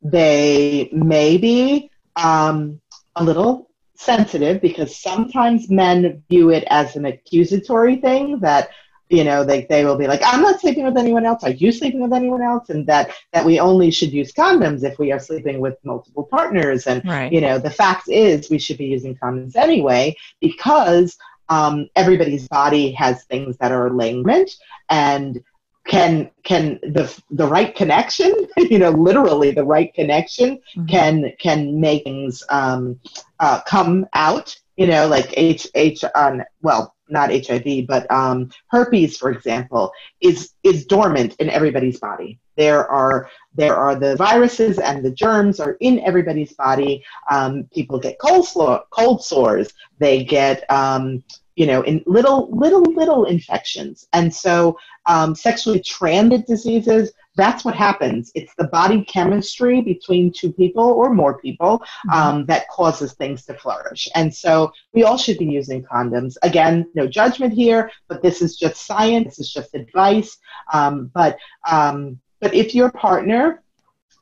they 0.00 0.88
may 0.92 1.36
be 1.36 1.90
um, 2.18 2.80
a 3.16 3.24
little 3.24 3.70
sensitive 3.94 4.60
because 4.60 4.96
sometimes 4.96 5.68
men 5.70 6.22
view 6.28 6.50
it 6.50 6.64
as 6.68 6.94
an 6.94 7.06
accusatory 7.06 7.96
thing 7.96 8.38
that 8.40 8.70
you 9.08 9.24
know 9.24 9.42
they, 9.42 9.64
they 9.70 9.84
will 9.84 9.96
be 9.96 10.06
like 10.06 10.20
i'm 10.24 10.40
not 10.40 10.60
sleeping 10.60 10.84
with 10.84 10.96
anyone 10.96 11.24
else. 11.24 11.42
Are 11.42 11.50
you 11.50 11.72
sleeping 11.72 12.00
with 12.00 12.12
anyone 12.12 12.42
else? 12.42 12.68
And 12.68 12.86
that 12.86 13.10
that 13.32 13.44
we 13.44 13.58
only 13.58 13.90
should 13.90 14.12
use 14.12 14.32
condoms 14.32 14.84
if 14.84 14.98
we 14.98 15.10
are 15.12 15.18
sleeping 15.18 15.60
with 15.60 15.76
multiple 15.82 16.24
partners. 16.24 16.86
And 16.86 17.04
right. 17.04 17.32
you 17.32 17.40
know 17.40 17.58
the 17.58 17.70
fact 17.70 18.08
is 18.08 18.50
we 18.50 18.58
should 18.58 18.78
be 18.78 18.86
using 18.86 19.16
condoms 19.16 19.56
anyway 19.56 20.14
because 20.40 21.16
um, 21.48 21.88
everybody's 21.96 22.46
body 22.48 22.92
has 22.92 23.24
things 23.24 23.56
that 23.56 23.72
are 23.72 23.86
alignment 23.86 24.50
and 24.90 25.42
can 25.88 26.30
can 26.44 26.78
the 26.82 27.22
the 27.30 27.46
right 27.46 27.74
connection 27.74 28.32
you 28.56 28.78
know 28.78 28.90
literally 28.90 29.50
the 29.50 29.64
right 29.64 29.92
connection 29.94 30.56
mm-hmm. 30.56 30.86
can 30.86 31.32
can 31.40 31.80
make 31.80 32.04
things 32.04 32.44
um, 32.50 33.00
uh, 33.40 33.60
come 33.62 34.06
out 34.12 34.56
you 34.76 34.86
know 34.86 35.08
like 35.08 35.32
h 35.36 35.66
h 35.74 36.04
on 36.14 36.44
well 36.62 36.94
not 37.10 37.30
hiv 37.30 37.86
but 37.86 38.10
um, 38.10 38.50
herpes 38.68 39.16
for 39.16 39.30
example 39.30 39.90
is 40.20 40.52
is 40.62 40.86
dormant 40.86 41.34
in 41.38 41.48
everybody's 41.50 41.98
body. 41.98 42.38
There 42.56 42.86
are 42.86 43.30
there 43.54 43.76
are 43.76 43.94
the 43.94 44.16
viruses 44.16 44.78
and 44.78 45.04
the 45.04 45.10
germs 45.10 45.60
are 45.60 45.76
in 45.80 46.00
everybody's 46.00 46.52
body. 46.52 47.04
Um, 47.30 47.64
people 47.72 47.98
get 47.98 48.18
cold, 48.18 48.46
cold 48.90 49.24
sores. 49.24 49.72
They 49.98 50.24
get 50.24 50.70
um, 50.70 51.22
you 51.58 51.66
know, 51.66 51.82
in 51.82 52.00
little, 52.06 52.48
little, 52.52 52.82
little 52.82 53.24
infections. 53.24 54.06
And 54.12 54.32
so 54.32 54.78
um, 55.06 55.34
sexually 55.34 55.80
transmitted 55.80 56.46
diseases, 56.46 57.10
that's 57.34 57.64
what 57.64 57.74
happens. 57.74 58.30
It's 58.36 58.54
the 58.54 58.68
body 58.68 59.02
chemistry 59.04 59.80
between 59.80 60.32
two 60.32 60.52
people 60.52 60.84
or 60.84 61.12
more 61.12 61.36
people 61.40 61.80
mm-hmm. 61.80 62.10
um, 62.10 62.46
that 62.46 62.68
causes 62.68 63.14
things 63.14 63.44
to 63.46 63.54
flourish. 63.54 64.08
And 64.14 64.32
so 64.32 64.70
we 64.94 65.02
all 65.02 65.18
should 65.18 65.38
be 65.38 65.46
using 65.46 65.82
condoms. 65.82 66.36
Again, 66.44 66.88
no 66.94 67.08
judgment 67.08 67.52
here, 67.52 67.90
but 68.06 68.22
this 68.22 68.40
is 68.40 68.56
just 68.56 68.86
science. 68.86 69.36
This 69.36 69.48
is 69.48 69.52
just 69.52 69.74
advice. 69.74 70.38
Um, 70.72 71.10
but 71.12 71.38
um, 71.68 72.20
but 72.38 72.54
if 72.54 72.72
your 72.72 72.92
partner 72.92 73.64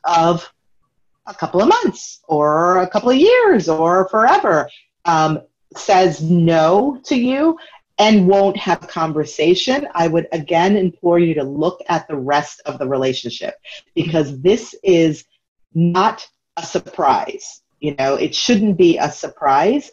of 0.04 0.50
a 1.26 1.34
couple 1.34 1.60
of 1.60 1.68
months 1.68 2.22
or 2.28 2.78
a 2.78 2.88
couple 2.88 3.10
of 3.10 3.16
years 3.16 3.68
or 3.68 4.08
forever 4.08 4.70
um, 5.04 5.42
says 5.74 6.22
no 6.22 7.00
to 7.04 7.16
you 7.16 7.58
and 7.98 8.28
won't 8.28 8.56
have 8.56 8.82
a 8.82 8.86
conversation, 8.86 9.88
I 9.94 10.08
would 10.08 10.28
again 10.32 10.76
implore 10.76 11.18
you 11.18 11.34
to 11.34 11.44
look 11.44 11.80
at 11.88 12.06
the 12.08 12.16
rest 12.16 12.60
of 12.66 12.78
the 12.78 12.86
relationship 12.86 13.54
because 13.94 14.40
this 14.40 14.74
is 14.82 15.24
not 15.74 16.26
a 16.56 16.62
surprise. 16.62 17.62
You 17.80 17.94
know, 17.94 18.14
it 18.14 18.34
shouldn't 18.34 18.76
be 18.76 18.98
a 18.98 19.10
surprise 19.10 19.90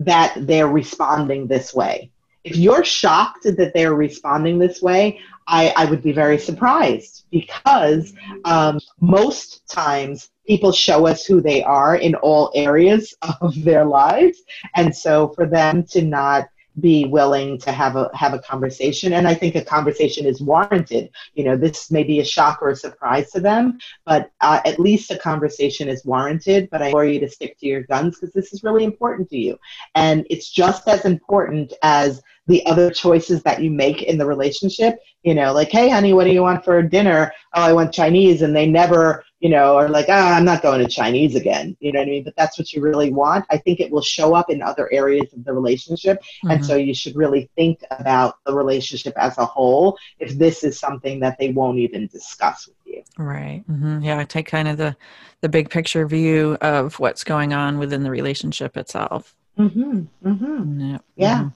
that 0.00 0.34
they're 0.38 0.68
responding 0.68 1.46
this 1.46 1.72
way. 1.74 2.10
If 2.44 2.56
you're 2.56 2.84
shocked 2.84 3.44
that 3.44 3.72
they're 3.74 3.94
responding 3.94 4.58
this 4.58 4.80
way, 4.80 5.20
I, 5.48 5.72
I 5.76 5.84
would 5.86 6.02
be 6.02 6.12
very 6.12 6.38
surprised 6.38 7.24
because 7.30 8.12
um, 8.44 8.78
most 9.00 9.66
times 9.68 10.30
people 10.46 10.72
show 10.72 11.06
us 11.06 11.24
who 11.24 11.40
they 11.40 11.62
are 11.62 11.96
in 11.96 12.14
all 12.16 12.50
areas 12.54 13.14
of 13.40 13.62
their 13.64 13.84
lives. 13.84 14.42
And 14.74 14.94
so 14.94 15.28
for 15.28 15.46
them 15.46 15.84
to 15.90 16.02
not 16.02 16.48
be 16.80 17.06
willing 17.06 17.58
to 17.58 17.72
have 17.72 17.96
a 17.96 18.10
have 18.14 18.34
a 18.34 18.38
conversation 18.38 19.14
and 19.14 19.26
i 19.26 19.32
think 19.32 19.54
a 19.54 19.64
conversation 19.64 20.26
is 20.26 20.42
warranted. 20.42 21.10
You 21.34 21.44
know 21.44 21.56
this 21.56 21.90
may 21.90 22.02
be 22.02 22.20
a 22.20 22.24
shock 22.24 22.58
or 22.60 22.70
a 22.70 22.76
surprise 22.76 23.30
to 23.30 23.40
them 23.40 23.78
but 24.04 24.30
uh, 24.40 24.60
at 24.64 24.78
least 24.78 25.10
a 25.10 25.18
conversation 25.18 25.88
is 25.88 26.04
warranted. 26.04 26.68
But 26.70 26.82
i 26.82 26.86
implore 26.86 27.06
you 27.06 27.20
to 27.20 27.28
stick 27.28 27.58
to 27.58 27.66
your 27.66 27.82
guns 27.82 28.18
because 28.18 28.34
this 28.34 28.52
is 28.52 28.62
really 28.62 28.84
important 28.84 29.30
to 29.30 29.38
you. 29.38 29.58
And 29.94 30.26
it's 30.28 30.50
just 30.50 30.86
as 30.88 31.04
important 31.04 31.72
as 31.82 32.22
the 32.46 32.64
other 32.66 32.90
choices 32.90 33.42
that 33.42 33.60
you 33.60 33.70
make 33.70 34.02
in 34.02 34.18
the 34.18 34.26
relationship. 34.26 34.98
You 35.22 35.34
know 35.34 35.52
like 35.52 35.70
hey 35.70 35.88
honey 35.88 36.12
what 36.12 36.24
do 36.24 36.30
you 36.30 36.42
want 36.42 36.64
for 36.64 36.82
dinner? 36.82 37.32
Oh 37.54 37.62
i 37.62 37.72
want 37.72 37.94
chinese 37.94 38.42
and 38.42 38.54
they 38.54 38.66
never 38.66 39.24
you 39.46 39.52
know, 39.52 39.76
are 39.76 39.88
like, 39.88 40.06
ah, 40.08 40.34
I'm 40.34 40.44
not 40.44 40.60
going 40.60 40.80
to 40.80 40.90
Chinese 40.90 41.36
again. 41.36 41.76
You 41.78 41.92
know 41.92 42.00
what 42.00 42.08
I 42.08 42.10
mean? 42.10 42.24
But 42.24 42.34
that's 42.34 42.58
what 42.58 42.72
you 42.72 42.82
really 42.82 43.12
want. 43.12 43.44
I 43.48 43.58
think 43.58 43.78
it 43.78 43.92
will 43.92 44.02
show 44.02 44.34
up 44.34 44.50
in 44.50 44.60
other 44.60 44.92
areas 44.92 45.32
of 45.34 45.44
the 45.44 45.52
relationship. 45.52 46.18
Mm-hmm. 46.18 46.50
And 46.50 46.66
so 46.66 46.74
you 46.74 46.92
should 46.92 47.14
really 47.14 47.48
think 47.54 47.84
about 47.92 48.38
the 48.44 48.52
relationship 48.52 49.14
as 49.16 49.38
a 49.38 49.46
whole 49.46 49.98
if 50.18 50.36
this 50.36 50.64
is 50.64 50.80
something 50.80 51.20
that 51.20 51.38
they 51.38 51.52
won't 51.52 51.78
even 51.78 52.08
discuss 52.08 52.66
with 52.66 52.76
you. 52.84 53.04
Right. 53.18 53.62
Mm-hmm. 53.70 54.02
Yeah. 54.02 54.18
I 54.18 54.24
take 54.24 54.48
kind 54.48 54.66
of 54.66 54.78
the, 54.78 54.96
the 55.42 55.48
big 55.48 55.70
picture 55.70 56.08
view 56.08 56.58
of 56.60 56.98
what's 56.98 57.22
going 57.22 57.52
on 57.52 57.78
within 57.78 58.02
the 58.02 58.10
relationship 58.10 58.76
itself. 58.76 59.36
Mm-hmm. 59.56 60.00
Mm-hmm. 60.24 60.80
Yeah. 60.80 60.98
yeah. 61.14 61.38
Mm-hmm. 61.38 61.48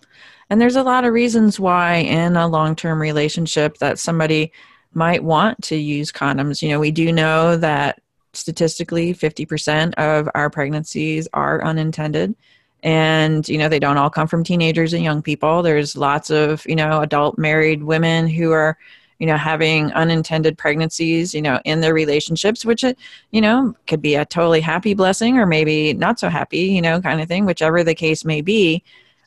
And 0.49 0.61
there's 0.61 0.77
a 0.77 0.85
lot 0.85 1.05
of 1.05 1.13
reasons 1.13 1.59
why 1.59 1.97
in 1.97 2.37
a 2.37 2.47
long 2.47 2.77
term 2.77 3.01
relationship 3.01 3.79
that 3.79 3.99
somebody 3.99 4.53
might 4.95 5.23
want 5.23 5.63
to 5.65 5.77
use 5.77 6.11
condoms. 6.13 6.63
You 6.63 6.71
know, 6.71 6.81
we 6.81 6.91
do 6.91 7.13
know 7.13 7.57
that 7.57 8.01
statistically 8.33 9.15
50% 9.15 9.95
of 9.95 10.29
our 10.35 10.51
pregnancies 10.51 11.29
are 11.33 11.63
unintended. 11.65 12.35
And 12.83 13.47
you 13.47 13.59
know 13.59 13.69
they 13.69 13.79
don't 13.79 13.99
all 13.99 14.09
come 14.09 14.27
from 14.27 14.43
teenagers 14.43 14.95
and 14.95 15.05
young 15.05 15.21
people. 15.21 15.63
There's 15.63 15.97
lots 15.97 16.31
of 16.31 16.67
you 16.67 16.75
know 16.75 17.03
adult 17.03 17.37
married 17.37 17.83
women 17.83 18.27
who 18.27 18.53
are 18.53 18.79
you 19.19 19.27
know 19.27 19.37
having 19.37 19.93
unintended 19.93 20.57
pregnancies 20.57 21.35
you 21.35 21.43
know 21.43 21.61
in 21.67 21.83
their 21.83 21.93
relationships 21.93 22.65
which 22.65 22.83
uh, 22.83 22.95
you 23.33 23.43
know 23.43 23.75
could 23.87 24.01
be 24.01 24.15
a 24.15 24.25
totally 24.25 24.63
happy 24.63 24.95
blessing 24.95 25.37
or 25.37 25.45
maybe 25.45 25.93
not 25.93 26.19
so 26.19 26.31
happy 26.31 26.61
you 26.61 26.81
know 26.81 27.03
kind 27.03 27.21
of 27.21 27.29
thing 27.29 27.45
whichever 27.45 27.85
the 27.85 27.95
case 27.95 28.25
may 28.25 28.41
be. 28.41 28.83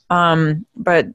Um, 0.09 0.65
but 0.75 1.07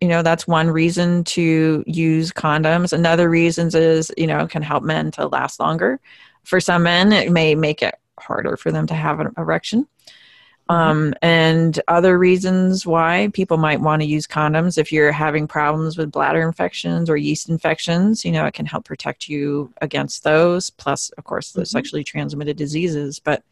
you 0.00 0.08
know 0.08 0.22
that's 0.22 0.46
one 0.46 0.68
reason 0.70 1.24
to 1.24 1.84
use 1.86 2.32
condoms. 2.32 2.92
Another 2.92 3.28
reasons 3.30 3.74
is 3.74 4.12
you 4.16 4.26
know 4.26 4.46
can 4.46 4.62
help 4.62 4.82
men 4.82 5.10
to 5.12 5.26
last 5.26 5.60
longer. 5.60 6.00
For 6.44 6.60
some 6.60 6.82
men 6.82 7.12
it 7.12 7.32
may 7.32 7.54
make 7.54 7.82
it 7.82 7.94
harder 8.18 8.56
for 8.56 8.70
them 8.70 8.86
to 8.86 8.94
have 8.94 9.20
an 9.20 9.32
erection. 9.38 9.86
Mm-hmm. 10.70 10.90
um, 10.90 11.14
and 11.20 11.78
other 11.88 12.18
reasons 12.18 12.86
why 12.86 13.28
people 13.34 13.58
might 13.58 13.82
want 13.82 14.00
to 14.00 14.08
use 14.08 14.26
condoms. 14.26 14.78
If 14.78 14.90
you're 14.90 15.12
having 15.12 15.46
problems 15.46 15.98
with 15.98 16.10
bladder 16.10 16.40
infections 16.40 17.10
or 17.10 17.18
yeast 17.18 17.50
infections 17.50 18.24
you 18.24 18.32
know 18.32 18.46
it 18.46 18.54
can 18.54 18.64
help 18.64 18.86
protect 18.86 19.28
you 19.28 19.70
against 19.82 20.24
those 20.24 20.70
plus 20.70 21.10
of 21.18 21.24
course 21.24 21.52
the 21.52 21.60
mm-hmm. 21.60 21.66
sexually 21.66 22.04
transmitted 22.04 22.56
diseases. 22.56 23.18
But 23.18 23.42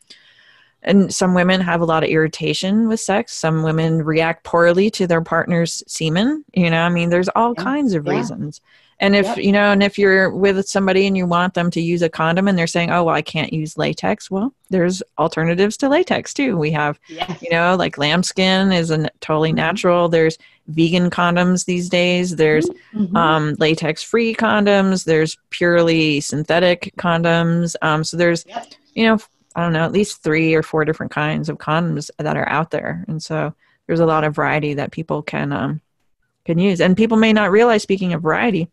and 0.82 1.14
some 1.14 1.34
women 1.34 1.60
have 1.60 1.80
a 1.80 1.84
lot 1.84 2.02
of 2.02 2.10
irritation 2.10 2.88
with 2.88 3.00
sex 3.00 3.32
some 3.34 3.62
women 3.62 4.02
react 4.02 4.44
poorly 4.44 4.90
to 4.90 5.06
their 5.06 5.20
partner's 5.20 5.82
semen 5.86 6.44
you 6.54 6.70
know 6.70 6.82
i 6.82 6.88
mean 6.88 7.10
there's 7.10 7.28
all 7.30 7.54
yeah. 7.56 7.64
kinds 7.64 7.94
of 7.94 8.06
yeah. 8.06 8.12
reasons 8.12 8.60
and 9.02 9.16
if 9.16 9.26
yep. 9.26 9.38
you 9.38 9.52
know 9.52 9.72
and 9.72 9.82
if 9.82 9.98
you're 9.98 10.30
with 10.30 10.66
somebody 10.66 11.06
and 11.06 11.16
you 11.16 11.26
want 11.26 11.54
them 11.54 11.70
to 11.70 11.80
use 11.80 12.02
a 12.02 12.08
condom 12.08 12.48
and 12.48 12.56
they're 12.56 12.66
saying 12.66 12.90
oh 12.90 13.04
well 13.04 13.14
i 13.14 13.20
can't 13.20 13.52
use 13.52 13.76
latex 13.76 14.30
well 14.30 14.54
there's 14.70 15.02
alternatives 15.18 15.76
to 15.76 15.88
latex 15.88 16.32
too 16.32 16.56
we 16.56 16.70
have 16.70 16.98
yes. 17.08 17.42
you 17.42 17.50
know 17.50 17.74
like 17.76 17.98
lambskin 17.98 18.72
is 18.72 18.90
a 18.90 19.10
totally 19.20 19.50
mm-hmm. 19.50 19.56
natural 19.56 20.08
there's 20.08 20.38
vegan 20.68 21.10
condoms 21.10 21.64
these 21.64 21.88
days 21.88 22.36
there's 22.36 22.68
mm-hmm. 22.94 23.16
um, 23.16 23.54
latex 23.58 24.02
free 24.02 24.34
condoms 24.34 25.04
there's 25.04 25.36
purely 25.50 26.20
synthetic 26.20 26.92
condoms 26.96 27.74
um, 27.82 28.04
so 28.04 28.16
there's 28.16 28.46
yep. 28.46 28.66
you 28.94 29.04
know 29.04 29.18
I 29.54 29.62
don't 29.62 29.72
know, 29.72 29.84
at 29.84 29.92
least 29.92 30.22
three 30.22 30.54
or 30.54 30.62
four 30.62 30.84
different 30.84 31.12
kinds 31.12 31.48
of 31.48 31.58
condoms 31.58 32.10
that 32.18 32.36
are 32.36 32.48
out 32.48 32.70
there. 32.70 33.04
And 33.08 33.22
so 33.22 33.54
there's 33.86 34.00
a 34.00 34.06
lot 34.06 34.24
of 34.24 34.34
variety 34.34 34.74
that 34.74 34.92
people 34.92 35.22
can 35.22 35.52
um, 35.52 35.80
can 36.44 36.58
use. 36.58 36.80
And 36.80 36.96
people 36.96 37.16
may 37.16 37.32
not 37.32 37.50
realize, 37.50 37.82
speaking 37.82 38.12
of 38.12 38.22
variety, 38.22 38.68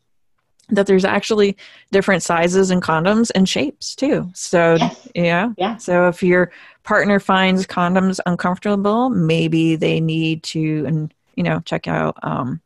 that 0.70 0.88
there's 0.88 1.06
actually 1.06 1.58
different 1.92 2.24
sizes 2.24 2.70
and 2.70 2.82
condoms 2.82 3.32
and 3.34 3.48
shapes 3.48 3.96
too. 3.96 4.30
So 4.34 4.76
Yes. 4.76 5.08
yeah. 5.16 5.54
Yeah. 5.58 5.78
So 5.78 6.08
if 6.08 6.22
your 6.22 6.52
partner 6.84 7.20
finds 7.20 7.66
condoms 7.66 8.20
uncomfortable, 8.26 9.10
maybe 9.10 9.76
they 9.76 10.00
need 10.00 10.44
to 10.44 10.86
and 10.86 11.14
you 11.36 11.44
know 11.44 11.60
check 11.62 11.88
out 11.88 12.18
um, 12.24 12.62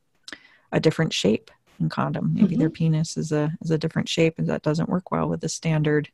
a 0.71 0.79
different 0.79 1.13
shape 1.13 1.49
in 1.79 1.89
condom. 1.89 2.33
Maybe 2.33 2.55
their 2.55 2.69
penis 2.69 3.17
is 3.17 3.31
a 3.31 3.51
is 3.61 3.71
a 3.71 3.77
different 3.77 4.09
shape 4.09 4.37
and 4.37 4.47
that 4.47 4.63
doesn't 4.63 4.89
work 4.89 5.11
well 5.11 5.27
with 5.27 5.41
the 5.41 5.49
standard 5.49 6.09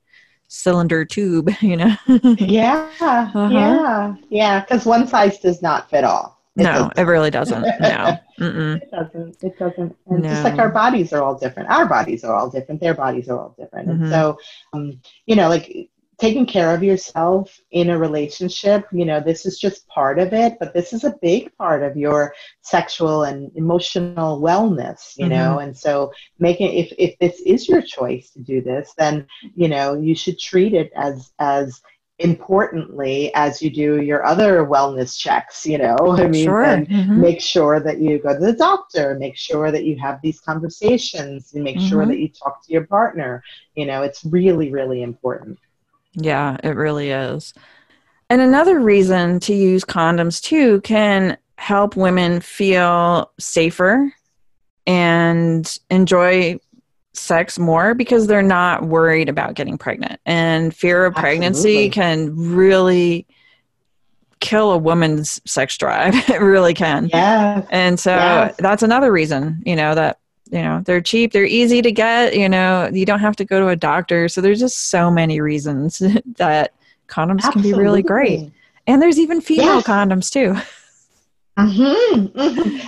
cylinder 0.49 1.05
tube. 1.05 1.49
You 1.61 1.77
know. 1.77 1.95
Yeah, 2.39 2.89
Uh-huh. 2.99 3.49
yeah, 3.51 4.15
yeah. 4.29 4.59
Because 4.59 4.85
one 4.85 5.07
size 5.07 5.39
does 5.39 5.61
not 5.61 5.89
fit 5.89 6.03
all. 6.03 6.37
It 6.57 6.63
no, 6.63 6.73
doesn't. 6.73 6.97
it 6.97 7.03
really 7.03 7.29
doesn't. 7.31 7.61
No. 7.79 8.17
Mm-mm. 8.39 8.81
It 8.81 8.91
doesn't. 8.91 9.43
It 9.43 9.57
doesn't. 9.59 9.95
And 10.07 10.23
just 10.23 10.43
like 10.43 10.57
our 10.59 10.69
bodies 10.69 11.13
are 11.13 11.23
all 11.23 11.37
different, 11.37 11.69
our 11.69 11.85
bodies 11.85 12.23
are 12.25 12.35
all 12.35 12.49
different. 12.49 12.81
Their 12.81 12.93
bodies 12.95 13.29
are 13.29 13.37
all 13.39 13.55
different. 13.57 13.87
Mhm. 13.87 13.91
And 14.01 14.09
so, 14.09 14.37
um, 14.73 14.99
you 15.25 15.35
know, 15.37 15.47
like 15.47 15.89
taking 16.19 16.45
care 16.45 16.73
of 16.73 16.83
yourself 16.83 17.59
in 17.71 17.89
a 17.89 17.97
relationship, 17.97 18.85
you 18.91 19.05
know, 19.05 19.19
this 19.19 19.45
is 19.45 19.59
just 19.59 19.87
part 19.87 20.19
of 20.19 20.33
it, 20.33 20.57
but 20.59 20.73
this 20.73 20.93
is 20.93 21.03
a 21.03 21.15
big 21.21 21.55
part 21.57 21.83
of 21.83 21.97
your 21.97 22.33
sexual 22.61 23.23
and 23.23 23.51
emotional 23.55 24.25
wellness, 24.25 24.97
you 25.01 25.11
know. 25.13 25.43
And 25.59 25.59
so, 25.61 25.95
making 26.27 26.63
if 26.67 26.81
if 26.87 27.07
this 27.09 27.39
is 27.39 27.67
your 27.67 27.81
choice 27.81 28.29
to 28.31 28.39
do 28.39 28.61
this, 28.61 28.93
then 28.97 29.25
you 29.55 29.67
know 29.67 29.93
you 29.95 30.15
should 30.15 30.39
treat 30.39 30.73
it 30.73 30.91
as 30.95 31.31
as 31.39 31.81
importantly 32.19 33.31
as 33.35 33.61
you 33.61 33.69
do 33.69 34.01
your 34.01 34.25
other 34.25 34.65
wellness 34.65 35.17
checks 35.17 35.65
you 35.65 35.77
know 35.77 35.95
i 36.17 36.27
mean 36.27 36.57
Sure. 36.57 36.63
and 36.63 36.87
Mhm. 36.89 37.15
make 37.15 37.41
sure 37.41 37.79
that 37.79 37.99
you 38.01 38.19
go 38.19 38.33
to 38.33 38.39
the 38.45 38.53
doctor 38.53 39.15
make 39.19 39.37
sure 39.37 39.71
that 39.71 39.85
you 39.85 39.97
have 39.99 40.19
these 40.21 40.39
conversations 40.41 41.53
and 41.53 41.63
make 41.63 41.79
sure 41.81 42.05
Mhm. 42.05 42.07
that 42.07 42.19
you 42.19 42.29
talk 42.29 42.63
to 42.65 42.71
your 42.73 42.85
partner 42.87 43.41
you 43.75 43.85
know 43.85 44.03
it's 44.03 44.23
really 44.25 44.71
really 44.71 45.01
important 45.03 45.57
Yeah, 46.13 46.57
it 46.63 46.75
really 46.75 47.11
is. 47.11 47.53
And 48.29 48.41
another 48.41 48.79
reason 48.79 49.39
to 49.41 49.53
use 49.53 49.83
condoms 49.83 50.41
too 50.41 50.81
can 50.81 51.37
help 51.57 51.95
women 51.95 52.39
feel 52.41 53.31
safer 53.39 54.13
and 54.85 55.77
enjoy 55.89 56.59
sex 57.13 57.59
more 57.59 57.93
because 57.93 58.27
they're 58.27 58.41
not 58.41 58.83
worried 58.83 59.29
about 59.29 59.55
getting 59.55 59.77
pregnant. 59.77 60.21
And 60.25 60.73
fear 60.75 61.05
of 61.05 61.15
pregnancy 61.15 61.87
Absolutely. 61.87 61.89
can 61.89 62.55
really 62.55 63.27
kill 64.39 64.71
a 64.71 64.77
woman's 64.77 65.41
sex 65.45 65.77
drive. 65.77 66.13
it 66.29 66.41
really 66.41 66.73
can. 66.73 67.09
yeah 67.09 67.63
And 67.69 67.99
so 67.99 68.53
that's 68.57 68.83
another 68.83 69.11
reason, 69.11 69.61
you 69.65 69.75
know, 69.75 69.95
that, 69.95 70.19
you 70.51 70.61
know, 70.61 70.81
they're 70.85 71.01
cheap, 71.01 71.31
they're 71.31 71.45
easy 71.45 71.81
to 71.81 71.91
get, 71.91 72.35
you 72.35 72.49
know, 72.49 72.89
you 72.91 73.05
don't 73.05 73.19
have 73.19 73.35
to 73.37 73.45
go 73.45 73.59
to 73.59 73.67
a 73.67 73.75
doctor. 73.75 74.27
So 74.27 74.41
there's 74.41 74.59
just 74.59 74.89
so 74.89 75.11
many 75.11 75.41
reasons 75.41 75.99
that 76.37 76.73
condoms 77.07 77.49
can 77.51 77.61
be 77.61 77.73
really 77.73 78.01
great. 78.03 78.51
And 78.87 79.01
there's 79.01 79.19
even 79.19 79.41
female 79.41 79.75
Yes. 79.75 79.85
condoms 79.85 80.31
too. 80.31 80.55
hmm 81.59 82.27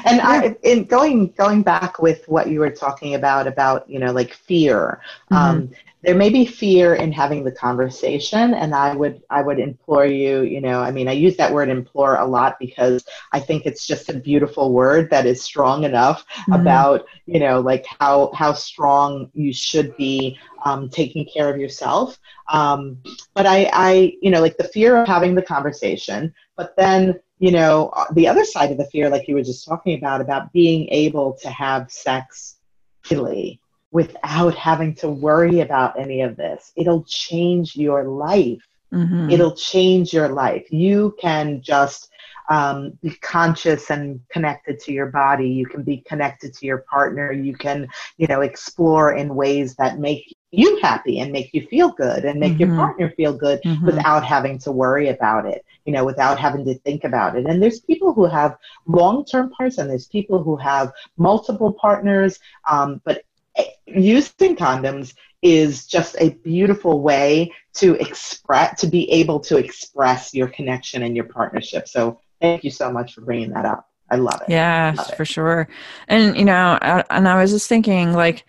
And 0.05 0.21
I, 0.21 0.55
in 0.63 0.85
going 0.85 1.33
going 1.37 1.63
back 1.63 1.99
with 1.99 2.23
what 2.27 2.49
you 2.49 2.59
were 2.59 2.71
talking 2.71 3.15
about 3.15 3.47
about 3.47 3.89
you 3.89 3.99
know 3.99 4.11
like 4.11 4.33
fear, 4.33 5.01
um, 5.31 5.69
there 6.03 6.15
may 6.15 6.29
be 6.29 6.45
fear 6.45 6.95
in 6.95 7.11
having 7.11 7.43
the 7.43 7.51
conversation, 7.51 8.53
and 8.53 8.73
I 8.75 8.95
would 8.95 9.21
I 9.29 9.41
would 9.41 9.59
implore 9.59 10.05
you. 10.05 10.41
You 10.43 10.61
know, 10.61 10.79
I 10.81 10.91
mean, 10.91 11.07
I 11.07 11.13
use 11.13 11.37
that 11.37 11.51
word 11.53 11.69
implore 11.69 12.17
a 12.17 12.25
lot 12.25 12.57
because 12.59 13.05
I 13.33 13.39
think 13.39 13.65
it's 13.65 13.85
just 13.87 14.09
a 14.09 14.13
beautiful 14.19 14.73
word 14.73 15.09
that 15.11 15.25
is 15.25 15.43
strong 15.43 15.83
enough 15.83 16.25
Mhm. 16.47 16.53
about 16.53 17.05
you 17.25 17.39
know 17.39 17.59
like 17.61 17.85
how 17.99 18.31
how 18.33 18.53
strong 18.53 19.29
you 19.33 19.53
should 19.53 19.95
be 19.97 20.37
um, 20.65 20.89
taking 20.89 21.25
care 21.33 21.49
of 21.53 21.59
yourself. 21.59 22.19
Um, 22.51 22.97
but 23.35 23.45
I 23.45 23.69
I 23.73 24.13
you 24.21 24.31
know 24.31 24.41
like 24.41 24.57
the 24.57 24.69
fear 24.69 24.95
of 24.97 25.07
having 25.07 25.35
the 25.35 25.41
conversation, 25.43 26.33
but 26.57 26.75
then 26.77 27.19
you 27.41 27.51
know 27.51 27.91
the 28.13 28.27
other 28.27 28.45
side 28.45 28.71
of 28.71 28.77
the 28.77 28.85
fear 28.85 29.09
like 29.09 29.27
you 29.27 29.33
were 29.33 29.41
just 29.41 29.65
talking 29.65 29.97
about 29.97 30.21
about 30.21 30.53
being 30.53 30.87
able 30.89 31.33
to 31.41 31.49
have 31.49 31.91
sex 31.91 32.57
freely 33.01 33.59
without 33.89 34.53
having 34.55 34.93
to 34.95 35.09
worry 35.09 35.59
about 35.59 35.99
any 35.99 36.21
of 36.21 36.37
this. 36.37 36.71
It'll 36.77 37.03
change 37.03 37.75
your 37.75 38.03
life. 38.05 38.61
Mhm. 38.93 39.31
it'll 39.31 39.55
change 39.55 40.13
your 40.13 40.27
life. 40.27 40.65
You 40.69 41.15
can 41.17 41.61
just 41.61 42.09
um, 42.49 42.91
be 43.01 43.11
conscious 43.21 43.89
and 43.89 44.19
connected 44.29 44.79
to 44.81 44.91
your 44.91 45.05
body. 45.05 45.47
You 45.49 45.65
can 45.65 45.81
be 45.81 45.97
connected 46.05 46.53
to 46.55 46.65
your 46.65 46.79
partner. 46.79 47.31
You 47.31 47.55
can 47.55 47.87
you 48.17 48.27
know 48.27 48.41
explore 48.41 49.13
in 49.13 49.33
ways 49.33 49.75
that 49.75 49.97
make 49.97 50.35
you 50.51 50.77
happy 50.81 51.19
and 51.19 51.31
make 51.31 51.53
you 51.53 51.65
feel 51.67 51.89
good 51.89 52.25
and 52.25 52.39
make 52.39 52.59
your 52.59 52.69
Mhm. 52.69 52.75
partner 52.77 53.09
feel 53.11 53.33
good 53.33 53.61
Mhm. 53.63 53.85
without 53.85 54.23
having 54.23 54.57
to 54.59 54.71
worry 54.71 55.07
about 55.09 55.45
it 55.45 55.63
you 55.85 55.93
know 55.93 56.03
without 56.03 56.37
having 56.37 56.65
to 56.65 56.73
think 56.79 57.03
about 57.05 57.37
it 57.37 57.45
and 57.45 57.61
there's 57.63 57.79
people 57.79 58.13
who 58.13 58.25
have 58.25 58.57
long-term 58.85 59.49
partners 59.51 59.77
and 59.77 59.89
there's 59.89 60.07
people 60.07 60.43
who 60.43 60.55
have 60.57 60.91
multiple 61.17 61.71
partners 61.73 62.37
um, 62.69 63.01
but 63.05 63.23
eh, 63.55 63.63
using 63.87 64.55
condoms 64.55 65.13
is 65.41 65.87
just 65.87 66.15
a 66.19 66.29
beautiful 66.43 67.01
way 67.01 67.51
to 67.73 67.95
express 67.95 68.79
to 68.81 68.87
be 68.87 69.09
able 69.11 69.39
to 69.39 69.57
express 69.57 70.33
your 70.33 70.47
connection 70.47 71.03
and 71.03 71.15
your 71.15 71.25
partnership 71.25 71.87
so 71.87 72.19
thank 72.41 72.63
you 72.63 72.69
so 72.69 72.91
much 72.91 73.13
for 73.13 73.21
bringing 73.21 73.51
that 73.51 73.65
up 73.65 73.87
i 74.11 74.15
love 74.15 74.41
it 74.41 74.49
Yes, 74.49 74.97
Love 74.97 75.09
it. 75.09 75.15
for 75.15 75.25
sure. 75.25 75.67
And 76.09 76.35
you 76.37 76.43
know, 76.45 76.77
I, 76.81 77.03
and 77.09 77.27
I 77.27 77.39
was 77.41 77.51
just 77.51 77.69
thinking, 77.69 78.11
like, 78.11 78.45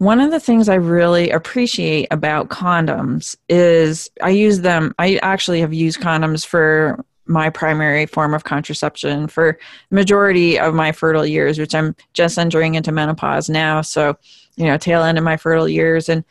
one 0.00 0.18
of 0.18 0.30
the 0.30 0.40
things 0.40 0.70
I 0.70 0.76
really 0.76 1.28
appreciate 1.28 2.08
about 2.10 2.48
condoms 2.48 3.36
is 3.50 4.10
I 4.22 4.30
use 4.30 4.62
them. 4.62 4.94
I 4.98 5.20
actually 5.22 5.60
have 5.60 5.74
used 5.74 6.00
condoms 6.00 6.44
for 6.44 7.04
my 7.26 7.50
primary 7.50 8.06
form 8.06 8.32
of 8.32 8.44
contraception 8.44 9.28
for 9.28 9.58
the 9.90 9.94
majority 9.94 10.58
of 10.58 10.72
my 10.72 10.90
fertile 10.90 11.26
years, 11.26 11.58
which 11.58 11.74
I'm 11.74 11.94
just 12.14 12.38
entering 12.38 12.76
into 12.76 12.90
menopause 12.90 13.50
now. 13.50 13.82
So, 13.82 14.16
you 14.56 14.64
know, 14.64 14.78
tail 14.78 15.02
end 15.02 15.18
of 15.18 15.24
my 15.24 15.36
fertile 15.36 15.68
years, 15.68 16.08
and 16.08 16.24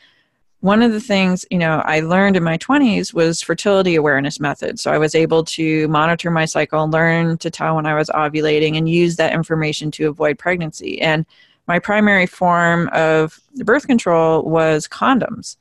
one 0.61 0.81
of 0.81 0.91
the 0.91 0.99
things 0.99 1.45
you 1.49 1.57
know 1.57 1.81
i 1.85 2.01
learned 2.01 2.35
in 2.35 2.43
my 2.43 2.57
20s 2.57 3.13
was 3.13 3.41
fertility 3.41 3.95
awareness 3.95 4.41
method 4.41 4.77
so 4.77 4.91
i 4.91 4.97
was 4.97 5.15
able 5.15 5.41
to 5.41 5.87
monitor 5.87 6.29
my 6.29 6.43
cycle 6.43 6.89
learn 6.89 7.37
to 7.37 7.49
tell 7.49 7.77
when 7.77 7.85
i 7.85 7.95
was 7.95 8.09
ovulating 8.09 8.77
and 8.77 8.89
use 8.89 9.15
that 9.15 9.31
information 9.31 9.89
to 9.89 10.09
avoid 10.09 10.37
pregnancy 10.37 10.99
and 11.01 11.25
my 11.69 11.79
primary 11.79 12.25
form 12.25 12.89
of 12.91 13.39
birth 13.63 13.85
control 13.87 14.43
was 14.43 14.87
condoms. 14.87 15.55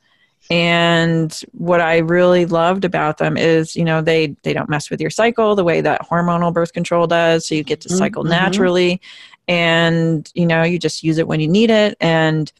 And 0.51 1.31
what 1.51 1.79
i 1.79 1.99
really 1.99 2.45
loved 2.47 2.83
about 2.83 3.19
them 3.19 3.37
is 3.37 3.75
you 3.75 3.85
know 3.85 4.01
they 4.01 4.35
they 4.41 4.51
don't 4.51 4.67
mess 4.69 4.89
with 4.89 4.99
your 4.99 5.11
cycle 5.11 5.55
the 5.55 5.63
way 5.63 5.79
that 5.81 6.01
hormonal 6.01 6.51
birth 6.51 6.73
control 6.73 7.05
does. 7.05 7.47
So 7.47 7.53
you 7.55 7.63
get 7.63 7.81
to 7.81 7.89
cycle 7.89 8.23
Mhm. 8.23 8.29
naturally 8.29 9.01
and 9.47 10.29
you 10.33 10.47
know 10.47 10.63
you 10.63 10.79
just 10.79 11.03
use 11.03 11.19
it 11.19 11.27
when 11.27 11.39
you 11.39 11.47
need 11.47 11.69
it. 11.69 11.95
And 12.01 12.51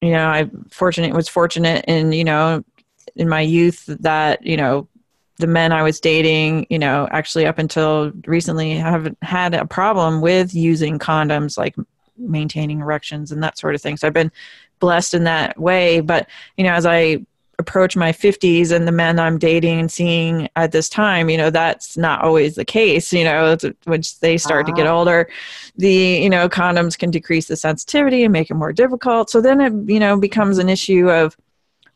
you 0.00 0.10
know 0.10 0.28
i 0.28 0.48
fortunate 0.70 1.12
was 1.14 1.28
fortunate 1.28 1.84
in 1.86 2.12
you 2.12 2.24
know 2.24 2.64
in 3.16 3.28
my 3.28 3.40
youth 3.40 3.84
that 4.00 4.44
you 4.44 4.56
know 4.56 4.86
the 5.38 5.46
men 5.46 5.72
i 5.72 5.82
was 5.82 5.98
dating 6.00 6.66
you 6.70 6.78
know 6.78 7.08
actually 7.10 7.46
up 7.46 7.58
until 7.58 8.12
recently 8.26 8.70
haven't 8.76 9.18
had 9.22 9.54
a 9.54 9.66
problem 9.66 10.20
with 10.20 10.54
using 10.54 10.98
condoms 11.00 11.58
like 11.58 11.74
maintaining 12.28 12.80
erections 12.80 13.32
and 13.32 13.42
that 13.42 13.58
sort 13.58 13.74
of 13.74 13.82
thing. 13.82 13.96
So 13.96 14.06
i've 14.06 14.12
been 14.12 14.32
blessed 14.78 15.14
in 15.14 15.24
that 15.24 15.58
way. 15.58 16.00
But 16.00 16.28
you 16.56 16.64
know 16.64 16.72
as 16.72 16.86
i 16.86 17.18
approach 17.60 17.96
my 17.96 18.12
50s 18.12 18.70
and 18.70 18.86
the 18.86 18.92
men 18.92 19.18
i'm 19.18 19.36
dating 19.36 19.80
and 19.80 19.90
seeing 19.90 20.48
at 20.54 20.70
this 20.70 20.88
time 20.88 21.28
you 21.28 21.36
know 21.36 21.50
that's 21.50 21.96
not 21.96 22.22
always 22.22 22.54
the 22.54 22.64
case 22.64 23.12
you 23.12 23.24
know 23.24 23.56
once 23.84 24.12
they 24.18 24.38
start 24.38 24.64
to 24.64 24.72
get 24.72 24.86
Ah. 24.86 24.94
older 24.96 25.28
the 25.76 25.92
you 26.22 26.30
know 26.30 26.48
condoms 26.48 26.96
can 26.96 27.10
decrease 27.10 27.48
the 27.48 27.56
sensitivity 27.56 28.22
and 28.22 28.32
make 28.32 28.48
it 28.48 28.54
more 28.54 28.72
difficult. 28.72 29.28
So 29.28 29.40
then 29.40 29.60
it 29.60 29.72
you 29.90 29.98
know 29.98 30.16
becomes 30.20 30.58
an 30.58 30.68
issue 30.68 31.10
of 31.10 31.36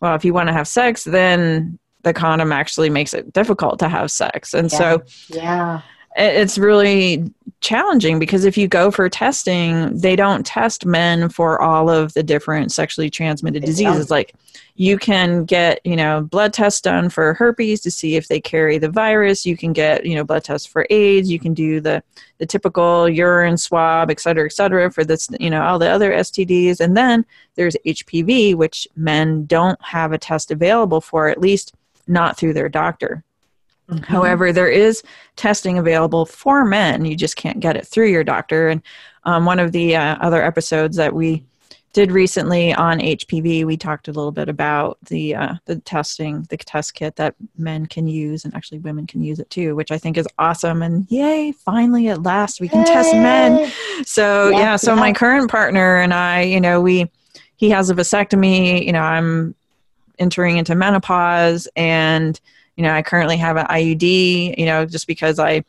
well 0.01 0.17
if 0.17 0.25
you 0.25 0.35
want 0.35 0.49
to 0.49 0.53
have 0.53 0.67
sex 0.67 1.05
then 1.05 1.79
the 2.03 2.13
condom 2.13 2.51
actually 2.51 2.91
makes 2.91 3.15
it 3.15 3.33
difficult 3.33 3.79
to 3.79 3.89
have 3.89 4.11
sex. 4.11 4.55
And 4.55 4.69
so 4.69 5.03
yeah 5.29 5.83
it's 6.17 6.59
really 6.59 7.33
challenging 7.61 8.19
because 8.19 8.45
if 8.45 8.59
you 8.59 8.67
go 8.67 8.91
for 8.91 9.09
testing 9.09 9.97
they 9.97 10.17
don't 10.17 10.45
test 10.45 10.85
men 10.85 11.29
for 11.29 11.63
all 11.63 11.89
of 11.89 12.13
the 12.15 12.23
different 12.23 12.73
sexually 12.73 13.09
transmitted 13.09 13.63
diseases. 13.63 14.11
like 14.11 14.35
you 14.75 14.99
can 14.99 15.45
get 15.45 15.81
you 15.85 15.95
know 15.95 16.23
blood 16.23 16.53
tests 16.53 16.81
done 16.81 17.09
for 17.09 17.35
herpes 17.35 17.81
to 17.81 17.91
see 17.91 18.17
if 18.17 18.27
they 18.29 18.41
carry 18.41 18.79
the 18.79 18.89
virus. 18.89 19.47
You 19.47 19.57
can 19.57 19.73
get 19.73 20.05
you 20.05 20.15
know 20.15 20.25
blood 20.25 20.45
tests 20.45 20.67
for 20.67 20.87
aids. 20.91 21.31
You 21.31 21.39
can 21.39 21.55
do 21.55 21.81
the 21.81 22.03
the 22.39 22.47
typical 22.47 23.09
urine 23.09 23.57
swab 23.57 24.11
et 24.11 24.19
cetera 24.19 24.47
et 24.47 24.53
cetera 24.53 24.91
for 24.91 25.05
this 25.05 25.29
you 25.39 25.51
know 25.51 25.63
all 25.63 25.79
the 25.79 25.89
other 25.89 26.11
stds 26.11 26.81
and 26.81 26.97
then 26.97 27.25
there's 27.55 27.77
hpv 27.87 28.57
which 28.57 28.89
men 28.97 29.47
don't 29.47 29.81
have 29.81 30.11
a 30.11 30.19
test 30.19 30.51
available 30.51 31.01
for 31.01 31.29
at 31.29 31.41
least 31.41 31.75
not 32.07 32.37
through 32.37 32.53
their 32.53 32.69
doctor. 32.69 33.25
Mhm. 33.91 34.05
However, 34.05 34.53
there 34.53 34.69
is 34.69 35.03
testing 35.37 35.79
available 35.79 36.27
for 36.27 36.65
men. 36.65 37.05
You 37.05 37.17
just 37.17 37.37
can't 37.37 37.61
get 37.61 37.77
it 37.77 37.87
through 37.87 38.09
your 38.09 38.25
doctor. 38.25 38.69
And 38.69 38.83
um, 39.25 39.45
one 39.45 39.59
of 39.59 39.73
the 39.73 39.97
uh, 39.97 40.17
other 40.21 40.43
episodes 40.43 40.97
that 40.97 41.15
we 41.15 41.43
did 41.93 42.11
recently 42.11 42.73
on 42.73 43.01
HPV, 43.01 43.67
we 43.67 43.77
talked 43.77 44.09
a 44.09 44.13
little 44.13 44.33
bit 44.33 44.49
about 44.49 44.97
the 45.09 45.35
uh, 45.35 45.55
the 45.67 45.77
testing, 45.81 46.47
the 46.49 46.57
test 46.57 46.95
kit 46.95 47.17
that 47.17 47.35
men 47.59 47.85
can 47.85 48.07
use, 48.09 48.47
and 48.47 48.55
actually 48.55 48.79
women 48.79 49.07
can 49.07 49.23
use 49.23 49.39
it 49.39 49.51
too, 49.51 49.77
which 49.77 49.91
I 49.91 49.99
think 49.99 50.17
is 50.17 50.27
awesome. 50.39 50.81
And 50.83 51.07
yay, 51.11 51.53
finally 51.53 52.09
at 52.09 52.23
last 52.23 52.61
we 52.63 52.69
can 52.69 52.85
test 52.87 53.13
men. 53.13 53.71
So 54.07 54.49
Yeah, 54.49 54.59
yeah, 54.59 54.77
so 54.77 54.95
yeah. 54.95 55.01
my 55.01 55.13
current 55.13 55.51
partner 55.51 55.97
and 55.97 56.15
I, 56.15 56.43
you 56.43 56.61
know, 56.61 56.81
we 56.81 57.11
he 57.57 57.69
has 57.71 57.91
a 57.91 57.95
vasectomy. 57.95 58.85
You 58.87 58.93
know, 58.93 59.03
I'm 59.03 59.55
entering 60.19 60.57
into 60.57 60.75
menopause, 60.75 61.69
and 61.77 62.41
you 62.77 62.83
know, 62.83 62.93
I 62.93 63.03
currently 63.03 63.37
have 63.37 63.57
an 63.57 63.67
IUD. 63.67 64.59
You 64.59 64.67
know, 64.67 64.85
just 64.87 65.07
because 65.07 65.39
I 65.39 65.65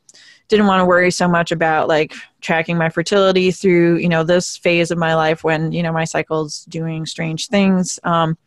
didn't 0.49 0.67
want 0.67 0.81
to 0.81 0.85
worry 0.85 1.11
so 1.11 1.27
much 1.27 1.51
about 1.51 1.87
like 1.87 2.13
tracking 2.41 2.77
my 2.77 2.89
fertility 2.89 3.51
through 3.51 3.97
you 3.97 4.09
know 4.09 4.23
this 4.23 4.57
phase 4.57 4.91
of 4.91 4.97
my 4.97 5.15
life 5.15 5.43
when 5.43 5.71
you 5.71 5.81
know 5.83 5.91
my 5.91 6.05
cycle's 6.05 6.65
doing 6.65 7.05
strange 7.05 7.47
things. 7.47 7.99
Um, 8.03 8.37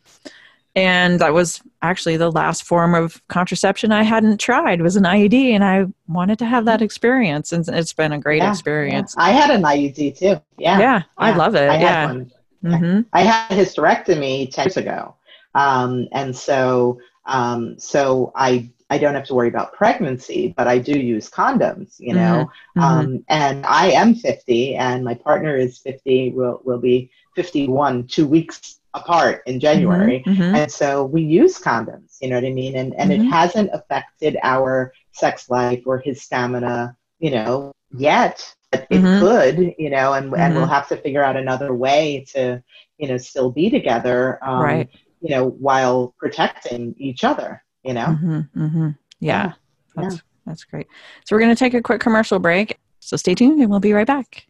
and 0.77 1.19
that 1.21 1.33
was 1.33 1.59
actually 1.81 2.17
the 2.17 2.31
last 2.31 2.63
form 2.63 2.93
of 2.93 3.19
contraception 3.29 3.91
I 3.91 4.03
hadn't 4.03 4.39
tried 4.39 4.79
was 4.79 4.95
an 4.95 5.05
IUD, 5.05 5.33
and 5.33 5.63
I 5.63 5.87
wanted 6.07 6.37
to 6.39 6.45
have 6.45 6.65
that 6.65 6.83
experience, 6.83 7.51
and 7.51 7.67
it's 7.67 7.93
been 7.93 8.11
a 8.11 8.19
great 8.19 8.43
Yeah, 8.43 8.51
experience. 8.51 9.15
I 9.17 9.31
had 9.31 9.49
an 9.49 9.63
IUD 9.63 10.19
too. 10.19 10.39
Yeah. 10.59 10.79
Yeah, 10.79 11.01
I 11.17 11.35
love 11.35 11.55
it. 11.55 11.67
I 11.67 11.77
had 11.77 11.81
yeah. 11.81 12.05
one. 12.05 12.31
hmm 12.61 13.01
I 13.11 13.21
had 13.23 13.51
a 13.51 13.55
hysterectomy 13.55 14.51
10 14.51 14.65
years 14.65 14.77
ago. 14.77 15.15
Um, 15.55 16.07
and 16.11 16.35
so, 16.35 16.99
um, 17.27 17.77
so 17.77 18.31
I, 18.35 18.69
I 18.89 18.97
don't 18.97 19.13
have 19.15 19.25
to 19.27 19.35
worry 19.35 19.49
about 19.49 19.73
pregnancy, 19.73 20.53
but 20.55 20.67
I 20.67 20.77
do 20.79 20.97
use 20.97 21.29
condoms, 21.29 21.99
you 21.99 22.13
know. 22.13 22.49
Mhm. 22.77 22.81
Um, 22.81 23.25
and 23.27 23.65
I 23.65 23.91
am 23.91 24.15
50 24.15 24.75
and 24.75 25.03
my 25.03 25.13
partner 25.13 25.55
is 25.57 25.77
50. 25.79 26.31
We'll, 26.31 26.61
we'll 26.63 26.79
be 26.79 27.11
51 27.35 28.07
two 28.07 28.25
weeks 28.27 28.79
apart 28.93 29.43
in 29.45 29.59
January. 29.59 30.23
Mhm. 30.25 30.55
And 30.55 30.71
so 30.71 31.03
we 31.05 31.21
use 31.21 31.59
condoms, 31.59 32.17
you 32.21 32.29
know 32.29 32.35
what 32.35 32.45
I 32.45 32.49
mean? 32.53 32.77
And, 32.77 32.95
and 32.95 33.11
Mhm. 33.11 33.15
it 33.19 33.23
hasn't 33.25 33.69
affected 33.73 34.37
our 34.41 34.93
sex 35.11 35.49
life 35.49 35.83
or 35.85 35.99
his 35.99 36.21
stamina, 36.21 36.95
you 37.19 37.31
know, 37.31 37.73
yet. 37.91 38.53
But 38.71 38.87
it 38.89 39.01
Mhm. 39.01 39.19
could, 39.19 39.75
you 39.77 39.89
know, 39.89 40.13
and, 40.13 40.33
and 40.35 40.55
we'll 40.55 40.65
have 40.65 40.87
to 40.89 40.97
figure 40.97 41.23
out 41.23 41.37
another 41.37 41.73
way 41.73 42.25
to, 42.33 42.61
you 42.97 43.07
know, 43.07 43.17
still 43.17 43.51
be 43.51 43.69
together, 43.69 44.39
um, 44.43 44.61
Right. 44.61 44.89
You 45.21 45.35
know, 45.35 45.47
while 45.47 46.13
protecting 46.17 46.95
each 46.97 47.23
other, 47.23 47.63
you 47.83 47.93
know? 47.93 48.05
hmm 48.05 48.39
hmm 48.53 48.89
Yeah, 49.19 49.53
Yeah. 49.95 50.03
that's 50.03 50.21
that's 50.45 50.63
great. 50.63 50.87
So 51.25 51.35
we're 51.35 51.41
going 51.41 51.53
to 51.55 51.59
take 51.59 51.73
a 51.73 51.81
quick 51.81 51.99
commercial 52.01 52.39
break. 52.39 52.77
So 52.99 53.17
stay 53.17 53.35
tuned, 53.35 53.59
and 53.61 53.69
we'll 53.69 53.79
be 53.81 53.93
right 53.93 54.07
back. 54.07 54.45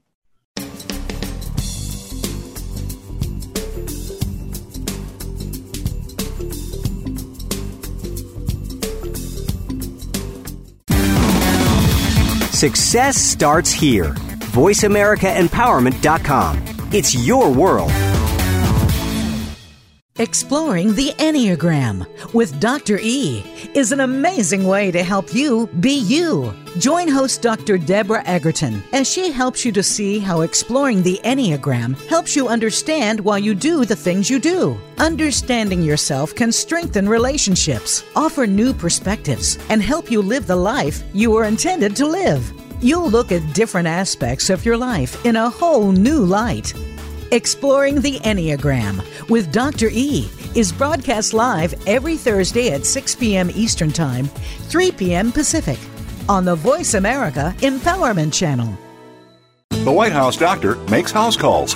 Success 12.52 13.18
starts 13.18 13.72
here. 13.72 14.14
VoiceAmericaEmpowerment.com. 14.56 16.64
It's 16.92 17.14
your 17.14 17.52
world. 17.52 17.92
Exploring 20.20 20.96
the 20.96 21.14
Enneagram 21.20 22.04
with 22.34 22.60
Dr. 22.60 22.98
E 23.00 23.44
is 23.76 23.92
an 23.92 24.00
amazing 24.00 24.64
way 24.64 24.90
to 24.90 25.04
help 25.04 25.32
you 25.32 25.68
be 25.80 26.00
you. 26.00 26.52
Join 26.80 27.08
host 27.08 27.44
Dr. 27.44 27.78
Deborah 27.78 28.24
Egerton 28.26 28.82
as 28.94 29.08
she 29.08 29.30
helps 29.30 29.64
you 29.64 29.72
to 29.74 29.84
see 29.84 30.18
how 30.18 30.42
exploring 30.42 31.04
the 31.04 31.20
Enneagram 31.24 31.96
helps 32.08 32.36
you 32.36 32.48
understand 32.48 33.20
why 33.20 33.38
you 33.38 33.54
do 33.54 33.86
the 33.86 33.96
things 33.96 34.28
you 34.28 34.40
do. 34.40 34.76
Understanding 34.98 35.84
yourself 35.84 36.34
can 36.34 36.52
strengthen 36.52 37.08
relationships, 37.08 38.04
offer 38.16 38.48
new 38.48 38.74
perspectives, 38.74 39.60
and 39.70 39.84
help 39.84 40.10
you 40.10 40.24
live 40.24 40.48
the 40.48 40.56
life 40.56 41.04
you 41.14 41.30
were 41.30 41.46
intended 41.46 41.96
to 41.96 42.08
live. 42.08 42.52
You'll 42.82 43.12
look 43.12 43.32
at 43.32 43.54
different 43.54 43.88
aspects 43.88 44.50
of 44.50 44.66
your 44.66 44.78
life 44.78 45.24
in 45.28 45.36
a 45.36 45.48
whole 45.48 45.92
new 45.92 46.26
light. 46.26 46.74
Exploring 47.32 48.00
the 48.00 48.20
Enneagram 48.20 49.04
with 49.30 49.52
Dr. 49.52 49.90
E 49.92 50.30
is 50.56 50.72
broadcast 50.72 51.34
live 51.34 51.76
every 51.86 52.16
Thursday 52.16 52.72
at 52.72 52.86
6 52.86 53.16
p.m. 53.16 53.52
Eastern 53.54 53.92
Time, 53.92 54.28
3 54.70 54.92
p.m. 54.92 55.32
Pacific 55.34 55.78
on 56.30 56.46
the 56.46 56.56
Voice 56.56 56.94
America 56.94 57.54
Empowerment 57.60 58.32
Channel. 58.32 58.78
The 59.70 59.92
White 59.92 60.14
House 60.14 60.38
doctor 60.38 60.76
makes 60.90 61.12
house 61.12 61.36
calls. 61.36 61.76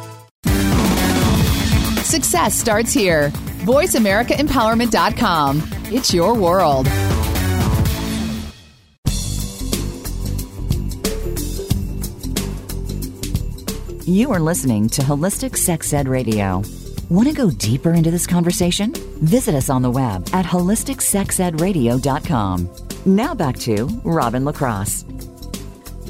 Success 2.11 2.53
starts 2.53 2.91
here. 2.91 3.29
VoiceAmericaEmpowerment.com. 3.63 5.63
It's 5.85 6.13
your 6.13 6.37
world. 6.37 6.87
You 14.05 14.29
are 14.29 14.41
listening 14.41 14.89
to 14.89 15.01
Holistic 15.03 15.55
Sex 15.55 15.93
Ed 15.93 16.09
Radio. 16.09 16.63
Want 17.09 17.29
to 17.29 17.33
go 17.33 17.49
deeper 17.49 17.93
into 17.93 18.11
this 18.11 18.27
conversation? 18.27 18.93
Visit 19.21 19.55
us 19.55 19.69
on 19.69 19.81
the 19.81 19.89
web 19.89 20.27
at 20.33 20.43
holisticsexedradio.com. 20.43 22.69
Now 23.05 23.33
back 23.33 23.57
to 23.59 23.85
Robin 24.03 24.43
Lacrosse. 24.43 25.05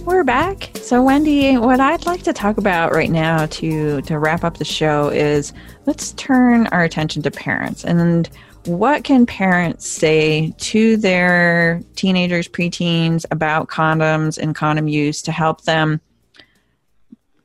We're 0.04 0.24
back. 0.24 0.72
So, 0.82 1.04
Wendy, 1.04 1.58
what 1.58 1.80
I'd 1.80 2.08
like 2.08 2.24
to 2.24 2.34
talk 2.34 2.58
about 2.58 2.92
right 2.92 3.12
now 3.12 3.46
to 3.46 4.02
to 4.02 4.18
wrap 4.18 4.44
up 4.44 4.58
the 4.58 4.66
show 4.66 5.10
is 5.10 5.54
let's 5.86 6.14
turn 6.14 6.66
our 6.68 6.84
attention 6.84 7.22
to 7.22 7.30
parents 7.30 7.86
and 7.86 8.28
what 8.66 9.04
can 9.04 9.28
parents 9.28 9.88
say 9.88 10.54
to 10.58 10.98
their 10.98 11.82
teenagers, 11.96 12.48
preteens 12.48 13.26
about 13.30 13.68
condoms 13.68 14.40
and 14.40 14.56
condom 14.56 14.88
use 14.88 15.22
to 15.24 15.32
help 15.32 15.62
them 15.62 16.02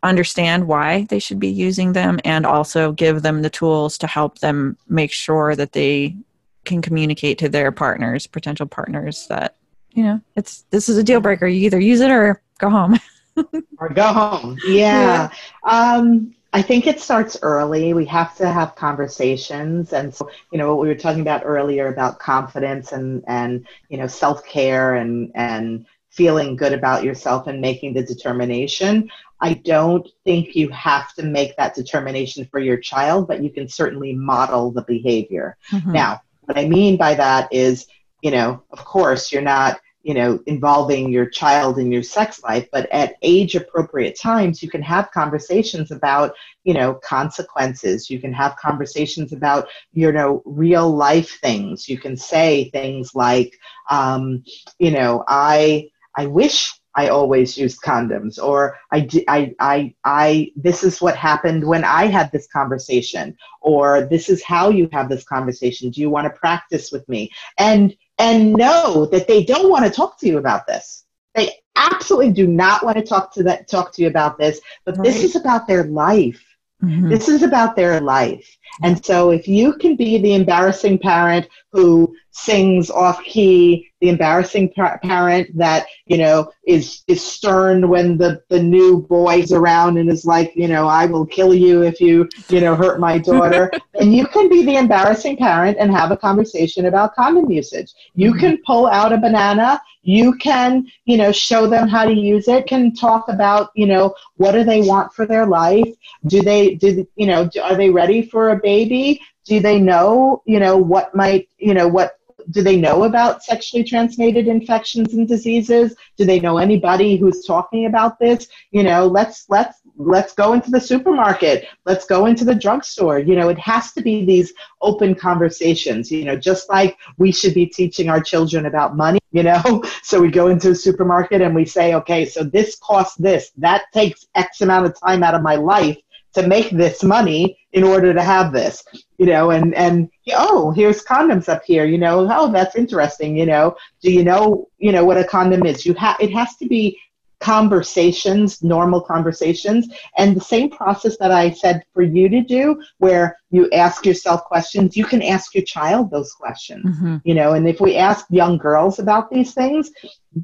understand 0.03 0.67
why 0.67 1.07
they 1.11 1.19
should 1.19 1.39
be 1.39 1.49
using 1.49 1.93
them 1.93 2.19
and 2.25 2.47
also 2.47 2.93
give 2.93 3.21
them 3.21 3.43
the 3.43 3.51
tools 3.51 3.99
to 3.99 4.07
help 4.07 4.39
them 4.39 4.79
make 4.89 5.13
sure 5.13 5.55
that 5.57 5.73
they 5.73 6.17
can 6.65 6.81
communicate 6.81 7.39
to 7.39 7.49
their 7.51 7.71
partners, 7.71 8.27
potential 8.27 8.67
partners 8.67 9.27
that 9.29 9.57
you 9.93 10.03
know, 10.03 10.21
it's 10.37 10.67
this 10.71 10.91
is 10.91 10.99
a 10.99 11.03
deal 11.03 11.21
breaker. 11.21 11.47
You 11.47 11.65
either 11.65 11.81
use 11.81 12.01
it 12.01 12.11
or 12.11 12.43
go 12.59 12.71
home. 12.71 12.99
or 13.79 13.89
go 13.91 14.07
home. 14.07 14.59
Yeah. 14.67 15.31
Um, 15.65 16.35
I 16.53 16.63
think 16.63 16.87
it 16.87 17.01
starts 17.01 17.37
early. 17.43 17.93
We 17.93 18.07
have 18.07 18.35
to 18.37 18.49
have 18.49 18.77
conversations. 18.77 19.93
And 19.93 20.15
so, 20.15 20.31
you 20.51 20.59
know, 20.59 20.69
what 20.75 20.81
we 20.83 20.89
were 20.89 20.95
talking 20.95 21.21
about 21.21 21.43
earlier 21.45 21.89
about 21.89 22.19
confidence 22.19 22.93
and, 22.93 23.23
and 23.27 23.67
you 23.91 23.99
know, 23.99 24.07
self 24.07 24.45
care 24.47 24.95
and, 24.95 25.31
and 25.35 25.85
feeling 26.09 26.57
good 26.57 26.73
about 26.73 27.05
yourself 27.05 27.47
and 27.47 27.61
making 27.61 27.93
the 27.93 28.03
determination. 28.03 29.11
I 29.43 29.53
don't 29.53 30.09
think 30.25 30.57
you 30.57 30.71
have 30.71 31.13
to 31.15 31.23
make 31.23 31.55
that 31.57 31.75
determination 31.75 32.47
for 32.51 32.59
your 32.59 32.79
child, 32.79 33.29
but 33.29 33.43
you 33.43 33.51
can 33.51 33.69
certainly 33.69 34.15
model 34.15 34.71
the 34.71 34.83
behavior. 34.83 35.59
Mhm. 35.71 35.93
Now, 35.93 36.23
what 36.47 36.57
I 36.57 36.67
mean 36.67 36.97
by 36.97 37.13
that 37.15 37.53
is, 37.53 37.87
you 38.23 38.31
know, 38.31 38.63
of 38.71 38.83
course, 38.83 39.31
you're 39.31 39.43
not, 39.43 39.79
you 40.07 40.15
know, 40.15 40.39
involving 40.47 41.11
your 41.11 41.29
child 41.29 41.79
in 41.79 41.91
your 41.91 42.03
sex 42.03 42.41
life, 42.45 42.69
but 42.71 42.89
at 42.93 43.17
age 43.23 43.57
appropriate 43.57 44.17
times, 44.17 44.63
you 44.63 44.71
can 44.71 44.81
have 44.81 45.11
conversations 45.11 45.91
about, 45.91 46.33
you 46.63 46.75
know, 46.75 46.95
consequences. 46.95 48.09
You 48.09 48.21
can 48.21 48.33
have 48.33 48.55
conversations 48.55 49.33
about, 49.33 49.67
you 49.93 50.13
know, 50.13 50.43
real 50.45 50.89
life 50.89 51.41
things. 51.41 51.89
You 51.89 51.99
can 51.99 52.17
say 52.17 52.71
things 52.71 53.17
like, 53.17 53.59
um, 53.91 54.45
you 54.79 54.93
know, 54.93 55.25
I, 55.27 55.91
I 56.17 56.27
wish 56.27 56.81
I 56.95 57.09
always 57.09 57.59
use 57.59 57.77
condoms, 57.77 58.39
or 58.39 58.79
I, 58.93 59.09
I, 59.27 59.55
I, 59.59 59.95
I, 60.05 60.53
this 60.55 60.85
is 60.85 61.03
what 61.03 61.17
happened 61.17 61.67
when 61.67 61.85
I 61.85 62.07
had 62.07 62.31
this 62.31 62.47
conversation, 62.47 63.37
or 63.61 64.07
this 64.07 64.29
is 64.29 64.41
how 64.43 64.71
you 64.71 64.89
have 64.93 65.09
this 65.09 65.25
conversation. 65.25 65.91
Do 65.91 66.01
you 66.01 66.11
want 66.11 66.27
to 66.27 66.41
practice 66.41 66.93
with 66.93 67.07
me? 67.09 67.33
And, 67.59 67.93
and 68.19 68.53
know 68.53 69.07
that 69.07 69.29
they 69.29 69.45
don't 69.45 69.71
want 69.71 69.85
to 69.85 69.91
talk 69.91 70.19
to 70.21 70.27
you 70.27 70.39
about 70.39 70.67
this. 70.67 71.05
They 71.35 71.53
absolutely 71.77 72.33
do 72.33 72.47
not 72.47 72.85
want 72.85 72.97
to 72.97 73.05
talk 73.05 73.33
to 73.35 73.43
that, 73.45 73.69
talk 73.69 73.93
to 73.93 74.03
you 74.03 74.09
about 74.09 74.39
this, 74.39 74.61
but 74.85 74.97
right. 74.97 75.05
this 75.05 75.23
is 75.23 75.37
about 75.37 75.67
their 75.67 75.85
life. 75.85 76.43
Mm-hmm. 76.83 77.09
This 77.09 77.29
is 77.29 77.43
about 77.43 77.75
their 77.77 78.01
life. 78.01 78.57
And 78.83 79.03
so 79.05 79.31
if 79.31 79.49
you 79.49 79.75
can 79.75 79.97
be 79.97 80.19
the 80.19 80.35
embarrassing 80.35 80.99
parent 80.99 81.49
who 81.73 82.15
sings 82.37 82.91
off 82.91 83.23
key, 83.25 83.89
the 84.03 84.11
embarrassing 84.11 84.71
par- 84.75 85.01
parent 85.03 85.49
that, 85.57 85.87
you 86.05 86.19
know, 86.19 86.53
is, 86.67 87.03
is 87.09 87.25
stern 87.25 87.89
when 87.89 88.19
the, 88.19 88.43
the 88.51 88.63
new 88.63 89.01
boy's 89.09 89.53
around 89.53 89.97
and 89.97 90.11
is 90.11 90.27
like, 90.27 90.53
you 90.55 90.69
know, 90.69 90.87
I 90.87 91.07
will 91.07 91.25
kill 91.25 91.55
you 91.55 91.83
if 91.83 91.99
you, 91.99 92.29
you 92.51 92.61
know, 92.61 92.77
hurt 92.77 93.01
my 93.01 93.17
daughter. 93.17 93.71
and 94.01 94.15
you 94.15 94.27
can 94.27 94.51
be 94.51 94.63
the 94.67 94.77
embarrassing 94.77 95.39
parent 95.39 95.79
and 95.81 95.91
have 95.91 96.11
a 96.11 96.17
conversation 96.17 96.87
about 96.87 97.15
condom 97.15 97.51
usage. 97.51 97.95
You 98.15 98.33
mm-hmm. 98.33 98.41
can 98.41 98.59
pull 98.67 98.87
out 98.87 99.15
a 99.15 99.19
banana. 99.19 99.81
You 100.03 100.35
can, 100.35 100.87
you 101.07 101.17
know, 101.17 101.33
show 101.33 101.67
them 101.67 101.89
how 101.89 102.05
to 102.05 102.13
use 102.13 102.49
it, 102.49 102.67
can 102.67 102.95
talk 102.95 103.31
about, 103.31 103.71
you 103.75 103.87
know, 103.87 104.15
what 104.37 104.53
do 104.53 104.63
they 104.63 104.83
want 104.83 105.15
for 105.15 105.25
their 105.25 105.47
life? 105.47 105.89
Do 106.27 106.43
they, 106.43 106.75
do, 106.75 107.09
you 107.17 107.27
know, 107.27 107.49
are 107.63 107.77
they 107.77 107.89
ready 107.89 108.23
for 108.23 108.51
a 108.51 108.57
baby? 108.57 109.23
Do 109.47 109.59
they 109.59 109.81
know, 109.81 110.43
you 110.45 110.61
know, 110.61 110.77
what 110.77 111.15
might, 111.15 111.49
you 111.57 111.73
know, 111.73 111.89
what 111.89 112.19
do 112.51 112.63
they 112.63 112.77
know 112.77 113.05
about 113.05 113.43
sexually 113.43 113.85
transmitted 113.85 114.47
infections 114.47 115.15
and 115.15 115.27
diseases? 115.27 115.95
Do 116.17 116.25
they 116.25 116.41
know 116.41 116.59
anybody 116.59 117.17
who's 117.17 117.45
talking 117.45 117.87
about 117.87 118.19
this? 118.19 118.49
You 118.71 118.83
know, 118.83 119.07
let's 119.07 119.47
let's 119.49 119.81
let's 119.97 120.35
go 120.35 120.53
into 120.53 120.71
the 120.71 120.81
supermarket. 120.81 121.67
Let's 121.85 122.05
go 122.05 122.27
into 122.27 122.45
the 122.45 122.55
drugstore. 122.55 123.19
You 123.19 123.37
know, 123.37 123.49
it 123.49 123.59
has 123.59 123.93
to 123.93 124.03
be 124.03 124.25
these 124.25 124.53
open 124.81 125.15
conversations. 125.15 126.11
You 126.11 126.25
know, 126.25 126.37
just 126.37 126.69
like 126.69 126.97
we 127.19 127.33
should 127.33 127.55
be 127.55 127.67
teaching 127.67 128.09
our 128.09 128.21
children 128.21 128.67
about 128.67 128.97
money. 128.97 129.19
You 129.33 129.43
know, 129.43 129.83
so 130.03 130.21
we 130.21 130.31
go 130.31 130.49
into 130.49 130.71
a 130.71 130.75
supermarket 130.75 131.41
and 131.41 131.55
we 131.55 131.65
say, 131.65 131.95
okay, 131.95 132.25
so 132.27 132.45
this 132.45 132.77
costs 132.77 133.17
this. 133.17 133.51
That 133.57 133.85
takes 133.93 134.27
X 134.35 134.61
amount 134.61 134.87
of 134.87 134.99
time 135.01 135.23
out 135.23 135.35
of 135.35 135.43
my 135.43 135.57
life 135.57 135.99
to 136.35 136.47
make 136.47 136.71
this 136.71 137.03
money 137.03 137.59
in 137.77 137.85
order 137.85 138.13
to 138.15 138.23
have 138.23 138.53
this 138.53 138.83
you 139.19 139.27
know 139.27 139.51
and 139.51 139.75
and 139.75 140.09
oh 140.35 140.73
here's 140.73 141.05
condoms 141.05 141.49
up 141.49 141.63
here 141.65 141.85
you 141.85 141.99
know 141.99 142.27
oh 142.33 142.51
that's 142.51 142.75
interesting 142.75 143.37
you 143.37 143.47
know. 143.47 143.77
Do 144.03 144.11
you 144.11 144.25
know 144.25 144.69
you 144.79 144.93
know 144.93 145.05
what 145.05 145.19
a 145.19 145.25
condom 145.25 145.65
is? 145.67 145.85
You 145.85 145.95
have 145.95 146.17
it 146.19 146.33
has 146.33 146.57
to 146.57 146.67
be 146.67 146.99
conversations 147.39 148.63
normal 148.63 149.01
conversations 149.01 149.89
and 150.17 150.35
the 150.35 150.41
same 150.41 150.71
process 150.71 151.19
that 151.19 151.31
i 151.31 151.51
said 151.51 151.83
for 151.93 152.03
you 152.03 152.31
to 152.31 152.41
do 152.41 152.83
where 152.97 153.37
you 153.51 153.69
ask 153.73 154.07
yourself 154.07 154.43
questions 154.45 154.97
you 154.97 155.05
can 155.05 155.21
ask 155.21 155.55
your 155.55 155.63
child 155.65 156.11
those 156.11 156.33
questions 156.33 156.87
mm-hmm. 156.87 157.17
you 157.25 157.35
know 157.35 157.53
and 157.53 157.69
if 157.69 157.79
we 157.79 157.95
ask 157.97 158.25
young 158.31 158.57
girls 158.57 158.99
about 159.01 159.31
these 159.31 159.53
things 159.53 159.91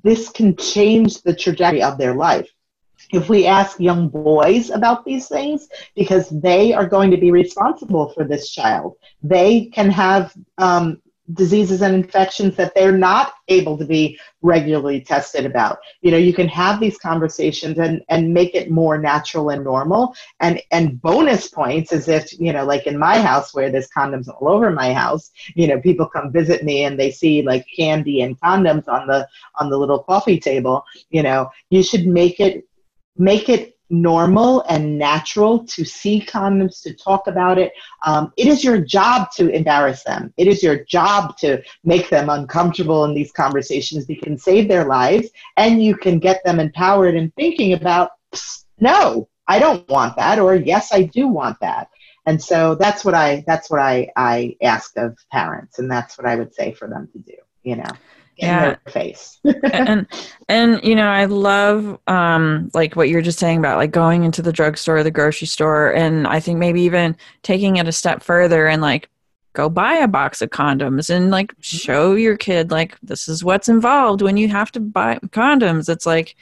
this 0.02 0.28
can 0.28 0.54
change 0.56 1.22
the 1.22 1.34
trajectory 1.34 1.82
of 1.82 1.96
their 1.96 2.14
life 2.14 2.50
if 3.12 3.28
we 3.28 3.46
ask 3.46 3.78
young 3.78 4.08
boys 4.08 4.70
about 4.70 5.04
these 5.04 5.28
things, 5.28 5.68
because 5.94 6.28
they 6.30 6.72
are 6.72 6.86
going 6.86 7.10
to 7.10 7.16
be 7.16 7.30
responsible 7.30 8.10
for 8.10 8.24
this 8.24 8.50
child, 8.50 8.96
they 9.22 9.66
can 9.66 9.90
have 9.90 10.34
um, 10.58 11.00
diseases 11.34 11.82
and 11.82 11.94
infections 11.94 12.56
that 12.56 12.74
they're 12.74 12.96
not 12.96 13.34
able 13.48 13.78
to 13.78 13.84
be 13.84 14.18
regularly 14.42 15.00
tested 15.00 15.46
about. 15.46 15.78
You 16.00 16.10
know, 16.10 16.16
you 16.16 16.32
can 16.32 16.48
have 16.48 16.80
these 16.80 16.98
conversations 16.98 17.78
and, 17.78 18.02
and 18.08 18.34
make 18.34 18.54
it 18.54 18.70
more 18.70 18.98
natural 18.98 19.50
and 19.50 19.62
normal. 19.62 20.14
And, 20.40 20.60
and 20.72 21.00
bonus 21.00 21.48
points 21.48 21.92
as 21.92 22.08
if, 22.08 22.38
you 22.38 22.52
know, 22.52 22.64
like 22.64 22.86
in 22.86 22.98
my 22.98 23.20
house 23.20 23.54
where 23.54 23.70
there's 23.70 23.88
condoms 23.88 24.28
all 24.28 24.48
over 24.48 24.70
my 24.70 24.92
house, 24.92 25.30
you 25.54 25.66
know, 25.66 25.80
people 25.80 26.06
come 26.06 26.32
visit 26.32 26.64
me 26.64 26.84
and 26.84 26.98
they 26.98 27.10
see 27.10 27.42
like 27.42 27.66
candy 27.74 28.22
and 28.22 28.38
condoms 28.40 28.88
on 28.88 29.06
the 29.06 29.28
on 29.56 29.70
the 29.70 29.78
little 29.78 30.02
coffee 30.02 30.40
table, 30.40 30.84
you 31.10 31.22
know, 31.22 31.50
you 31.70 31.82
should 31.82 32.06
make 32.06 32.40
it 32.40 32.66
make 33.16 33.48
it 33.48 33.76
normal 33.92 34.62
and 34.68 34.98
natural 34.98 35.64
to 35.66 35.84
see 35.84 36.20
condoms, 36.20 36.82
to 36.82 36.94
talk 36.94 37.26
about 37.26 37.58
it. 37.58 37.72
Um, 38.04 38.32
it 38.38 38.46
is 38.46 38.64
your 38.64 38.78
job 38.78 39.30
to 39.32 39.50
embarrass 39.50 40.02
them. 40.02 40.32
It 40.38 40.48
is 40.48 40.62
your 40.62 40.82
job 40.84 41.36
to 41.38 41.62
make 41.84 42.08
them 42.08 42.30
uncomfortable 42.30 43.04
in 43.04 43.14
these 43.14 43.30
conversations. 43.32 44.08
You 44.08 44.16
can 44.16 44.38
save 44.38 44.66
their 44.66 44.86
lives 44.86 45.28
and 45.58 45.84
you 45.84 45.94
can 45.94 46.18
get 46.18 46.42
them 46.42 46.58
empowered 46.58 47.14
in 47.14 47.30
thinking 47.32 47.74
about, 47.74 48.12
no, 48.80 49.28
I 49.46 49.58
don't 49.58 49.86
want 49.90 50.16
that, 50.16 50.38
or 50.38 50.54
yes, 50.54 50.92
I 50.92 51.02
do 51.02 51.28
want 51.28 51.60
that. 51.60 51.88
And 52.24 52.42
so 52.42 52.76
that's 52.76 53.04
what 53.04 53.14
I 53.14 53.42
that's 53.46 53.68
what 53.68 53.80
I, 53.80 54.10
I 54.16 54.56
ask 54.62 54.96
of 54.96 55.18
parents, 55.32 55.80
and 55.80 55.90
that's 55.90 56.16
what 56.16 56.26
I 56.26 56.36
would 56.36 56.54
say 56.54 56.72
for 56.72 56.86
them 56.88 57.08
to 57.12 57.18
do. 57.18 57.34
You 57.64 57.76
know 57.76 57.90
yeah. 58.42 58.76
face. 58.88 59.40
and 59.72 60.06
and 60.48 60.82
you 60.84 60.94
know, 60.94 61.08
I 61.08 61.26
love 61.26 61.98
um 62.06 62.70
like 62.74 62.96
what 62.96 63.08
you're 63.08 63.22
just 63.22 63.38
saying 63.38 63.58
about 63.58 63.78
like 63.78 63.90
going 63.90 64.24
into 64.24 64.42
the 64.42 64.52
drugstore 64.52 64.98
or 64.98 65.02
the 65.02 65.10
grocery 65.10 65.46
store 65.46 65.92
and 65.92 66.26
I 66.26 66.40
think 66.40 66.58
maybe 66.58 66.82
even 66.82 67.16
taking 67.42 67.76
it 67.76 67.88
a 67.88 67.92
step 67.92 68.22
further 68.22 68.66
and 68.66 68.82
like 68.82 69.08
go 69.54 69.68
buy 69.68 69.94
a 69.94 70.08
box 70.08 70.40
of 70.40 70.50
condoms 70.50 71.10
and 71.10 71.30
like 71.30 71.52
mm-hmm. 71.52 71.60
show 71.60 72.14
your 72.14 72.36
kid 72.36 72.70
like 72.70 72.98
this 73.02 73.28
is 73.28 73.44
what's 73.44 73.68
involved 73.68 74.22
when 74.22 74.36
you 74.36 74.48
have 74.48 74.72
to 74.72 74.80
buy 74.80 75.18
condoms. 75.30 75.88
It's 75.88 76.06
like 76.06 76.36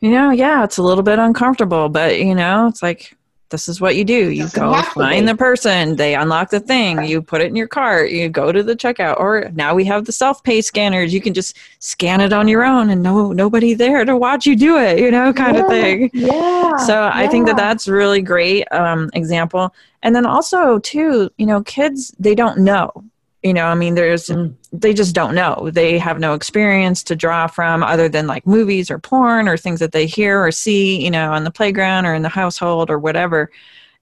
you 0.00 0.10
know, 0.10 0.30
yeah, 0.30 0.64
it's 0.64 0.78
a 0.78 0.82
little 0.82 1.04
bit 1.04 1.18
uncomfortable, 1.18 1.90
but 1.90 2.18
you 2.18 2.34
know, 2.34 2.66
it's 2.66 2.82
like 2.82 3.16
this 3.50 3.68
is 3.68 3.80
what 3.80 3.96
you 3.96 4.04
do. 4.04 4.30
You 4.30 4.48
go 4.48 4.80
find 4.82 5.28
the 5.28 5.34
person, 5.34 5.96
they 5.96 6.14
unlock 6.14 6.50
the 6.50 6.60
thing, 6.60 7.04
you 7.04 7.20
put 7.20 7.40
it 7.40 7.48
in 7.48 7.56
your 7.56 7.68
cart, 7.68 8.10
you 8.10 8.28
go 8.28 8.52
to 8.52 8.62
the 8.62 8.74
checkout. 8.74 9.18
Or 9.20 9.50
now 9.54 9.74
we 9.74 9.84
have 9.84 10.06
the 10.06 10.12
self-pay 10.12 10.62
scanners. 10.62 11.12
You 11.12 11.20
can 11.20 11.34
just 11.34 11.56
scan 11.80 12.20
it 12.20 12.32
on 12.32 12.48
your 12.48 12.64
own 12.64 12.90
and 12.90 13.02
no 13.02 13.32
nobody 13.32 13.74
there 13.74 14.04
to 14.04 14.16
watch 14.16 14.46
you 14.46 14.56
do 14.56 14.78
it, 14.78 14.98
you 14.98 15.10
know, 15.10 15.32
kind 15.32 15.56
yeah, 15.56 15.62
of 15.62 15.68
thing. 15.68 16.10
Yeah. 16.14 16.76
So 16.78 16.94
yeah. 16.94 17.10
I 17.12 17.26
think 17.26 17.46
that 17.46 17.56
that's 17.56 17.86
really 17.88 18.22
great 18.22 18.70
um, 18.72 19.10
example. 19.12 19.74
And 20.02 20.14
then 20.14 20.24
also 20.24 20.78
too, 20.78 21.30
you 21.36 21.46
know, 21.46 21.62
kids 21.62 22.14
they 22.18 22.34
don't 22.34 22.58
know 22.58 23.04
you 23.42 23.54
know 23.54 23.66
i 23.66 23.74
mean 23.74 23.94
there's 23.94 24.26
mm. 24.26 24.54
they 24.72 24.92
just 24.94 25.14
don't 25.14 25.34
know. 25.34 25.70
They 25.72 25.98
have 25.98 26.18
no 26.18 26.34
experience 26.34 27.02
to 27.04 27.16
draw 27.16 27.46
from 27.46 27.82
other 27.82 28.08
than 28.08 28.26
like 28.26 28.46
movies 28.46 28.90
or 28.90 28.98
porn 28.98 29.48
or 29.48 29.56
things 29.56 29.80
that 29.80 29.92
they 29.92 30.06
hear 30.06 30.44
or 30.44 30.52
see 30.52 31.02
you 31.02 31.10
know 31.10 31.32
on 31.32 31.44
the 31.44 31.50
playground 31.50 32.06
or 32.06 32.14
in 32.14 32.22
the 32.22 32.28
household 32.28 32.90
or 32.90 32.98
whatever. 32.98 33.50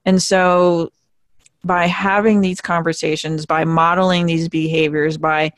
And 0.05 0.21
so 0.21 0.91
by 1.63 1.87
having 1.87 2.41
these 2.41 2.61
conversations 2.61 3.45
by 3.45 3.65
modeling 3.65 4.25
these 4.25 4.47
behaviors 4.47 5.17
by 5.17 5.51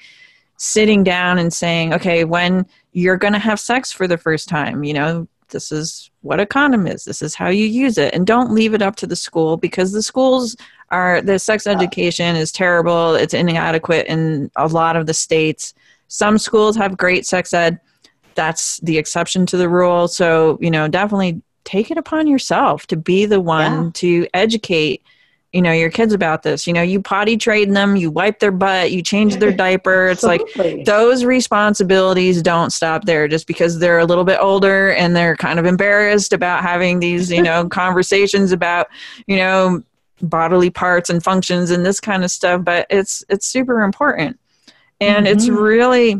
sitting 0.57 1.03
down 1.03 1.37
and 1.37 1.53
saying 1.53 1.93
okay 1.93 2.23
when 2.23 2.65
you're 2.93 3.17
going 3.17 3.33
to 3.33 3.39
have 3.39 3.59
sex 3.59 3.91
for 3.91 4.07
the 4.07 4.17
first 4.17 4.49
time 4.49 4.83
you 4.83 4.93
know 4.93 5.27
this 5.51 5.71
is 5.71 6.09
what 6.21 6.39
a 6.39 6.45
condom 6.45 6.87
is. 6.87 7.05
This 7.05 7.21
is 7.21 7.35
how 7.35 7.49
you 7.49 7.65
use 7.65 7.97
it. 7.97 8.13
And 8.13 8.25
don't 8.25 8.53
leave 8.53 8.73
it 8.73 8.81
up 8.81 8.95
to 8.97 9.07
the 9.07 9.15
school 9.15 9.57
because 9.57 9.91
the 9.91 10.01
schools 10.01 10.55
the 10.91 11.39
sex 11.39 11.67
education 11.67 12.35
is 12.35 12.51
terrible. 12.51 13.15
It's 13.15 13.33
inadequate 13.33 14.07
in 14.07 14.51
a 14.55 14.67
lot 14.67 14.95
of 14.95 15.05
the 15.05 15.13
states. 15.13 15.73
Some 16.07 16.37
schools 16.37 16.75
have 16.75 16.97
great 16.97 17.25
sex 17.25 17.53
ed. 17.53 17.79
That's 18.35 18.79
the 18.79 18.97
exception 18.97 19.45
to 19.47 19.57
the 19.57 19.69
rule. 19.69 20.07
So 20.07 20.57
you 20.61 20.71
know 20.71 20.87
definitely 20.87 21.41
take 21.63 21.91
it 21.91 21.97
upon 21.97 22.27
yourself 22.27 22.87
to 22.87 22.97
be 22.97 23.25
the 23.25 23.39
one 23.39 23.85
yeah. 23.85 23.91
to 23.93 24.27
educate 24.33 25.03
you 25.53 25.61
know 25.61 25.71
your 25.73 25.89
kids 25.89 26.13
about 26.13 26.43
this. 26.43 26.65
You 26.65 26.73
know 26.73 26.81
you 26.81 27.01
potty 27.01 27.37
train 27.37 27.73
them 27.73 27.95
you 27.95 28.09
wipe 28.09 28.39
their 28.39 28.51
butt 28.51 28.91
you 28.91 29.01
change 29.01 29.37
their 29.37 29.51
diaper. 29.65 30.07
It's 30.07 30.23
like 30.23 30.41
those 30.85 31.23
responsibilities 31.23 32.41
don't 32.41 32.71
stop 32.71 33.05
there 33.05 33.27
just 33.27 33.47
because 33.47 33.79
they're 33.79 33.99
a 33.99 34.05
little 34.05 34.23
bit 34.23 34.39
older 34.41 34.91
and 34.93 35.15
they're 35.15 35.35
kind 35.35 35.59
of 35.59 35.65
embarrassed 35.65 36.33
about 36.33 36.63
having 36.63 36.99
these 36.99 37.31
you 37.31 37.41
know 37.41 37.67
conversations 37.69 38.51
about 38.51 38.87
you 39.27 39.37
know 39.37 39.83
bodily 40.21 40.69
parts 40.69 41.09
and 41.09 41.23
functions 41.23 41.71
and 41.71 41.85
this 41.85 41.99
kind 41.99 42.23
of 42.23 42.31
stuff 42.31 42.63
but 42.63 42.85
it's 42.89 43.23
it's 43.29 43.45
super 43.45 43.81
important 43.81 44.39
and 44.99 45.25
mm-hmm. 45.25 45.35
it's 45.35 45.49
really 45.49 46.13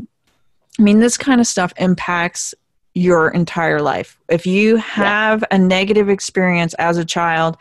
i 0.80 0.82
mean 0.82 1.00
this 1.00 1.18
kind 1.18 1.40
of 1.40 1.48
stuff 1.48 1.74
impacts 1.78 2.54
your 2.94 3.30
entire 3.30 3.82
life 3.82 4.20
if 4.30 4.46
you 4.46 4.76
have 4.78 5.42
yeah. 5.42 5.56
a 5.56 5.60
negative 5.60 6.10
experience 6.10 6.74
as 6.76 6.98
a 6.98 7.06
child 7.06 7.58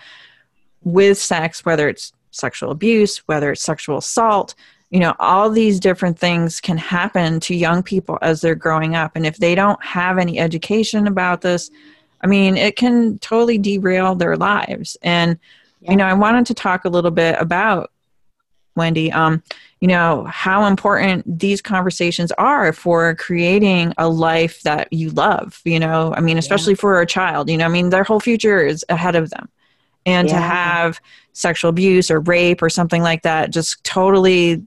with 0.82 1.18
sex, 1.18 1.64
whether 1.64 1.88
it's 1.88 2.12
sexual 2.30 2.70
abuse, 2.70 3.18
whether 3.28 3.52
it's 3.52 3.62
sexual 3.62 3.98
assault, 3.98 4.54
you 4.90 5.00
know, 5.00 5.14
all 5.18 5.50
these 5.50 5.78
different 5.78 6.18
things 6.18 6.60
can 6.60 6.76
happen 6.76 7.38
to 7.40 7.54
young 7.54 7.82
people 7.82 8.18
as 8.22 8.40
they're 8.40 8.54
growing 8.54 8.96
up. 8.96 9.12
And 9.14 9.24
if 9.24 9.36
they 9.36 9.54
don't 9.54 9.82
have 9.84 10.18
any 10.18 10.38
education 10.38 11.06
about 11.06 11.42
this, 11.42 11.70
I 12.22 12.26
mean, 12.26 12.56
it 12.56 12.76
can 12.76 13.18
totally 13.18 13.58
derail 13.58 14.14
their 14.14 14.36
lives. 14.36 14.96
And, 15.02 15.38
yeah. 15.80 15.90
you 15.90 15.96
know, 15.96 16.04
I 16.04 16.14
wanted 16.14 16.46
to 16.46 16.54
talk 16.54 16.84
a 16.84 16.88
little 16.88 17.10
bit 17.10 17.36
about 17.38 17.90
Wendy, 18.76 19.10
um, 19.12 19.42
you 19.80 19.88
know, 19.88 20.24
how 20.24 20.66
important 20.66 21.38
these 21.38 21.60
conversations 21.60 22.32
are 22.32 22.72
for 22.72 23.14
creating 23.16 23.92
a 23.98 24.08
life 24.08 24.62
that 24.62 24.92
you 24.92 25.10
love, 25.10 25.60
you 25.64 25.78
know, 25.78 26.14
I 26.14 26.20
mean, 26.20 26.38
especially 26.38 26.74
yeah. 26.74 26.80
for 26.80 27.00
a 27.00 27.06
child, 27.06 27.50
you 27.50 27.56
know, 27.56 27.66
I 27.66 27.68
mean, 27.68 27.90
their 27.90 28.04
whole 28.04 28.20
future 28.20 28.60
is 28.64 28.84
ahead 28.88 29.16
of 29.16 29.30
them. 29.30 29.48
And 30.06 30.28
yeah. 30.28 30.34
to 30.34 30.40
have 30.40 31.00
sexual 31.32 31.68
abuse 31.68 32.10
or 32.10 32.20
rape 32.20 32.62
or 32.62 32.70
something 32.70 33.02
like 33.02 33.22
that 33.22 33.50
just 33.50 33.84
totally 33.84 34.64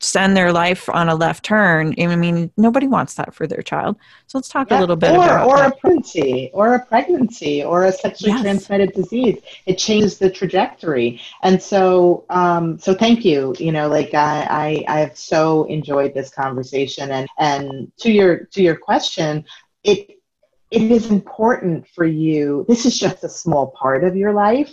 send 0.00 0.36
their 0.36 0.52
life 0.52 0.88
on 0.88 1.08
a 1.08 1.14
left 1.14 1.44
turn. 1.44 1.94
I 1.98 2.16
mean, 2.16 2.50
nobody 2.56 2.86
wants 2.86 3.14
that 3.14 3.34
for 3.34 3.46
their 3.46 3.62
child. 3.62 3.96
So 4.26 4.38
let's 4.38 4.48
talk 4.48 4.70
yeah. 4.70 4.78
a 4.78 4.80
little 4.80 4.96
bit 4.96 5.12
or, 5.12 5.16
about 5.16 5.48
or 5.48 5.56
that. 5.56 5.72
a 5.72 5.76
pregnancy, 5.76 6.50
or 6.52 6.74
a 6.74 6.84
pregnancy, 6.84 7.64
or 7.64 7.84
a 7.84 7.92
sexually 7.92 8.32
yes. 8.32 8.42
transmitted 8.42 8.92
disease. 8.92 9.38
It 9.66 9.78
changes 9.78 10.18
the 10.18 10.30
trajectory. 10.30 11.20
And 11.42 11.62
so, 11.62 12.24
um, 12.30 12.78
so 12.78 12.94
thank 12.94 13.24
you. 13.24 13.54
You 13.58 13.72
know, 13.72 13.88
like 13.88 14.14
I, 14.14 14.84
I, 14.88 15.00
I've 15.00 15.16
so 15.16 15.64
enjoyed 15.64 16.14
this 16.14 16.30
conversation. 16.30 17.10
And 17.10 17.28
and 17.38 17.92
to 17.98 18.10
your 18.10 18.44
to 18.52 18.62
your 18.62 18.76
question, 18.76 19.44
it 19.82 20.10
it 20.70 20.82
is 20.82 21.10
important 21.10 21.86
for 21.88 22.04
you. 22.04 22.64
This 22.68 22.84
is 22.84 22.98
just 22.98 23.22
a 23.24 23.28
small 23.28 23.68
part 23.68 24.04
of 24.04 24.16
your 24.16 24.32
life, 24.32 24.72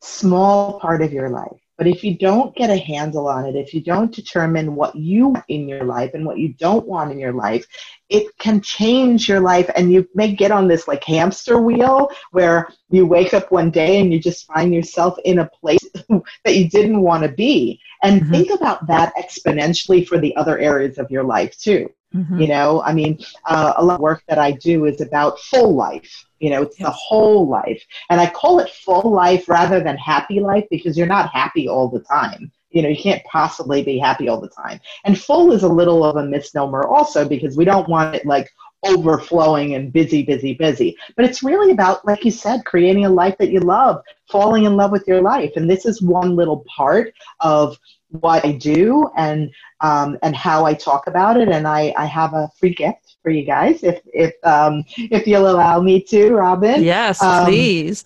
small 0.00 0.80
part 0.80 1.02
of 1.02 1.12
your 1.12 1.28
life 1.28 1.60
but 1.78 1.86
if 1.86 2.02
you 2.02 2.18
don't 2.18 2.54
get 2.56 2.70
a 2.70 2.76
handle 2.76 3.28
on 3.28 3.46
it, 3.46 3.54
if 3.54 3.72
you 3.72 3.80
don't 3.80 4.12
determine 4.12 4.74
what 4.74 4.96
you 4.96 5.28
want 5.28 5.44
in 5.46 5.68
your 5.68 5.84
life 5.84 6.10
and 6.12 6.26
what 6.26 6.38
you 6.38 6.52
don't 6.54 6.86
want 6.86 7.12
in 7.12 7.20
your 7.20 7.32
life, 7.32 7.64
it 8.08 8.36
can 8.38 8.60
change 8.60 9.28
your 9.28 9.38
life. 9.38 9.70
And 9.76 9.92
you 9.92 10.08
may 10.12 10.32
get 10.32 10.50
on 10.50 10.66
this 10.66 10.88
like 10.88 11.04
hamster 11.04 11.58
wheel 11.58 12.10
where 12.32 12.68
you 12.90 13.06
wake 13.06 13.32
up 13.32 13.52
one 13.52 13.70
day 13.70 14.00
and 14.00 14.12
you 14.12 14.18
just 14.18 14.46
find 14.46 14.74
yourself 14.74 15.16
in 15.24 15.38
a 15.38 15.48
place 15.48 15.86
that 16.44 16.56
you 16.56 16.68
didn't 16.68 17.00
want 17.00 17.22
to 17.22 17.30
be. 17.30 17.80
And 18.02 18.22
mm-hmm. 18.22 18.32
think 18.32 18.50
about 18.50 18.84
that 18.88 19.14
exponentially 19.14 20.06
for 20.06 20.18
the 20.18 20.34
other 20.34 20.58
areas 20.58 20.98
of 20.98 21.12
your 21.12 21.22
life 21.22 21.56
too. 21.58 21.88
Mm-hmm. 22.12 22.40
You 22.40 22.48
know, 22.48 22.82
I 22.82 22.92
mean, 22.92 23.20
uh, 23.44 23.74
a 23.76 23.84
lot 23.84 23.96
of 23.96 24.00
work 24.00 24.24
that 24.28 24.38
I 24.38 24.50
do 24.50 24.86
is 24.86 25.00
about 25.00 25.38
full 25.38 25.74
life. 25.76 26.24
You 26.40 26.50
know, 26.50 26.62
it's 26.62 26.76
the 26.76 26.90
whole 26.90 27.48
life. 27.48 27.82
And 28.10 28.20
I 28.20 28.28
call 28.30 28.60
it 28.60 28.70
full 28.70 29.10
life 29.10 29.48
rather 29.48 29.80
than 29.80 29.96
happy 29.96 30.40
life 30.40 30.64
because 30.70 30.96
you're 30.96 31.06
not 31.06 31.30
happy 31.30 31.68
all 31.68 31.88
the 31.88 32.00
time. 32.00 32.52
You 32.70 32.82
know, 32.82 32.88
you 32.88 32.96
can't 32.96 33.24
possibly 33.24 33.82
be 33.82 33.98
happy 33.98 34.28
all 34.28 34.40
the 34.40 34.48
time. 34.48 34.78
And 35.04 35.18
full 35.18 35.52
is 35.52 35.62
a 35.62 35.68
little 35.68 36.04
of 36.04 36.16
a 36.16 36.26
misnomer 36.26 36.86
also 36.86 37.26
because 37.26 37.56
we 37.56 37.64
don't 37.64 37.88
want 37.88 38.14
it 38.14 38.26
like 38.26 38.50
overflowing 38.84 39.74
and 39.74 39.92
busy, 39.92 40.22
busy, 40.22 40.54
busy. 40.54 40.96
But 41.16 41.24
it's 41.24 41.42
really 41.42 41.72
about, 41.72 42.04
like 42.06 42.24
you 42.24 42.30
said, 42.30 42.64
creating 42.64 43.04
a 43.04 43.10
life 43.10 43.36
that 43.38 43.50
you 43.50 43.60
love, 43.60 44.02
falling 44.30 44.64
in 44.64 44.76
love 44.76 44.92
with 44.92 45.08
your 45.08 45.22
life. 45.22 45.52
And 45.56 45.68
this 45.68 45.86
is 45.86 46.02
one 46.02 46.36
little 46.36 46.64
part 46.76 47.12
of 47.40 47.78
what 48.10 48.44
I 48.44 48.52
do 48.52 49.10
and 49.16 49.50
um, 49.80 50.18
and 50.22 50.34
how 50.34 50.64
I 50.64 50.74
talk 50.74 51.06
about 51.06 51.36
it. 51.36 51.48
And 51.48 51.66
I, 51.66 51.92
I 51.96 52.06
have 52.06 52.34
a 52.34 52.50
free 52.58 52.74
gift 52.74 53.07
for 53.22 53.30
you 53.30 53.44
guys 53.44 53.82
if 53.82 54.00
if 54.12 54.34
um, 54.44 54.84
if 54.96 55.26
you'll 55.26 55.50
allow 55.50 55.80
me 55.80 56.02
to, 56.02 56.32
Robin. 56.32 56.82
Yes, 56.82 57.22
um, 57.22 57.46
please. 57.46 58.04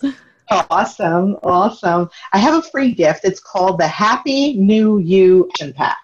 Awesome, 0.49 1.37
awesome. 1.43 2.09
I 2.33 2.37
have 2.37 2.55
a 2.55 2.67
free 2.69 2.91
gift. 2.91 3.21
It's 3.23 3.39
called 3.39 3.79
the 3.79 3.87
Happy 3.87 4.55
New 4.57 4.99
You 4.99 5.49
Action 5.51 5.73
Pack. 5.73 5.97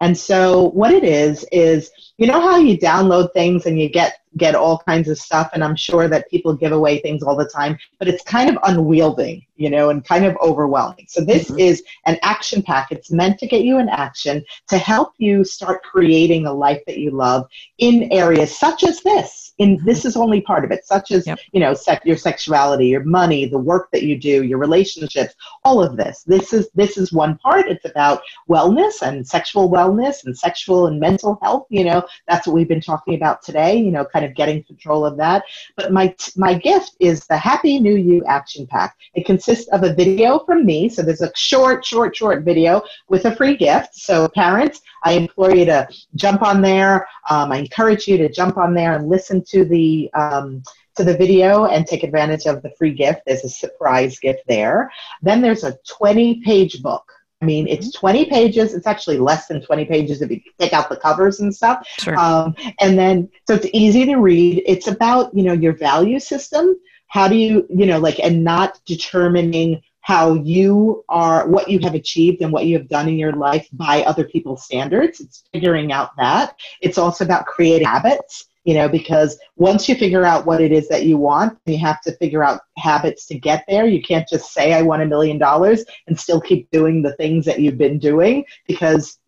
And 0.00 0.16
so 0.16 0.70
what 0.70 0.92
it 0.92 1.04
is 1.04 1.46
is 1.52 1.90
you 2.18 2.26
know 2.26 2.40
how 2.40 2.58
you 2.58 2.78
download 2.78 3.32
things 3.32 3.66
and 3.66 3.80
you 3.80 3.88
get 3.88 4.21
get 4.36 4.54
all 4.54 4.82
kinds 4.86 5.08
of 5.08 5.18
stuff 5.18 5.50
and 5.52 5.62
i'm 5.62 5.76
sure 5.76 6.08
that 6.08 6.28
people 6.30 6.54
give 6.54 6.72
away 6.72 7.00
things 7.00 7.22
all 7.22 7.36
the 7.36 7.48
time 7.48 7.76
but 7.98 8.08
it's 8.08 8.22
kind 8.24 8.48
of 8.48 8.58
unwieldy 8.64 9.46
you 9.62 9.70
know 9.70 9.90
and 9.90 10.04
kind 10.04 10.24
of 10.24 10.36
overwhelming. 10.42 11.06
So 11.08 11.24
this 11.24 11.48
mm-hmm. 11.48 11.60
is 11.60 11.82
an 12.06 12.18
action 12.22 12.62
pack. 12.62 12.88
It's 12.90 13.12
meant 13.12 13.38
to 13.38 13.46
get 13.46 13.62
you 13.62 13.78
in 13.78 13.88
action 13.88 14.44
to 14.68 14.76
help 14.76 15.12
you 15.18 15.44
start 15.44 15.84
creating 15.84 16.46
a 16.46 16.52
life 16.52 16.82
that 16.86 16.98
you 16.98 17.12
love 17.12 17.46
in 17.78 18.12
areas 18.12 18.58
such 18.58 18.82
as 18.82 19.00
this 19.02 19.51
in 19.58 19.76
mm-hmm. 19.76 19.84
this 19.84 20.04
is 20.04 20.16
only 20.16 20.40
part 20.40 20.64
of 20.64 20.70
it 20.70 20.86
such 20.86 21.10
as 21.10 21.26
yep. 21.26 21.38
you 21.52 21.60
know 21.60 21.74
sec- 21.74 22.04
your 22.04 22.16
sexuality 22.16 22.86
your 22.86 23.04
money 23.04 23.44
the 23.46 23.58
work 23.58 23.90
that 23.92 24.02
you 24.02 24.16
do 24.16 24.42
your 24.42 24.58
relationships 24.58 25.34
all 25.64 25.82
of 25.82 25.96
this 25.96 26.22
this 26.22 26.52
is 26.52 26.70
this 26.74 26.96
is 26.96 27.12
one 27.12 27.36
part 27.38 27.68
it's 27.68 27.84
about 27.84 28.22
wellness 28.48 29.02
and 29.02 29.26
sexual 29.26 29.70
wellness 29.70 30.24
and 30.24 30.36
sexual 30.36 30.86
and 30.86 30.98
mental 30.98 31.38
health 31.42 31.66
you 31.68 31.84
know 31.84 32.02
that's 32.28 32.46
what 32.46 32.54
we've 32.54 32.68
been 32.68 32.80
talking 32.80 33.14
about 33.14 33.42
today 33.42 33.76
you 33.76 33.90
know 33.90 34.06
kind 34.06 34.22
kind 34.22 34.30
of 34.30 34.36
getting 34.36 34.62
control 34.64 35.04
of 35.04 35.16
that. 35.16 35.44
But 35.76 35.92
my 35.92 36.14
my 36.36 36.54
gift 36.54 36.96
is 37.00 37.26
the 37.26 37.36
Happy 37.36 37.78
New 37.78 37.96
You 37.96 38.24
Action 38.26 38.66
Pack. 38.66 38.96
It 39.14 39.26
consists 39.26 39.68
of 39.72 39.82
a 39.82 39.94
video 39.94 40.40
from 40.40 40.64
me, 40.64 40.88
so 40.88 41.02
there's 41.02 41.22
a 41.22 41.32
short, 41.34 41.84
short, 41.84 42.14
short 42.16 42.44
video 42.44 42.82
with 43.08 43.24
a 43.24 43.34
free 43.34 43.56
gift. 43.56 43.94
So 43.94 44.28
parents, 44.28 44.80
I 45.04 45.12
implore 45.12 45.54
you 45.54 45.64
to 45.66 45.88
jump 46.14 46.42
on 46.42 46.62
there. 46.62 47.06
Um, 47.30 47.52
I 47.52 47.58
encourage 47.58 48.06
you 48.06 48.16
to 48.18 48.28
jump 48.28 48.56
on 48.56 48.74
there 48.74 48.94
and 48.94 49.08
listen 49.08 49.44
to 49.52 49.64
the 49.64 50.10
um, 50.14 50.62
to 50.96 51.04
the 51.04 51.16
video 51.16 51.64
and 51.66 51.86
take 51.86 52.02
advantage 52.02 52.46
of 52.46 52.62
the 52.62 52.70
free 52.76 52.92
gift. 52.92 53.22
There's 53.26 53.44
a 53.44 53.48
surprise 53.48 54.18
gift 54.18 54.42
there. 54.46 54.90
Then 55.22 55.40
there's 55.40 55.64
a 55.64 55.78
20 55.88 56.42
page 56.42 56.82
book. 56.82 57.04
I 57.40 57.44
mean, 57.44 57.66
it's 57.66 57.88
mm-hmm. 57.88 58.00
20 58.00 58.24
pages. 58.26 58.74
It's 58.74 58.86
actually 58.86 59.18
less 59.18 59.46
than 59.46 59.62
20 59.62 59.84
pages 59.86 60.22
if 60.22 60.30
you 60.30 60.40
take 60.60 60.72
out 60.72 60.88
the 60.88 60.96
covers 60.96 61.40
and 61.40 61.54
stuff. 61.54 61.86
Sure. 61.98 62.16
Um, 62.16 62.54
and 62.80 62.96
then, 62.96 63.30
so 63.48 63.54
it's 63.54 63.66
easy 63.72 64.04
to 64.06 64.16
read. 64.16 64.62
It's 64.66 64.86
about, 64.86 65.34
you 65.34 65.42
know, 65.42 65.52
your 65.52 65.72
value 65.72 66.20
system. 66.20 66.76
How 67.08 67.26
do 67.26 67.34
you, 67.34 67.66
you 67.68 67.86
know, 67.86 67.98
like, 67.98 68.20
and 68.20 68.44
not 68.44 68.78
determining 68.86 69.82
how 70.02 70.34
you 70.34 71.04
are, 71.08 71.46
what 71.46 71.68
you 71.68 71.78
have 71.80 71.94
achieved 71.94 72.42
and 72.42 72.52
what 72.52 72.66
you 72.66 72.76
have 72.76 72.88
done 72.88 73.08
in 73.08 73.16
your 73.16 73.32
life 73.32 73.68
by 73.72 74.02
other 74.02 74.24
people's 74.24 74.64
standards. 74.64 75.20
It's 75.20 75.44
figuring 75.52 75.92
out 75.92 76.10
that. 76.18 76.58
It's 76.80 76.98
also 76.98 77.24
about 77.24 77.46
creating 77.46 77.86
habits 77.86 78.46
you 78.64 78.74
know 78.74 78.88
because 78.88 79.38
once 79.56 79.88
you 79.88 79.94
figure 79.94 80.24
out 80.24 80.46
what 80.46 80.60
it 80.60 80.72
is 80.72 80.88
that 80.88 81.04
you 81.04 81.16
want 81.16 81.58
you 81.66 81.78
have 81.78 82.00
to 82.00 82.16
figure 82.16 82.44
out 82.44 82.60
habits 82.76 83.26
to 83.26 83.38
get 83.38 83.64
there. 83.68 83.86
You 83.86 84.02
can't 84.02 84.28
just 84.28 84.52
say 84.52 84.72
i 84.72 84.82
want 84.82 85.02
a 85.02 85.06
million 85.06 85.38
dollars 85.38 85.84
and 86.06 86.18
still 86.18 86.40
keep 86.40 86.70
doing 86.70 87.02
the 87.02 87.14
things 87.16 87.44
that 87.46 87.60
you've 87.60 87.78
been 87.78 87.98
doing 87.98 88.44
because 88.66 89.18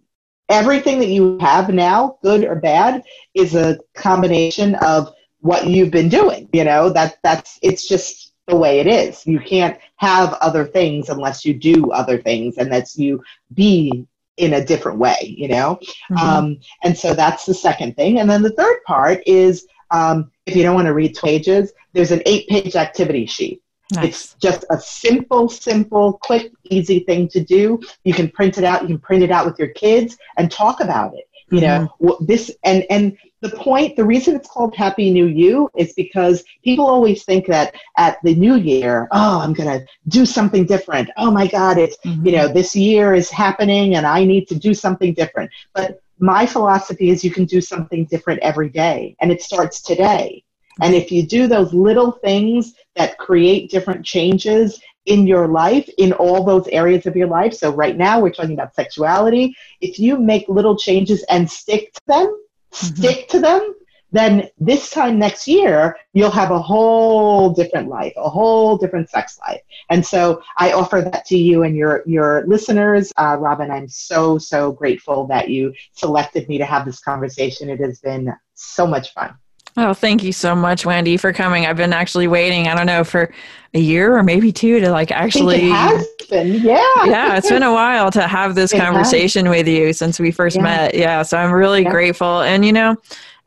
everything 0.49 0.99
that 1.01 1.09
you 1.09 1.39
have 1.41 1.72
now 1.72 2.18
good 2.22 2.45
or 2.45 2.57
bad 2.57 3.03
is 3.35 3.55
a 3.55 3.78
combination 3.95 4.74
of 4.76 5.12
what 5.41 5.66
you've 5.66 5.91
been 5.91 6.09
doing 6.09 6.49
you 6.53 6.64
know? 6.64 6.91
That 6.91 7.18
that's 7.22 7.59
it's 7.62 7.89
just 7.89 8.32
the 8.47 8.57
way 8.57 8.80
it 8.80 8.87
is. 8.87 9.26
You 9.26 9.41
can't 9.41 9.78
have 9.97 10.35
other 10.35 10.66
things 10.66 11.09
unless 11.09 11.45
you 11.45 11.55
do 11.55 11.91
other 11.93 12.20
things 12.20 12.59
and 12.59 12.70
that's 12.70 12.97
you 12.97 13.22
be 13.55 14.07
in 14.37 14.55
a 14.55 14.64
different 14.64 14.99
way, 14.99 15.35
you 15.37 15.49
know? 15.49 15.78
Mm-hmm. 16.11 16.16
Um, 16.16 16.59
and 16.82 16.97
so 16.97 17.14
that's 17.14 17.47
the 17.47 17.55
second 17.55 17.97
thing. 17.97 18.20
And 18.20 18.28
then 18.28 18.43
the 18.43 18.53
third 18.53 18.78
part 18.87 19.22
is 19.26 19.66
um, 19.91 20.30
if 20.47 20.57
you 20.57 20.62
don't 20.62 20.74
want 20.74 20.87
to 20.87 20.95
read 20.95 21.14
pages, 21.14 21.72
there's 21.93 22.11
an 22.11 22.22
eight 22.26 22.49
page 22.49 22.76
activity 22.76 23.26
sheet. 23.26 23.62
Nice. 23.93 24.05
It's 24.05 24.35
just 24.35 24.64
a 24.70 24.80
simple, 24.80 25.49
simple, 25.49 26.18
quick, 26.22 26.51
easy 26.64 27.01
thing 27.01 27.28
to 27.28 27.45
do. 27.45 27.80
You 28.05 28.14
can 28.14 28.30
print 28.30 28.59
it 28.59 28.64
out. 28.64 28.82
You 28.82 28.89
can 28.89 28.99
print 28.99 29.22
it 29.22 29.30
out 29.30 29.47
with 29.47 29.59
your 29.59 29.68
kids 29.68 30.16
and 30.37 30.51
talk 30.51 30.80
about 30.80 31.14
it. 31.14 31.28
You 31.55 31.61
mm-hmm. 31.61 32.07
know 32.07 32.16
this, 32.20 32.50
and 32.64 32.84
and 32.90 33.16
the 33.44 33.50
point, 33.50 33.94
the 33.94 34.05
reason 34.05 34.34
it's 34.34 34.48
called 34.48 34.74
Happy 34.74 35.11
New 35.11 35.26
You 35.26 35.70
is 35.76 35.92
because 35.92 36.42
people 36.64 36.86
always 36.86 37.24
think 37.24 37.46
that 37.48 37.74
at 37.98 38.16
the 38.24 38.34
new 38.34 38.55
year, 38.55 39.07
oh, 39.12 39.40
I'm 39.40 39.52
going 39.52 39.68
to 39.68 39.86
do 40.09 40.24
something 40.24 40.64
different. 40.64 41.11
Oh 41.18 41.30
my 41.30 41.46
God, 41.46 41.76
it's, 41.76 41.98
mm-hmm. 41.98 42.26
you 42.26 42.32
know, 42.32 42.48
this 42.48 42.74
year 42.74 43.14
is 43.14 43.30
happening 43.30 43.96
and 43.96 44.07
I 44.07 44.24
need 44.24 44.48
to 44.48 44.55
do 44.55 44.72
something 44.72 45.12
different. 45.12 45.50
But 45.74 46.00
my 46.18 46.46
philosophy 46.46 47.11
is 47.11 47.22
you 47.22 47.30
can 47.30 47.44
do 47.44 47.61
something 47.61 48.07
different 48.07 48.40
every 48.40 48.70
day 48.70 49.14
and 49.20 49.30
it 49.30 49.42
starts 49.42 49.82
today. 49.82 50.42
And 50.80 50.94
if 50.94 51.12
you 51.12 51.26
do 51.26 51.46
those 51.46 51.74
little 51.74 52.12
things 52.12 52.72
that 52.96 53.18
create 53.18 53.70
different 53.70 54.07
changes 54.07 54.80
in 55.07 55.26
your 55.26 55.48
life, 55.48 55.88
in 55.98 56.12
all 56.12 56.44
those 56.44 56.66
areas 56.68 57.07
of 57.07 57.16
your 57.16 57.28
life, 57.28 57.55
so 57.55 57.70
right 57.70 57.96
now 57.96 58.20
we're 58.20 58.32
talking 58.32 58.55
about 58.55 58.74
sexuality, 58.74 59.55
if 59.80 59.98
you 59.98 60.18
make 60.18 60.48
little 60.48 60.76
changes 60.76 61.24
and 61.28 61.50
stick 61.50 61.92
to 61.92 62.00
them, 62.07 62.26
mm-hmm. 62.26 62.94
stick 62.96 63.28
to 63.28 63.40
them, 63.40 63.74
then 64.12 64.48
this 64.59 64.90
time 64.90 65.18
next 65.18 65.48
year, 65.48 65.96
you'll 66.12 66.30
have 66.30 66.52
a 66.52 66.62
whole 66.62 67.52
different 67.52 67.88
life, 67.88 68.12
a 68.16 68.30
whole 68.30 68.78
different 68.78 69.11
sex 69.11 69.40
life. 69.40 69.61
And 69.90 70.07
so 70.07 70.40
I 70.57 70.72
offer 70.72 71.00
that 71.00 71.24
to 71.26 71.36
you 71.36 71.64
and 71.64 71.74
your, 71.74 72.05
your 72.07 72.46
listeners. 72.46 73.12
Uh, 73.16 73.36
Robin, 73.40 73.72
I'm 73.72 73.88
so, 73.88 74.38
so 74.38 74.70
grateful 74.70 75.26
that 75.26 75.48
you 75.50 75.74
selected 75.94 76.48
me 76.48 76.59
to 76.59 76.64
have 76.64 76.84
this 76.84 77.00
conversation. 77.00 77.68
It 77.68 77.80
has 77.80 77.98
been 77.98 78.32
so 78.55 78.86
much 78.86 79.12
fun. 79.14 79.34
Oh, 79.77 79.93
thank 79.93 80.22
you 80.22 80.33
so 80.33 80.55
much, 80.55 80.87
Wendy, 80.87 81.16
for 81.16 81.33
coming. 81.33 81.66
I've 81.66 81.77
been 81.77 81.93
actually 81.93 82.29
waiting, 82.29 82.68
I 82.68 82.77
don't 82.77 82.87
know, 82.87 83.03
for 83.03 83.33
a 83.75 83.79
year 83.81 84.16
or 84.16 84.22
maybe 84.22 84.53
two 84.53 84.79
to 84.81 84.91
like 84.91 85.11
actually. 85.11 85.68
has 85.68 86.07
been, 86.31 86.55
yeah. 86.62 87.05
yeah, 87.05 87.37
it's 87.37 87.49
been 87.49 87.64
a 87.64 87.72
while 87.72 88.11
to 88.12 88.22
have 88.29 88.55
this 88.55 88.72
it 88.72 88.79
conversation 88.79 89.47
has. 89.47 89.57
with 89.57 89.68
you 89.68 89.93
since 89.93 90.20
we 90.20 90.31
first 90.31 90.57
yeah. 90.57 90.62
met. 90.62 90.95
Yeah, 90.95 91.22
so 91.22 91.39
I'm 91.39 91.51
really 91.51 91.83
yeah. 91.83 91.91
grateful. 91.91 92.43
And, 92.43 92.64
you 92.64 92.72
know, 92.72 92.97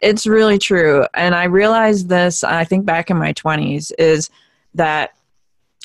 it's 0.01 0.27
really 0.27 0.57
true. 0.57 1.05
And 1.13 1.33
I 1.33 1.45
realized 1.45 2.09
this, 2.09 2.43
I 2.43 2.65
think 2.65 2.85
back 2.85 3.09
in 3.09 3.17
my 3.17 3.31
20s, 3.31 3.93
is 3.97 4.29
that 4.73 5.13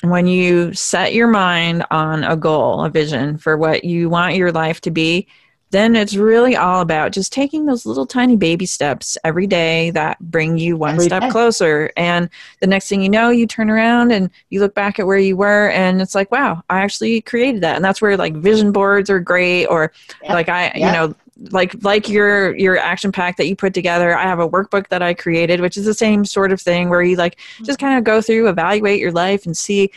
when 0.01 0.27
you 0.27 0.73
set 0.73 1.13
your 1.13 1.27
mind 1.27 1.85
on 1.89 2.25
a 2.25 2.35
goal, 2.35 2.83
a 2.83 2.89
vision 2.89 3.37
for 3.37 3.55
what 3.55 3.85
you 3.85 4.09
want 4.09 4.35
your 4.35 4.51
life 4.51 4.81
to 4.81 4.91
be, 4.91 5.25
then 5.73 5.95
it's 5.95 6.15
really 6.15 6.55
all 6.55 6.79
about 6.81 7.11
just 7.11 7.33
taking 7.33 7.65
those 7.65 7.85
little 7.85 8.05
tiny 8.05 8.35
baby 8.37 8.65
steps 8.65 9.17
every 9.23 9.47
day 9.47 9.89
that 9.91 10.19
bring 10.19 10.57
you 10.57 10.77
one 10.77 10.93
Every 10.93 11.05
step 11.05 11.23
day. 11.23 11.29
closer. 11.31 11.91
And 11.97 12.29
the 12.61 12.67
next 12.67 12.87
thing 12.87 13.01
you 13.01 13.09
know, 13.09 13.29
you 13.29 13.47
turn 13.47 13.69
around 13.69 14.11
and 14.11 14.29
you 14.49 14.59
look 14.59 14.75
back 14.75 14.99
at 14.99 15.07
where 15.07 15.17
you 15.17 15.35
were, 15.35 15.69
and 15.71 16.01
it's 16.01 16.15
like, 16.15 16.31
wow, 16.31 16.63
I 16.69 16.79
actually 16.81 17.21
created 17.21 17.61
that. 17.61 17.75
And 17.75 17.83
that's 17.83 18.01
where 18.01 18.15
like 18.15 18.35
vision 18.35 18.71
boards 18.71 19.09
are 19.09 19.19
great, 19.19 19.65
or 19.65 19.91
Yeah. 20.21 20.33
like 20.33 20.47
I, 20.47 20.71
you 20.75 20.91
know, 20.91 21.15
like 21.49 21.73
like 21.83 22.07
your 22.07 22.55
your 22.55 22.77
action 22.77 23.11
pack 23.11 23.37
that 23.37 23.47
you 23.47 23.55
put 23.55 23.73
together 23.73 24.15
i 24.15 24.21
have 24.21 24.39
a 24.39 24.47
workbook 24.47 24.87
that 24.89 25.01
i 25.01 25.15
created 25.15 25.59
which 25.61 25.75
is 25.77 25.83
the 25.83 25.93
same 25.93 26.23
sort 26.23 26.51
of 26.53 26.61
thing 26.61 26.89
where 26.89 27.01
you 27.01 27.15
like 27.15 27.37
just 27.63 27.79
mm-hmm. 27.79 27.87
kind 27.87 27.97
of 27.97 28.03
go 28.03 28.21
through 28.21 28.47
evaluate 28.47 28.99
your 28.99 29.11
life 29.11 29.45
and 29.47 29.57
see 29.57 29.91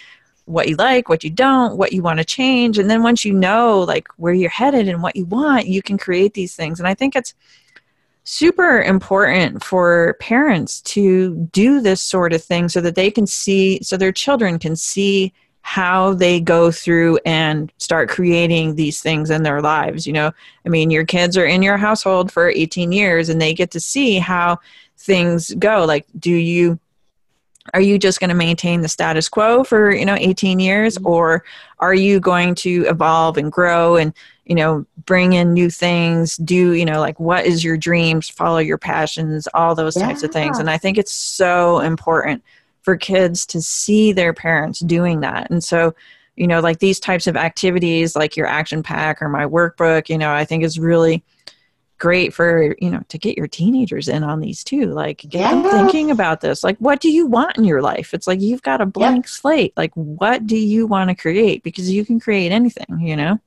what 0.47 0.69
you 0.69 0.77
like 0.77 1.09
what 1.09 1.25
you 1.25 1.31
don't 1.31 1.77
what 1.77 1.93
you 1.93 2.03
want 2.03 2.19
to 2.19 2.25
change 2.25 2.79
and 2.79 2.89
then 2.89 3.03
once 3.03 3.25
you 3.25 3.33
know 3.33 3.81
like 3.81 4.09
where 4.17 4.33
you're 4.33 4.49
headed 4.49 4.89
and 4.89 5.03
what 5.03 5.17
you 5.17 5.25
want 5.27 5.67
you 5.67 5.83
can 5.83 5.99
create 5.99 6.35
these 6.35 6.55
things 6.55 6.79
and 6.79 6.89
i 6.89 6.95
think 6.95 7.15
it's 7.15 7.35
super 8.23 8.81
important 8.81 9.63
for 9.63 10.17
parents 10.21 10.81
to 10.81 11.35
do 11.53 11.81
this 11.81 12.01
sort 12.01 12.33
of 12.33 12.43
thing 12.43 12.69
so 12.69 12.81
that 12.81 12.95
they 12.95 13.11
can 13.11 13.27
see 13.27 13.81
so 13.83 13.97
their 13.97 14.13
children 14.13 14.59
can 14.59 14.75
see 14.75 15.33
how 15.63 16.15
they 16.15 16.41
go 16.41 16.71
through 16.71 17.19
and 17.27 17.73
start 17.79 18.09
creating 18.09 18.77
these 18.77 19.01
things 19.01 19.31
in 19.31 19.43
their 19.43 19.61
lives 19.61 20.07
you 20.07 20.13
know? 20.13 20.31
I 20.65 20.69
mean 20.69 20.91
your 20.91 21.05
kids 21.05 21.37
are 21.37 21.47
in 21.47 21.63
your 21.63 21.77
household 21.77 22.31
for 22.31 22.49
18 22.49 22.93
years 22.93 23.29
and 23.29 23.41
they 23.41 23.53
get 23.53 23.73
to 23.73 23.81
see 23.81 24.19
how 24.19 24.59
things 24.97 25.53
go 25.55 25.85
like 25.85 26.07
do 26.19 26.33
you 26.33 26.79
are 27.75 27.81
you 27.81 27.99
just 27.99 28.21
going 28.21 28.31
to 28.31 28.35
maintain 28.35 28.81
the 28.81 28.89
status 28.89 29.29
quo 29.29 29.65
for 29.65 29.95
you 29.95 30.05
know 30.05 30.17
18 30.19 30.59
years? 30.59 30.97
Mm-hmm. 30.97 31.07
Or 31.07 31.45
are 31.79 31.95
you 31.95 32.21
going 32.21 32.55
to 32.57 32.85
evolve 32.89 33.37
and 33.37 33.51
grow 33.51 33.97
and 33.97 34.13
you 34.45 34.55
know 34.55 34.87
bring 35.05 35.33
in 35.33 35.53
new 35.53 35.71
things 35.71 36.37
do 36.37 36.73
you 36.73 36.85
know 36.85 37.01
like 37.01 37.19
what 37.19 37.45
is 37.45 37.65
your 37.65 37.77
dreams 37.77 38.29
follow 38.29 38.59
your 38.59 38.79
passions 38.79 39.49
all 39.55 39.75
those 39.75 39.95
types 39.95 40.23
of 40.23 40.31
things? 40.33 40.59
And 40.59 40.71
i 40.71 40.79
think 40.79 40.99
it's 40.99 41.13
so 41.13 41.81
important 41.81 42.43
for 42.83 42.97
kids 42.97 43.45
to 43.47 43.61
see 43.61 44.13
their 44.13 44.33
parents 44.33 44.79
doing 44.79 45.19
that. 45.21 45.51
And 45.51 45.65
so 45.65 45.95
you 46.37 46.47
know 46.47 46.61
like 46.61 46.79
these 46.79 47.01
types 47.01 47.27
of 47.27 47.37
activities 47.37 48.15
like 48.15 48.37
your 48.37 48.47
action 48.47 48.83
pack 48.83 49.21
or 49.21 49.29
my 49.29 49.45
workbook 49.45 50.09
you 50.09 50.19
know 50.19 50.33
i 50.33 50.45
think 50.45 50.63
is 50.63 50.79
really 50.79 51.25
great 51.99 52.35
for 52.35 52.77
you 52.81 52.91
know 52.91 53.01
to 53.09 53.19
get 53.19 53.37
your 53.39 53.47
teenagers 53.47 54.09
in 54.09 54.23
on 54.23 54.41
these 54.41 54.63
too 54.63 54.87
like 54.87 55.19
get 55.29 55.51
them 55.51 55.63
Yes. 55.63 55.73
thinking 55.73 56.11
about 56.11 56.41
this 56.41 56.63
like 56.63 56.77
what 56.79 57.01
do 57.01 57.11
you 57.11 57.27
want 57.27 57.57
in 57.57 57.65
your 57.65 57.81
life 57.81 58.13
it's 58.13 58.27
like 58.27 58.41
you've 58.41 58.63
got 58.63 58.81
a 58.81 58.87
blank 58.87 59.27
slate 59.27 59.73
like 59.77 59.93
what 59.95 60.47
do 60.47 60.57
you 60.59 60.87
want 60.87 61.09
to 61.11 61.15
create 61.17 61.63
because 61.63 61.91
you 61.91 62.05
can 62.05 62.21
create 62.21 62.53
anything 62.53 63.01
you 63.01 63.17
know 63.17 63.39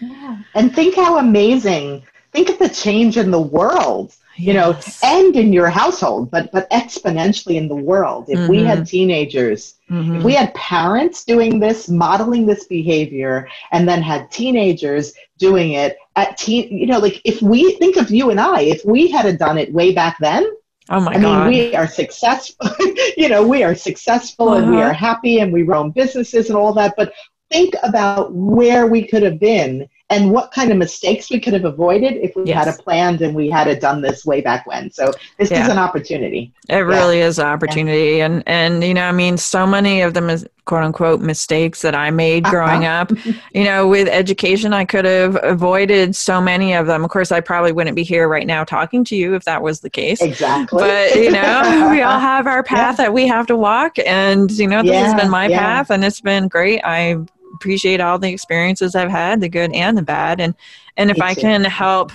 Yeah. 0.00 0.38
And 0.54 0.74
think 0.74 0.94
how 0.94 1.18
amazing. 1.18 2.02
Think 2.32 2.48
of 2.50 2.58
the 2.58 2.68
change 2.68 3.16
in 3.16 3.30
the 3.30 3.40
world, 3.40 4.14
you 4.36 4.52
know, 4.52 4.76
and 5.02 5.34
in 5.36 5.52
your 5.52 5.68
household, 5.68 6.30
but 6.30 6.50
but 6.52 6.68
exponentially 6.70 7.56
in 7.56 7.68
the 7.68 7.74
world. 7.74 8.26
If 8.28 8.48
we 8.48 8.64
had 8.64 8.86
teenagers, 8.86 9.74
Mhm. 9.90 10.18
if 10.18 10.24
we 10.24 10.34
had 10.34 10.52
parents 10.54 11.24
doing 11.24 11.58
this, 11.58 11.88
modeling 11.88 12.46
this 12.46 12.64
behavior, 12.66 13.48
and 13.72 13.88
then 13.88 14.02
had 14.02 14.30
teenagers 14.30 15.12
doing 15.38 15.72
it 15.72 15.96
at 16.16 16.36
teen, 16.38 16.76
you 16.76 16.86
know, 16.86 16.98
like 16.98 17.20
if 17.24 17.40
we 17.42 17.72
think 17.72 17.96
of 17.96 18.10
you 18.10 18.30
and 18.30 18.40
I, 18.40 18.60
if 18.62 18.84
we 18.84 19.08
had 19.08 19.38
done 19.38 19.58
it 19.58 19.72
way 19.72 19.92
back 19.92 20.16
then, 20.20 20.44
oh 20.90 21.00
my 21.00 21.12
god. 21.12 21.24
I 21.24 21.48
mean, 21.48 21.48
we 21.48 21.74
are 21.76 21.86
successful. 21.88 22.68
you 23.16 23.28
know, 23.28 23.46
we 23.46 23.62
are 23.62 23.74
successful 23.74 24.54
and 24.54 24.70
we 24.70 24.76
Uh-huh. 24.76 24.88
are 24.90 24.92
happy 24.92 25.38
and 25.40 25.52
we 25.52 25.62
run 25.62 25.90
businesses 25.90 26.48
and 26.48 26.56
all 26.58 26.72
that. 26.74 26.94
But 26.96 27.12
think 27.50 27.74
about 27.82 28.32
where 28.34 28.86
we 28.86 29.02
could 29.06 29.22
have 29.22 29.38
been 29.38 29.88
and 30.08 30.30
what 30.30 30.52
kind 30.52 30.70
of 30.70 30.78
mistakes 30.78 31.30
we 31.30 31.40
could 31.40 31.52
have 31.52 31.64
avoided 31.64 32.14
if 32.14 32.36
we 32.36 32.48
had 32.48 32.68
a 32.68 32.72
planned 32.72 33.22
and 33.22 33.34
we 33.34 33.50
had 33.50 33.66
it 33.66 33.80
done 33.80 34.00
this 34.00 34.24
way 34.24 34.40
back 34.40 34.64
when. 34.66 34.88
So 34.90 35.12
this 35.36 35.50
Yeah. 35.50 35.64
is 35.64 35.68
an 35.68 35.78
opportunity. 35.78 36.52
It 36.68 36.76
really 36.78 37.18
is 37.20 37.38
an 37.40 37.46
opportunity, 37.46 38.20
and 38.20 38.42
and 38.46 38.84
you 38.84 38.94
know, 38.94 39.04
I 39.04 39.12
mean, 39.12 39.36
so 39.36 39.66
many 39.66 40.02
of 40.02 40.14
the 40.14 40.20
mis- 40.20 40.46
quote 40.64 40.82
unquote 40.84 41.20
mistakes 41.20 41.82
that 41.82 41.94
I 41.94 42.10
made 42.10 42.44
growing 42.44 42.84
Uh-huh. 42.84 43.02
up, 43.02 43.12
you 43.52 43.62
know, 43.64 43.86
with 43.86 44.08
education, 44.08 44.72
I 44.72 44.84
could 44.84 45.04
have 45.04 45.38
avoided 45.42 46.14
so 46.16 46.40
many 46.40 46.72
of 46.74 46.86
them. 46.86 47.04
Of 47.04 47.10
course, 47.10 47.30
I 47.32 47.40
probably 47.40 47.70
wouldn't 47.72 47.94
be 47.96 48.02
here 48.02 48.28
right 48.28 48.46
now 48.46 48.62
talking 48.64 49.04
to 49.04 49.16
you 49.16 49.34
if 49.34 49.44
that 49.44 49.62
was 49.62 49.80
the 49.80 49.90
case. 49.90 50.20
Exactly. 50.20 50.82
But 50.82 51.16
you 51.16 51.30
know, 51.32 51.88
we 51.90 52.02
all 52.02 52.18
have 52.32 52.46
our 52.46 52.62
path 52.62 52.96
that 52.98 53.12
we 53.12 53.26
have 53.26 53.46
to 53.48 53.56
walk, 53.56 53.96
and 54.06 54.50
you 54.52 54.68
know, 54.68 54.82
this 54.84 54.94
has 54.94 55.14
been 55.14 55.30
my 55.30 55.46
yeah. 55.48 55.58
path, 55.58 55.90
and 55.90 56.04
it's 56.04 56.20
been 56.20 56.46
great. 56.48 56.80
I 56.84 57.18
appreciate 57.56 58.00
all 58.00 58.18
the 58.18 58.30
experiences 58.30 58.94
I've 58.94 59.10
had, 59.10 59.40
the 59.40 59.48
good 59.48 59.72
and 59.74 59.96
the 59.96 60.02
bad, 60.02 60.40
and 60.40 60.54
and 60.96 61.10
if 61.10 61.18
Me 61.18 61.22
I 61.22 61.34
too. 61.34 61.40
can 61.42 61.64
help 61.64 62.12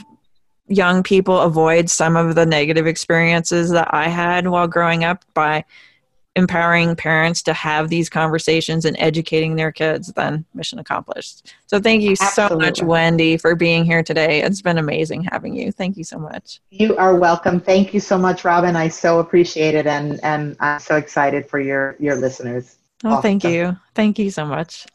young 0.67 1.03
people 1.03 1.39
avoid 1.39 1.89
some 1.89 2.15
of 2.15 2.35
the 2.35 2.45
negative 2.45 2.87
experiences 2.87 3.71
that 3.71 3.93
I 3.93 4.07
had 4.07 4.47
while 4.47 4.67
growing 4.67 5.03
up 5.03 5.25
by 5.33 5.65
empowering 6.35 6.95
parents 6.95 7.41
to 7.43 7.53
have 7.53 7.89
these 7.89 8.09
conversations 8.09 8.85
and 8.85 8.95
educating 8.99 9.55
their 9.55 9.71
kids, 9.71 10.13
then 10.13 10.45
mission 10.53 10.79
accomplished. 10.79 11.53
So 11.67 11.79
thank 11.79 12.01
you 12.03 12.15
so 12.15 12.57
much, 12.57 12.81
Wendy, 12.81 13.35
for 13.35 13.53
being 13.53 13.83
here 13.83 14.01
today. 14.01 14.41
It's 14.41 14.61
been 14.61 14.77
amazing 14.77 15.23
having 15.25 15.53
you. 15.53 15.73
Thank 15.73 15.97
you 15.97 16.05
so 16.05 16.17
much. 16.17 16.61
You 16.69 16.95
are 16.95 17.15
welcome. 17.15 17.59
Thank 17.59 17.93
you 17.93 17.99
so 17.99 18.17
much, 18.17 18.45
Robin. 18.45 18.77
I 18.77 18.87
so 18.87 19.19
appreciate 19.19 19.75
it 19.75 19.87
and, 19.87 20.23
and 20.23 20.55
I'm 20.61 20.79
so 20.79 20.95
excited 20.95 21.49
for 21.49 21.59
your, 21.59 21.97
your 21.99 22.15
listeners. 22.15 22.77
Oh, 23.03 23.19
thank 23.19 23.43
you. 23.43 23.75
Thank 23.93 24.17
you 24.17 24.31
so 24.31 24.45
much. 24.45 24.85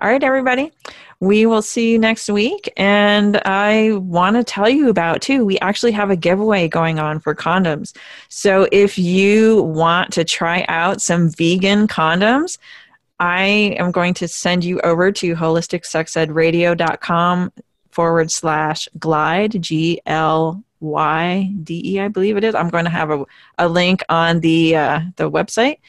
All 0.00 0.08
right, 0.08 0.22
everybody. 0.22 0.70
We 1.18 1.44
will 1.46 1.60
see 1.60 1.90
you 1.90 1.98
next 1.98 2.30
week. 2.30 2.72
And 2.76 3.42
I 3.44 3.94
want 3.94 4.36
to 4.36 4.44
tell 4.44 4.68
you 4.68 4.90
about, 4.90 5.20
too, 5.20 5.44
we 5.44 5.58
actually 5.58 5.90
have 5.90 6.10
a 6.10 6.16
giveaway 6.16 6.68
going 6.68 7.00
on 7.00 7.18
for 7.18 7.34
condoms. 7.34 7.96
So 8.28 8.68
if 8.70 8.96
you 8.96 9.62
want 9.62 10.12
to 10.12 10.24
try 10.24 10.64
out 10.68 11.02
some 11.02 11.30
vegan 11.30 11.88
condoms, 11.88 12.58
I 13.18 13.74
am 13.80 13.90
going 13.90 14.14
to 14.14 14.28
send 14.28 14.62
you 14.62 14.78
over 14.82 15.10
to 15.10 15.34
holisticsexedradio.com 15.34 17.52
forward 17.90 18.30
slash 18.30 18.88
glyde, 19.00 19.60
G 19.60 20.00
L 20.06 20.62
Y 20.78 21.52
D 21.64 21.82
E, 21.84 21.98
I 21.98 22.06
believe 22.06 22.36
it 22.36 22.44
is. 22.44 22.54
I'm 22.54 22.68
going 22.68 22.84
to 22.84 22.90
have 22.90 23.10
a, 23.10 23.24
a 23.58 23.68
link 23.68 24.04
on 24.08 24.38
the, 24.38 24.76
uh, 24.76 25.00
the 25.16 25.28
website 25.28 25.80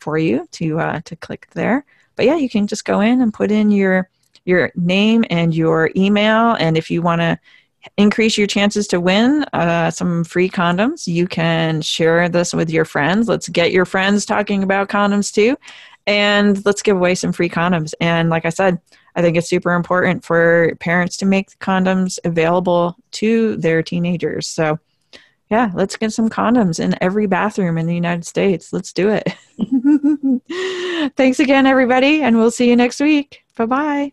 for 0.00 0.16
you 0.16 0.48
to 0.52 0.80
uh, 0.80 1.02
to 1.04 1.16
click 1.16 1.48
there. 1.52 1.84
But 2.18 2.26
yeah, 2.26 2.36
you 2.36 2.50
can 2.50 2.66
just 2.66 2.84
go 2.84 3.00
in 3.00 3.22
and 3.22 3.32
put 3.32 3.50
in 3.50 3.70
your 3.70 4.10
your 4.44 4.72
name 4.74 5.24
and 5.30 5.54
your 5.54 5.90
email, 5.94 6.54
and 6.54 6.76
if 6.76 6.90
you 6.90 7.00
want 7.00 7.20
to 7.20 7.38
increase 7.96 8.36
your 8.36 8.48
chances 8.48 8.88
to 8.88 9.00
win 9.00 9.44
uh, 9.52 9.90
some 9.90 10.24
free 10.24 10.50
condoms, 10.50 11.06
you 11.06 11.28
can 11.28 11.80
share 11.80 12.28
this 12.28 12.52
with 12.52 12.70
your 12.70 12.84
friends. 12.84 13.28
Let's 13.28 13.48
get 13.48 13.72
your 13.72 13.84
friends 13.84 14.26
talking 14.26 14.64
about 14.64 14.88
condoms 14.88 15.32
too, 15.32 15.56
and 16.08 16.64
let's 16.66 16.82
give 16.82 16.96
away 16.96 17.14
some 17.14 17.32
free 17.32 17.48
condoms. 17.48 17.94
And 18.00 18.30
like 18.30 18.44
I 18.44 18.50
said, 18.50 18.80
I 19.14 19.22
think 19.22 19.36
it's 19.36 19.48
super 19.48 19.74
important 19.74 20.24
for 20.24 20.74
parents 20.80 21.16
to 21.18 21.26
make 21.26 21.56
condoms 21.60 22.18
available 22.24 22.96
to 23.12 23.56
their 23.58 23.82
teenagers. 23.82 24.48
So 24.48 24.78
yeah, 25.50 25.70
let's 25.74 25.96
get 25.96 26.12
some 26.12 26.28
condoms 26.28 26.78
in 26.78 26.94
every 27.00 27.26
bathroom 27.26 27.78
in 27.78 27.86
the 27.86 27.94
United 27.94 28.26
States. 28.26 28.72
Let's 28.72 28.92
do 28.92 29.08
it. 29.10 29.28
Thanks 31.16 31.40
again, 31.40 31.66
everybody, 31.66 32.22
and 32.22 32.36
we'll 32.36 32.50
see 32.50 32.68
you 32.68 32.76
next 32.76 33.00
week. 33.00 33.44
Bye 33.56 33.66
bye. 33.66 34.12